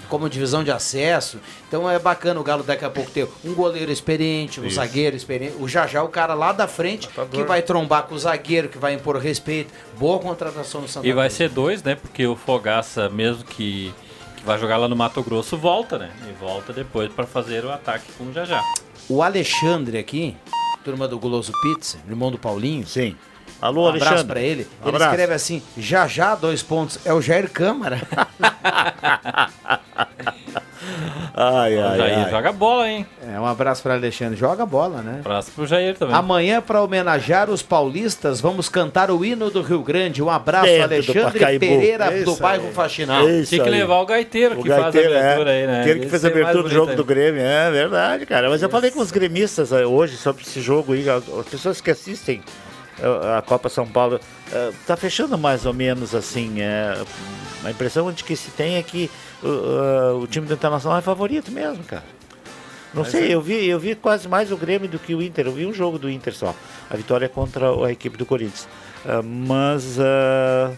como 0.10 0.28
divisão 0.30 0.66
de 0.66 0.72
acesso. 0.72 1.39
Então 1.68 1.89
é 1.89 1.97
bacana 1.97 2.41
o 2.41 2.43
Galo 2.43 2.64
daqui 2.64 2.84
a 2.84 2.89
pouco 2.89 3.10
ter 3.10 3.26
um 3.45 3.54
goleiro 3.54 3.89
experiente, 3.89 4.60
um 4.60 4.66
Isso. 4.66 4.76
zagueiro 4.76 5.16
experiente. 5.16 5.56
O 5.60 5.68
Jajá, 5.68 6.04
o 6.04 6.10
cara 6.10 6.34
lá 6.34 6.52
da 6.52 6.68
frente, 6.68 7.08
que 7.32 7.43
vai 7.43 7.62
trombar 7.62 8.04
com 8.04 8.16
o 8.16 8.20
zagueiro, 8.20 8.68
que 8.68 8.78
vai 8.78 8.93
impor 8.95 9.16
respeito. 9.18 9.74
Boa 9.97 10.20
contratação 10.20 10.82
no 10.82 10.88
Santa 10.89 11.08
E 11.08 11.14
vai 11.14 11.28
Cruz. 11.28 11.38
ser 11.38 11.50
dois, 11.50 11.82
né? 11.84 11.95
Porque 11.95 12.28
o 12.28 12.36
Fogaça, 12.36 13.08
mesmo 13.08 13.45
que, 13.45 13.93
que 14.36 14.43
vai 14.45 14.58
jogar 14.60 14.76
lá 14.76 14.89
no 14.89 14.95
Mato 14.95 15.24
Grosso, 15.24 15.56
volta, 15.56 15.97
né? 15.97 16.12
E 16.28 16.34
volta 16.34 16.74
depois 16.74 17.10
para 17.14 17.26
fazer 17.26 17.64
o 17.64 17.72
ataque 17.72 18.12
com 18.18 18.26
o 18.26 18.34
Jajá. 18.34 18.62
O 19.10 19.22
Alexandre 19.24 19.97
aqui, 19.97 20.36
turma 20.84 21.07
do 21.07 21.18
Guloso 21.20 21.51
Pizza, 21.62 21.97
irmão 22.07 22.32
do 22.32 22.38
Paulinho. 22.38 22.86
Sim. 22.88 23.16
Alô, 23.62 23.86
Um 23.86 23.89
abraço 23.89 24.05
Alexandre. 24.07 24.34
pra 24.34 24.41
ele. 24.41 24.64
Um 24.64 24.88
Ele 24.88 24.95
abraço. 24.95 25.12
escreve 25.12 25.34
assim: 25.34 25.62
já 25.78 26.07
já, 26.07 26.36
dois 26.36 26.64
pontos. 26.64 26.99
É 27.05 27.14
o 27.14 27.22
Jair 27.22 27.49
Câmara. 27.51 28.01
Ai, 31.34 31.76
o 31.78 31.86
ai, 31.88 31.97
Jair 31.97 32.20
ai. 32.26 32.30
joga 32.32 32.52
bola, 32.52 32.89
hein? 32.89 33.06
É, 33.26 33.39
um 33.39 33.45
abraço 33.45 33.82
para 33.84 33.93
Alexandre. 33.93 34.36
Joga 34.38 34.66
bola, 34.66 35.02
né? 35.02 35.22
Abraço 35.24 35.52
pro 35.52 35.66
Jair 35.66 35.97
também. 35.97 36.16
Amanhã, 36.16 36.62
para 36.62 36.82
homenagear 36.82 37.50
os 37.50 37.62
paulistas, 37.62 38.41
vamos 38.41 38.68
cantar 38.70 39.10
o 39.12 39.24
hino 39.24 39.50
do 39.50 39.62
Rio 39.62 39.82
Grande. 39.84 40.22
Um 40.22 40.30
abraço, 40.30 40.66
Dentro 40.66 40.88
do 40.88 40.93
Alexandre 40.93 41.39
Pacaembu. 41.39 41.60
Pereira, 41.60 42.12
do 42.12 42.32
Isso 42.32 42.41
bairro 42.41 42.68
aí. 42.68 42.74
Faxinal. 42.74 43.30
Isso 43.30 43.50
Tinha 43.50 43.64
que 43.64 43.70
aí. 43.70 43.76
levar 43.80 44.00
o 44.00 44.06
gaiteiro 44.06 44.60
O 44.60 44.64
que 44.64 44.70
faz 44.70 44.80
a 44.80 44.84
Gaiteiro, 44.84 45.18
abertura 45.18 45.52
é. 45.52 45.62
aí, 45.62 45.68
né? 45.68 45.82
Aquele 45.82 46.00
que 46.02 46.10
fez 46.10 46.26
a 46.26 46.28
é 46.28 46.32
abertura 46.32 46.64
do 46.64 46.70
jogo 46.70 46.86
do 46.88 46.91
ainda. 46.91 47.04
Grêmio. 47.04 47.41
É 47.41 47.72
verdade, 47.72 48.26
cara. 48.26 48.50
Mas 48.50 48.62
eu 48.62 48.70
falei 48.70 48.91
com 48.91 49.00
os 49.00 49.12
gremistas 49.12 49.72
eh, 49.72 49.86
hoje 49.86 50.18
sobre 50.18 50.43
esse 50.43 50.62
jogo 50.62 50.93
aí. 50.93 51.10
As 51.10 51.24
as 51.30 51.45
pessoas 51.47 51.82
que 51.82 51.91
assistem 51.91 52.41
a 53.38 53.41
Copa 53.41 53.70
São 53.70 53.88
Paulo. 53.88 54.20
Tá 54.86 54.97
fechando 54.97 55.38
mais 55.38 55.66
ou 55.66 55.74
menos 55.74 56.14
assim. 56.14 56.56
eh, 56.60 56.97
A 57.64 57.72
impressão 57.72 58.12
de 58.12 58.24
que 58.24 58.36
se 58.36 58.51
tem 58.51 58.76
é 58.78 58.84
que 58.84 59.10
uh, 59.43 59.47
uh, 59.47 60.22
o 60.22 60.28
time 60.28 60.45
do 60.47 60.53
Internacional 60.53 60.97
é 60.99 61.01
favorito 61.01 61.51
mesmo, 61.51 61.84
cara. 61.84 62.03
Não 62.93 63.05
sei, 63.05 63.32
eu 63.34 63.39
vi, 63.41 63.68
eu 63.68 63.80
vi 63.80 63.93
quase 63.95 64.28
mais 64.28 64.51
o 64.51 64.57
Grêmio 64.57 64.89
do 64.89 64.97
que 64.97 65.14
o 65.14 65.22
Inter. 65.22 65.45
Eu 65.45 65.51
vi 65.53 65.66
um 65.66 65.74
jogo 65.74 65.99
do 65.99 66.10
Inter 66.10 66.34
só. 66.34 66.55
A 66.89 66.95
vitória 66.97 67.26
é 67.26 67.30
contra 67.30 67.70
a 67.86 67.91
equipe 67.91 68.18
do 68.18 68.26
Corinthians. 68.26 68.68
Ah, 69.05 69.22
mas 69.22 69.99
ah, 69.99 70.72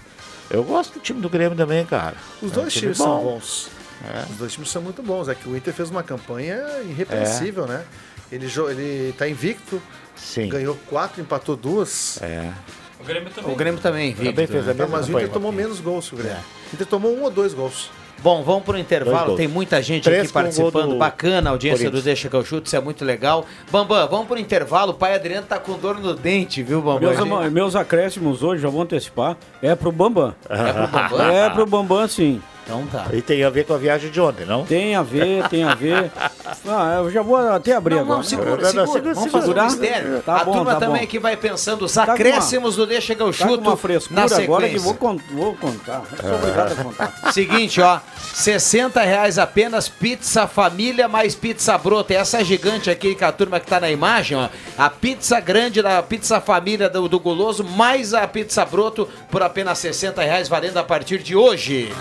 eu 0.49 0.61
gosto 0.63 0.95
do 0.95 0.99
time 0.99 1.21
do 1.21 1.29
Grêmio 1.29 1.57
também, 1.57 1.85
cara. 1.85 2.15
Os 2.41 2.51
É 2.51 2.53
um 2.53 2.61
dois 2.61 2.73
time 2.73 2.81
times 2.81 2.97
são 2.97 3.17
bom. 3.17 3.23
bons. 3.35 3.69
É. 4.13 4.29
Os 4.29 4.37
dois 4.37 4.51
times 4.51 4.69
são 4.69 4.81
muito 4.81 5.01
bons. 5.01 5.29
É 5.29 5.35
que 5.35 5.47
o 5.47 5.55
Inter 5.55 5.73
fez 5.73 5.89
uma 5.89 6.03
campanha 6.03 6.57
irrepreensível, 6.89 7.65
né? 7.65 7.85
Ele, 8.29 8.47
ele 8.69 9.13
tá 9.17 9.29
invicto, 9.29 9.81
Sim. 10.15 10.49
ganhou 10.49 10.75
quatro, 10.87 11.21
empatou 11.21 11.55
duas. 11.55 12.21
É. 12.21 12.51
O 12.99 13.03
Grêmio 13.05 13.29
também. 13.29 13.53
O 13.53 13.55
Grêmio 13.55 13.79
também, 13.79 14.13
Também 14.13 14.31
Victor. 14.33 14.47
fez 14.47 14.67
a 14.67 14.73
Não, 14.73 14.79
mesma 14.85 14.97
mas 14.97 15.07
o. 15.07 15.11
Inter 15.11 15.29
tomou 15.29 15.51
menos 15.53 15.79
gols 15.79 16.09
que 16.09 16.15
o 16.15 16.17
Grêmio. 16.17 16.37
O 16.71 16.75
Inter 16.75 16.87
tomou 16.87 17.15
um 17.15 17.23
ou 17.23 17.29
dois 17.29 17.53
gols. 17.53 17.89
Bom, 18.23 18.43
vamos 18.43 18.63
pro 18.63 18.73
Dois 18.73 18.85
intervalo. 18.85 19.35
Tem 19.35 19.47
muita 19.47 19.81
gente 19.81 20.03
Três 20.03 20.19
aqui 20.19 20.29
o 20.29 20.33
participando. 20.33 20.89
do 20.89 20.95
Bacana 20.95 21.49
a 21.49 21.53
audiência 21.53 21.89
do 21.89 22.01
Deixa 22.01 22.29
que 22.29 22.35
eu 22.35 22.45
chuto, 22.45 22.67
isso 22.67 22.75
é 22.75 22.79
muito 22.79 23.03
legal. 23.03 23.45
Bambam, 23.71 24.07
vamos 24.07 24.27
pro 24.27 24.37
intervalo. 24.37 24.91
O 24.91 24.93
pai 24.93 25.15
Adriano 25.15 25.47
tá 25.47 25.57
com 25.57 25.75
dor 25.77 25.99
no 25.99 26.13
dente, 26.13 26.61
viu, 26.61 26.81
Bambam? 26.81 27.09
Meus, 27.09 27.51
meus 27.51 27.75
acréscimos 27.75 28.43
hoje, 28.43 28.61
já 28.61 28.69
vou 28.69 28.81
antecipar, 28.83 29.35
é 29.61 29.73
pro 29.73 29.91
Bambam. 29.91 30.35
É 30.47 30.71
pro 30.71 30.87
Bambam? 30.87 31.31
É 31.31 31.49
pro 31.49 31.65
Bambam, 31.65 32.07
sim. 32.07 32.41
Então 32.63 32.85
tá. 32.87 33.07
E 33.11 33.21
tem 33.21 33.43
a 33.43 33.49
ver 33.49 33.65
com 33.65 33.73
a 33.73 33.77
viagem 33.77 34.09
de 34.11 34.21
ontem, 34.21 34.45
não? 34.45 34.63
Tem 34.65 34.95
a 34.95 35.01
ver, 35.03 35.47
tem 35.49 35.63
a 35.63 35.73
ver. 35.75 36.11
Ah, 36.67 36.97
eu 36.99 37.09
já 37.09 37.21
vou 37.21 37.37
até 37.37 37.73
abrir 37.73 37.95
Não, 37.95 38.01
agora. 38.01 38.17
não, 38.17 38.23
segura, 38.23 38.49
não, 38.51 38.57
segura. 38.65 38.85
segura, 38.87 39.13
Vamos 39.13 39.31
segura. 39.31 39.41
fazer 39.41 39.59
um 39.59 39.63
mistério. 39.65 40.21
Tá 40.21 40.35
a 40.41 40.43
bom, 40.43 40.51
turma 40.51 40.73
tá 40.73 40.79
também 40.79 41.01
bom. 41.03 41.07
que 41.07 41.17
vai 41.19 41.35
pensando 41.37 41.85
os 41.85 41.93
Tá 41.93 42.01
com 42.01 42.07
uma- 42.11 42.13
acréscimos 42.15 42.75
do 42.75 42.85
Deixa 42.85 43.15
que 43.15 43.21
eu 43.21 43.31
Tá 43.31 43.37
com 43.45 43.49
chuto 43.49 43.61
uma 43.61 43.71
na 43.71 43.77
frescura 43.77 44.21
agora 44.21 44.69
que 44.69 44.79
sequência. 44.79 44.79
vou, 44.79 44.93
con- 44.93 45.19
vou 45.33 45.55
contar. 45.55 46.03
Sou 46.21 46.35
obrigado 46.35 46.71
a 46.73 46.83
contar. 46.83 47.13
Seguinte, 47.33 47.81
ó, 47.81 47.99
60 48.33 49.01
reais 49.01 49.39
apenas, 49.39 49.87
pizza 49.89 50.45
família 50.45 51.07
mais 51.07 51.33
pizza 51.35 51.75
brota. 51.77 52.13
Essa 52.13 52.43
gigante 52.43 52.89
aqui 52.89 53.15
que 53.15 53.23
a 53.23 53.31
turma 53.31 53.59
que 53.59 53.65
tá 53.67 53.79
na 53.79 53.89
imagem, 53.89 54.37
ó. 54.37 54.49
A 54.77 54.89
pizza 54.89 55.39
grande 55.39 55.81
da 55.81 56.03
pizza 56.03 56.39
família 56.41 56.89
do, 56.89 57.07
do 57.07 57.19
Guloso, 57.19 57.63
mais 57.63 58.13
a 58.13 58.27
pizza 58.27 58.63
broto 58.65 59.07
por 59.31 59.41
apenas 59.41 59.79
60 59.79 60.21
reais, 60.21 60.47
valendo 60.49 60.77
a 60.77 60.83
partir 60.83 61.19
de 61.19 61.35
hoje. 61.35 61.91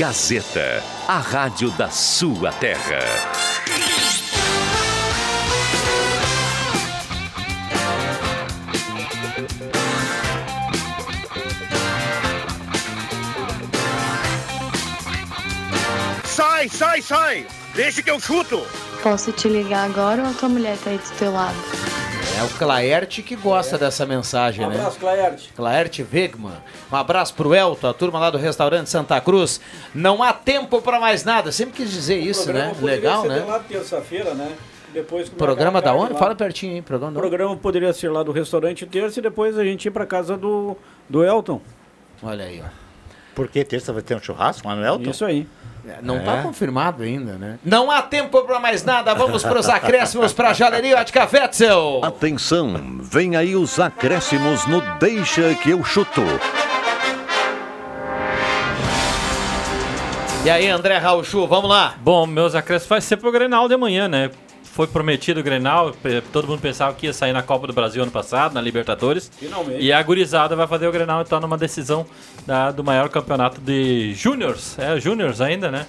Gazeta, 0.00 0.82
a 1.06 1.18
rádio 1.18 1.70
da 1.72 1.90
sua 1.90 2.50
terra. 2.52 3.00
Sai, 16.24 16.66
sai, 16.70 17.02
sai! 17.02 17.46
Deixa 17.74 18.02
que 18.02 18.10
eu 18.10 18.18
chuto! 18.18 18.66
Posso 19.02 19.30
te 19.32 19.48
ligar 19.48 19.84
agora 19.84 20.22
ou 20.22 20.30
a 20.30 20.32
tua 20.32 20.48
mulher 20.48 20.78
tá 20.78 20.88
aí 20.88 20.96
do 20.96 21.18
teu 21.18 21.30
lado? 21.30 21.79
É 22.40 22.42
o 22.42 22.48
Claerte 22.48 23.22
que 23.22 23.36
gosta 23.36 23.76
dessa 23.76 24.06
mensagem, 24.06 24.64
Um 24.64 24.70
né? 24.70 24.76
abraço, 24.76 24.98
Claerte. 24.98 25.52
Claerte 25.54 26.06
Wegman. 26.10 26.54
Um 26.90 26.96
abraço 26.96 27.34
pro 27.34 27.54
Elton, 27.54 27.86
a 27.86 27.92
turma 27.92 28.18
lá 28.18 28.30
do 28.30 28.38
restaurante 28.38 28.88
Santa 28.88 29.20
Cruz. 29.20 29.60
Não 29.94 30.22
há 30.22 30.32
tempo 30.32 30.80
pra 30.80 30.98
mais 30.98 31.22
nada. 31.22 31.52
Sempre 31.52 31.74
quis 31.74 31.90
dizer 31.90 32.18
isso, 32.18 32.44
programa 32.44 32.72
né? 32.72 32.78
Legal, 32.80 33.22
ser 33.22 33.28
né? 33.28 33.44
lá 33.46 33.58
terça-feira, 33.58 34.32
né? 34.32 34.52
Depois 34.90 35.28
Programa 35.28 35.82
da 35.82 35.94
onde? 35.94 36.14
lá. 36.14 36.18
Fala 36.18 36.34
pertinho, 36.34 36.76
hein? 36.76 36.82
Programa 36.82 37.12
O 37.18 37.20
programa 37.20 37.56
poderia 37.58 37.92
ser 37.92 38.08
lá 38.08 38.22
do 38.22 38.32
restaurante 38.32 38.86
terça 38.86 39.20
e 39.20 39.22
depois 39.22 39.58
a 39.58 39.64
gente 39.64 39.84
ir 39.86 39.90
pra 39.90 40.06
casa 40.06 40.34
do, 40.34 40.74
do 41.10 41.22
Elton. 41.22 41.60
Olha 42.22 42.46
aí, 42.46 42.62
ó. 42.64 42.68
Porque 43.34 43.62
terça 43.64 43.92
vai 43.92 44.00
ter 44.00 44.16
um 44.16 44.20
churrasco 44.20 44.66
lá 44.66 44.74
no 44.74 44.84
Elton? 44.84 45.10
Isso 45.10 45.26
aí. 45.26 45.46
Não 46.02 46.16
É. 46.16 46.20
tá 46.20 46.42
confirmado 46.42 47.02
ainda, 47.02 47.32
né? 47.34 47.58
Não 47.64 47.90
há 47.90 48.02
tempo 48.02 48.42
pra 48.42 48.58
mais 48.60 48.84
nada. 48.84 49.14
Vamos 49.14 49.42
pros 49.42 49.68
acréscimos 49.68 50.32
pra 50.32 50.52
Jaleria 50.52 50.98
Ótica 50.98 51.28
Wetzel. 51.32 52.00
Atenção, 52.04 52.98
vem 53.02 53.36
aí 53.36 53.54
os 53.56 53.78
acréscimos 53.78 54.66
no 54.66 54.80
Deixa 54.98 55.54
que 55.54 55.70
eu 55.70 55.82
chuto. 55.84 56.22
E 60.44 60.48
aí, 60.48 60.68
André 60.68 60.96
Rauchu, 60.96 61.46
vamos 61.46 61.68
lá. 61.68 61.94
Bom, 62.00 62.26
meus 62.26 62.54
acréscimos 62.54 62.88
vai 62.88 63.00
ser 63.02 63.18
pro 63.18 63.30
Grenal 63.30 63.68
de 63.68 63.74
amanhã, 63.74 64.08
né? 64.08 64.30
Foi 64.80 64.86
prometido 64.86 65.40
o 65.40 65.42
Grenal, 65.42 65.92
todo 66.32 66.48
mundo 66.48 66.58
pensava 66.62 66.94
que 66.94 67.04
ia 67.04 67.12
sair 67.12 67.34
na 67.34 67.42
Copa 67.42 67.66
do 67.66 67.72
Brasil 67.74 68.02
ano 68.02 68.10
passado, 68.10 68.54
na 68.54 68.62
Libertadores. 68.62 69.30
Finalmente. 69.38 69.82
E 69.84 69.92
a 69.92 70.02
gurizada 70.02 70.56
vai 70.56 70.66
fazer 70.66 70.88
o 70.88 70.90
Grenal 70.92 71.20
então 71.20 71.38
numa 71.38 71.58
decisão 71.58 72.06
da- 72.46 72.70
do 72.70 72.82
maior 72.82 73.10
campeonato 73.10 73.60
de 73.60 74.14
júniors, 74.14 74.78
é 74.78 74.98
júniors 74.98 75.42
ainda, 75.42 75.70
né? 75.70 75.84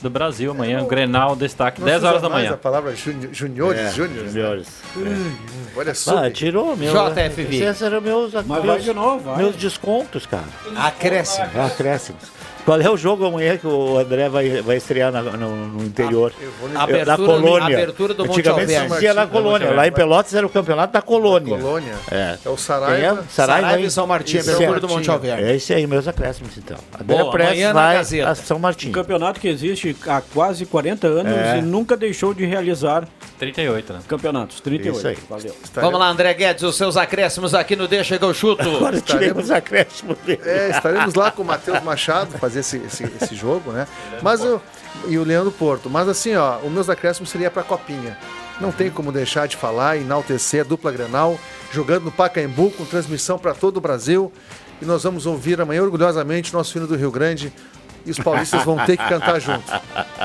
Do 0.00 0.08
Brasil 0.08 0.52
amanhã, 0.52 0.80
o 0.80 0.86
Grenal 0.86 1.34
destaque, 1.34 1.80
Não 1.80 1.86
10 1.86 1.96
se 1.98 2.04
usa 2.04 2.08
horas 2.10 2.22
da 2.22 2.28
manhã. 2.28 2.52
A 2.52 2.56
palavra 2.56 2.94
juni- 2.94 3.30
juniores, 3.32 3.80
É, 3.80 3.90
júniores. 3.90 4.32
né? 4.32 4.40
juniores. 4.40 4.68
Olha 5.76 5.92
só. 5.96 6.18
Ah, 6.18 6.30
tirou 6.30 6.76
meu. 6.76 6.92
JFV. 6.92 7.56
Esses 7.56 7.82
eram 7.82 8.00
meus, 8.00 8.32
Mas 8.34 8.46
vai 8.46 8.62
meus, 8.62 8.84
de 8.84 8.92
novo, 8.94 9.36
meus 9.36 9.56
descontos, 9.56 10.26
cara. 10.26 10.44
Acréscimo. 10.76 11.44
Acréscimos. 11.66 12.22
Qual 12.68 12.80
é 12.82 12.90
o 12.90 12.96
jogo 12.98 13.24
amanhã 13.24 13.56
que 13.56 13.66
o 13.66 13.96
André 13.96 14.28
vai, 14.28 14.60
vai 14.60 14.76
estrear 14.76 15.10
na- 15.10 15.22
no, 15.22 15.68
no 15.68 15.84
interior? 15.84 16.32
Eu 16.38 16.50
vou 16.60 16.68
Eu- 16.68 16.78
Abertura 16.78 17.04
na 17.06 17.16
do- 17.16 17.24
colônia. 17.24 17.76
abertura 17.78 18.12
do 18.12 18.26
Monte 18.26 18.40
Antigamente 18.40 18.76
Alverne. 18.76 19.06
se 19.08 19.12
na 19.14 19.26
colônia. 19.26 19.70
Lá 19.72 19.88
em 19.88 19.92
Pelotas 19.92 20.34
era 20.34 20.46
o 20.46 20.50
campeonato 20.50 20.92
da 20.92 21.00
colônia. 21.00 21.56
Colônia. 21.56 21.94
É. 22.10 22.36
É 22.44 22.48
o 22.50 22.58
Saraiva. 22.58 23.20
é? 23.20 23.32
Saraiva, 23.32 23.80
e 23.80 23.90
São 23.90 24.06
Martim, 24.06 24.36
Isso 24.36 24.50
abertura 24.50 24.76
é. 24.76 24.80
do 24.80 24.88
Monte 24.88 25.10
Alverne. 25.10 25.42
É 25.44 25.56
isso 25.56 25.72
aí, 25.72 25.86
meus 25.86 26.06
acréscimos 26.06 26.58
então. 26.58 26.76
André 26.92 27.04
Boa, 27.16 27.38
na 27.38 27.72
vai 27.72 28.20
a 28.20 28.34
São 28.34 28.58
Martim. 28.58 28.90
Um 28.90 28.92
campeonato 28.92 29.40
que 29.40 29.48
existe 29.48 29.96
há 30.06 30.20
quase 30.20 30.66
40 30.66 31.06
anos 31.06 31.32
É. 31.32 31.56
e 31.58 31.62
nunca 31.62 31.96
deixou 31.96 32.34
de 32.34 32.44
realizar 32.44 33.08
38, 33.38 33.92
né? 33.94 34.00
campeonatos. 34.06 34.60
38. 34.60 34.98
Isso 34.98 35.08
aí. 35.08 35.16
Valeu. 35.28 35.54
Vamos 35.74 36.00
lá, 36.00 36.08
André 36.10 36.34
Guedes, 36.34 36.62
os 36.64 36.76
seus 36.76 36.96
acréscimos 36.98 37.54
aqui 37.54 37.76
no 37.76 37.88
Deixa 37.88 38.18
que 38.18 38.24
eu 38.24 38.34
chuto. 38.34 38.68
Agora 38.68 38.96
eu 38.96 39.00
tirei 39.00 39.30
os 39.32 39.50
acréscimos 39.50 40.18
dele. 40.18 40.42
É, 40.44 40.70
estaremos 40.70 41.14
lá 41.14 41.30
com 41.30 41.42
o 41.42 41.46
Matheus 41.46 41.82
Machado 41.82 42.36
fazer 42.58 42.60
esse, 42.60 42.76
esse, 42.78 43.12
esse 43.22 43.34
jogo, 43.34 43.72
né? 43.72 43.86
Mas 44.22 44.40
eu, 44.40 44.60
e 45.06 45.18
o 45.18 45.24
Leandro 45.24 45.52
Porto. 45.52 45.88
Mas 45.88 46.08
assim, 46.08 46.34
ó, 46.34 46.58
os 46.58 46.70
meus 46.70 46.88
acréscimos 46.88 47.30
seria 47.30 47.50
pra 47.50 47.62
Copinha. 47.62 48.16
Não 48.60 48.72
tem 48.72 48.90
como 48.90 49.12
deixar 49.12 49.46
de 49.46 49.56
falar, 49.56 49.96
enaltecer 49.98 50.62
a 50.62 50.64
dupla 50.64 50.90
Grenal, 50.90 51.38
jogando 51.72 52.04
no 52.04 52.10
Pacaembu, 52.10 52.70
com 52.72 52.84
transmissão 52.84 53.38
para 53.38 53.54
todo 53.54 53.76
o 53.76 53.80
Brasil. 53.80 54.32
E 54.82 54.84
nós 54.84 55.02
vamos 55.02 55.26
ouvir 55.26 55.60
amanhã 55.60 55.82
orgulhosamente 55.82 56.52
nosso 56.52 56.76
hino 56.76 56.86
do 56.86 56.96
Rio 56.96 57.10
Grande. 57.10 57.52
E 58.06 58.10
os 58.10 58.18
paulistas 58.18 58.64
vão 58.64 58.76
ter 58.86 58.96
que 58.96 59.06
cantar 59.06 59.38
junto. 59.40 59.64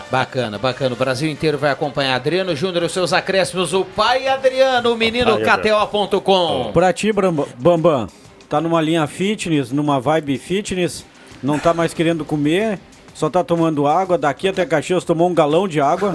Bacana, 0.10 0.58
bacana. 0.58 0.94
O 0.94 0.98
Brasil 0.98 1.30
inteiro 1.30 1.58
vai 1.58 1.72
acompanhar 1.72 2.16
Adriano 2.16 2.56
Júnior, 2.56 2.84
os 2.84 2.92
seus 2.92 3.12
acréscimos. 3.12 3.74
O 3.74 3.84
pai 3.84 4.28
Adriano, 4.28 4.94
o 4.94 4.98
menino. 4.98 5.38
KTO.com. 5.40 6.72
Pra 6.72 6.94
ti, 6.94 7.12
Bambam, 7.58 8.08
tá 8.48 8.62
numa 8.62 8.80
linha 8.80 9.06
fitness, 9.06 9.72
numa 9.72 10.00
vibe 10.00 10.38
fitness, 10.38 11.04
não 11.44 11.60
tá 11.60 11.74
mais 11.74 11.94
querendo 11.94 12.24
comer, 12.26 12.80
só 13.14 13.30
tá 13.30 13.44
tomando 13.44 13.86
água. 13.86 14.18
Daqui 14.18 14.48
até 14.48 14.66
Caxias 14.66 15.04
tomou 15.04 15.30
um 15.30 15.34
galão 15.34 15.68
de 15.68 15.80
água. 15.82 16.14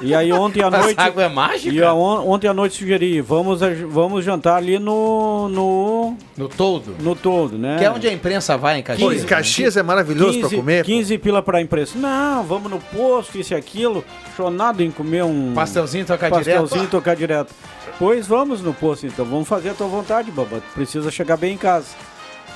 E 0.00 0.14
aí 0.14 0.32
ontem 0.32 0.62
à 0.62 0.68
Essa 0.68 0.78
noite. 0.78 0.98
água 1.00 1.24
é 1.24 1.28
mágica? 1.28 1.74
E 1.74 1.82
a 1.82 1.92
on- 1.92 2.26
ontem 2.30 2.48
à 2.48 2.54
noite 2.54 2.74
sugeri, 2.76 3.20
vamos, 3.20 3.60
vamos 3.90 4.24
jantar 4.24 4.56
ali 4.56 4.78
no. 4.78 5.48
no. 5.50 6.16
No 6.38 6.48
todo. 6.48 6.94
no 7.00 7.14
todo, 7.14 7.58
né? 7.58 7.76
Que 7.78 7.84
é 7.84 7.90
onde 7.90 8.08
a 8.08 8.12
imprensa 8.12 8.56
vai 8.56 8.78
em 8.78 8.82
Pô, 8.82 8.86
Caxias. 8.86 9.22
em 9.22 9.26
Caxias 9.26 9.76
é 9.76 9.82
maravilhoso 9.82 10.38
para 10.40 10.48
15, 10.48 10.56
comer. 10.56 10.84
15 10.86 11.18
pila 11.18 11.42
pra 11.42 11.60
imprensa. 11.60 11.98
Não, 11.98 12.42
vamos 12.44 12.70
no 12.70 12.78
posto, 12.78 13.36
isso 13.38 13.52
e 13.52 13.56
aquilo. 13.56 14.02
Chonado 14.36 14.80
em 14.82 14.90
comer 14.90 15.24
um 15.24 15.52
Pastelzinho 15.54 16.06
tocar 16.06 16.30
pastelzinho 16.30 16.66
direto. 16.68 16.84
e 16.84 16.90
tocar 16.90 17.14
direto. 17.16 17.52
Pois 17.98 18.26
vamos 18.26 18.62
no 18.62 18.72
posto 18.72 19.06
então, 19.06 19.26
vamos 19.26 19.46
fazer 19.46 19.70
a 19.70 19.74
tua 19.74 19.88
vontade, 19.88 20.30
baba. 20.30 20.62
Precisa 20.74 21.10
chegar 21.10 21.36
bem 21.36 21.54
em 21.54 21.58
casa. 21.58 21.88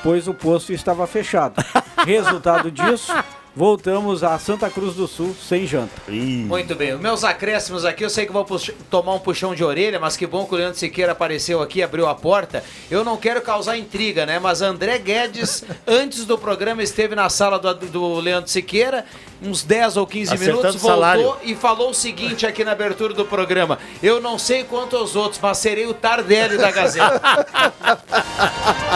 Pois 0.05 0.29
o 0.29 0.35
posto 0.35 0.71
estava 0.71 1.07
fechado. 1.07 1.55
Resultado 2.05 2.71
disso, 2.71 3.11
voltamos 3.57 4.23
a 4.23 4.39
Santa 4.39 4.69
Cruz 4.69 4.95
do 4.95 5.09
Sul 5.09 5.35
sem 5.35 5.67
janta. 5.67 5.95
Muito 6.07 6.75
bem, 6.75 6.95
meus 6.99 7.25
acréscimos 7.25 7.87
aqui, 7.87 8.05
eu 8.05 8.11
sei 8.11 8.27
que 8.27 8.33
vou 8.33 8.45
tomar 8.91 9.15
um 9.15 9.19
puxão 9.19 9.55
de 9.55 9.65
orelha, 9.65 9.99
mas 9.99 10.15
que 10.15 10.27
bom 10.27 10.45
que 10.45 10.55
o 10.55 10.59
Leandro 10.59 10.79
Siqueira 10.79 11.13
apareceu 11.13 11.63
aqui, 11.63 11.83
abriu 11.83 12.07
a 12.07 12.15
porta. 12.15 12.63
Eu 12.91 13.03
não 13.03 13.17
quero 13.17 13.41
causar 13.41 13.79
intriga, 13.79 14.27
né? 14.27 14.39
Mas 14.39 14.61
André 14.61 14.99
Guedes, 14.99 15.65
antes 15.89 16.27
do 16.27 16.37
programa, 16.37 16.83
esteve 16.83 17.15
na 17.15 17.31
sala 17.31 17.59
do, 17.59 17.75
do 17.87 18.21
Leandro 18.21 18.51
Siqueira, 18.51 19.07
uns 19.41 19.63
10 19.63 19.97
ou 19.97 20.07
15 20.07 20.35
Acertando 20.35 20.59
minutos, 20.59 20.83
salário. 20.83 21.23
voltou 21.23 21.41
e 21.45 21.55
falou 21.55 21.89
o 21.89 21.95
seguinte 21.95 22.47
aqui 22.47 22.63
na 22.63 22.73
abertura 22.73 23.15
do 23.15 23.25
programa. 23.25 23.79
Eu 24.03 24.21
não 24.21 24.39
sei 24.39 24.65
quanto 24.65 24.99
aos 24.99 25.17
outros, 25.17 25.41
mas 25.41 25.57
serei 25.57 25.87
o 25.87 25.95
Tardelli 25.95 26.59
da 26.59 26.71
Gazeta. 26.71 27.23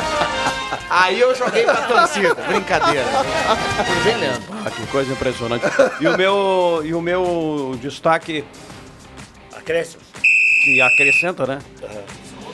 Aí 0.98 1.20
eu 1.20 1.34
joguei 1.34 1.64
pra 1.64 1.82
torcida. 1.82 2.34
Brincadeira. 2.34 3.04
Bem? 4.04 4.14
Ah, 4.66 4.70
que 4.70 4.86
coisa 4.88 5.12
impressionante. 5.12 5.64
E 6.00 6.08
o 6.08 6.16
meu, 6.16 6.82
e 6.84 6.92
o 6.94 7.00
meu 7.00 7.78
destaque 7.80 8.44
Acréscimos. 9.54 10.06
que 10.64 10.80
acrescenta, 10.80 11.46
né? 11.46 11.58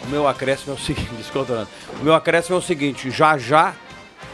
O 0.05 0.09
meu 0.09 0.29
acréscimo 0.29 0.73
é 0.73 0.77
o 0.77 0.79
seguinte, 0.79 1.11
desculpa. 1.17 1.67
O 2.01 2.05
meu 2.05 2.15
acréscimo 2.15 2.57
é 2.57 2.59
o 2.59 2.63
seguinte, 2.63 3.11
já 3.11 3.39
já 3.39 3.75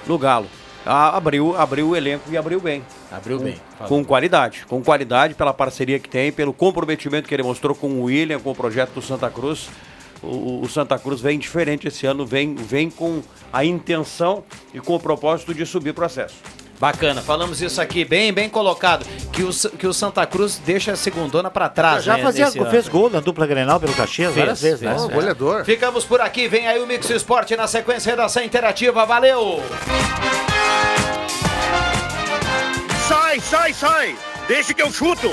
no 0.06 0.18
Galo. 0.18 0.48
Ah, 0.84 1.16
abriu, 1.16 1.56
abriu 1.56 1.90
o 1.90 1.96
elenco 1.96 2.24
e 2.30 2.36
abriu 2.36 2.58
bem. 2.58 2.82
Abriu 3.12 3.38
bem. 3.38 3.60
Com 3.86 4.04
qualidade, 4.04 4.64
com 4.66 4.82
qualidade 4.82 5.34
pela 5.34 5.52
parceria 5.52 5.98
que 5.98 6.08
tem, 6.08 6.32
pelo 6.32 6.52
comprometimento 6.54 7.28
que 7.28 7.34
ele 7.34 7.42
mostrou 7.42 7.74
com 7.74 7.88
o 7.88 8.04
William, 8.04 8.40
com 8.40 8.50
o 8.50 8.54
projeto 8.54 8.90
do 8.92 9.02
Santa 9.02 9.28
Cruz. 9.30 9.68
O, 10.22 10.60
o 10.62 10.68
Santa 10.68 10.98
Cruz 10.98 11.20
vem 11.20 11.38
diferente 11.38 11.88
esse 11.88 12.06
ano, 12.06 12.26
vem, 12.26 12.54
vem 12.54 12.90
com 12.90 13.22
a 13.52 13.64
intenção 13.64 14.44
e 14.72 14.80
com 14.80 14.94
o 14.94 15.00
propósito 15.00 15.54
de 15.54 15.64
subir 15.64 15.98
o 15.98 16.04
acesso. 16.04 16.36
Bacana, 16.80 17.20
falamos 17.20 17.60
isso 17.60 17.78
aqui 17.78 18.06
bem, 18.06 18.32
bem 18.32 18.48
colocado. 18.48 19.04
Que 19.30 19.42
o, 19.42 19.50
que 19.76 19.86
o 19.86 19.92
Santa 19.92 20.24
Cruz 20.24 20.58
deixa 20.64 20.92
a 20.92 20.96
segundona 20.96 21.50
pra 21.50 21.68
trás. 21.68 22.02
Já 22.02 22.16
né, 22.16 22.22
fazia, 22.22 22.46
nesse 22.46 22.58
ano. 22.58 22.70
fez 22.70 22.88
gol 22.88 23.10
na 23.10 23.20
dupla 23.20 23.46
Grenal 23.46 23.78
pelo 23.78 23.92
Caxias 23.92 24.34
várias 24.34 24.62
vezes, 24.62 24.80
né? 24.80 24.92
fez, 24.92 25.02
Ó, 25.02 25.10
é. 25.10 25.12
goleador. 25.12 25.64
Ficamos 25.66 26.06
por 26.06 26.22
aqui, 26.22 26.48
vem 26.48 26.66
aí 26.66 26.80
o 26.80 26.86
Mix 26.86 27.10
Esporte 27.10 27.54
na 27.54 27.66
sequência 27.66 28.08
redação 28.10 28.42
interativa, 28.42 29.04
valeu! 29.04 29.62
Sai, 33.06 33.40
sai, 33.40 33.74
sai! 33.74 34.16
Deixa 34.48 34.72
que 34.72 34.80
eu 34.80 34.90
chuto! 34.90 35.30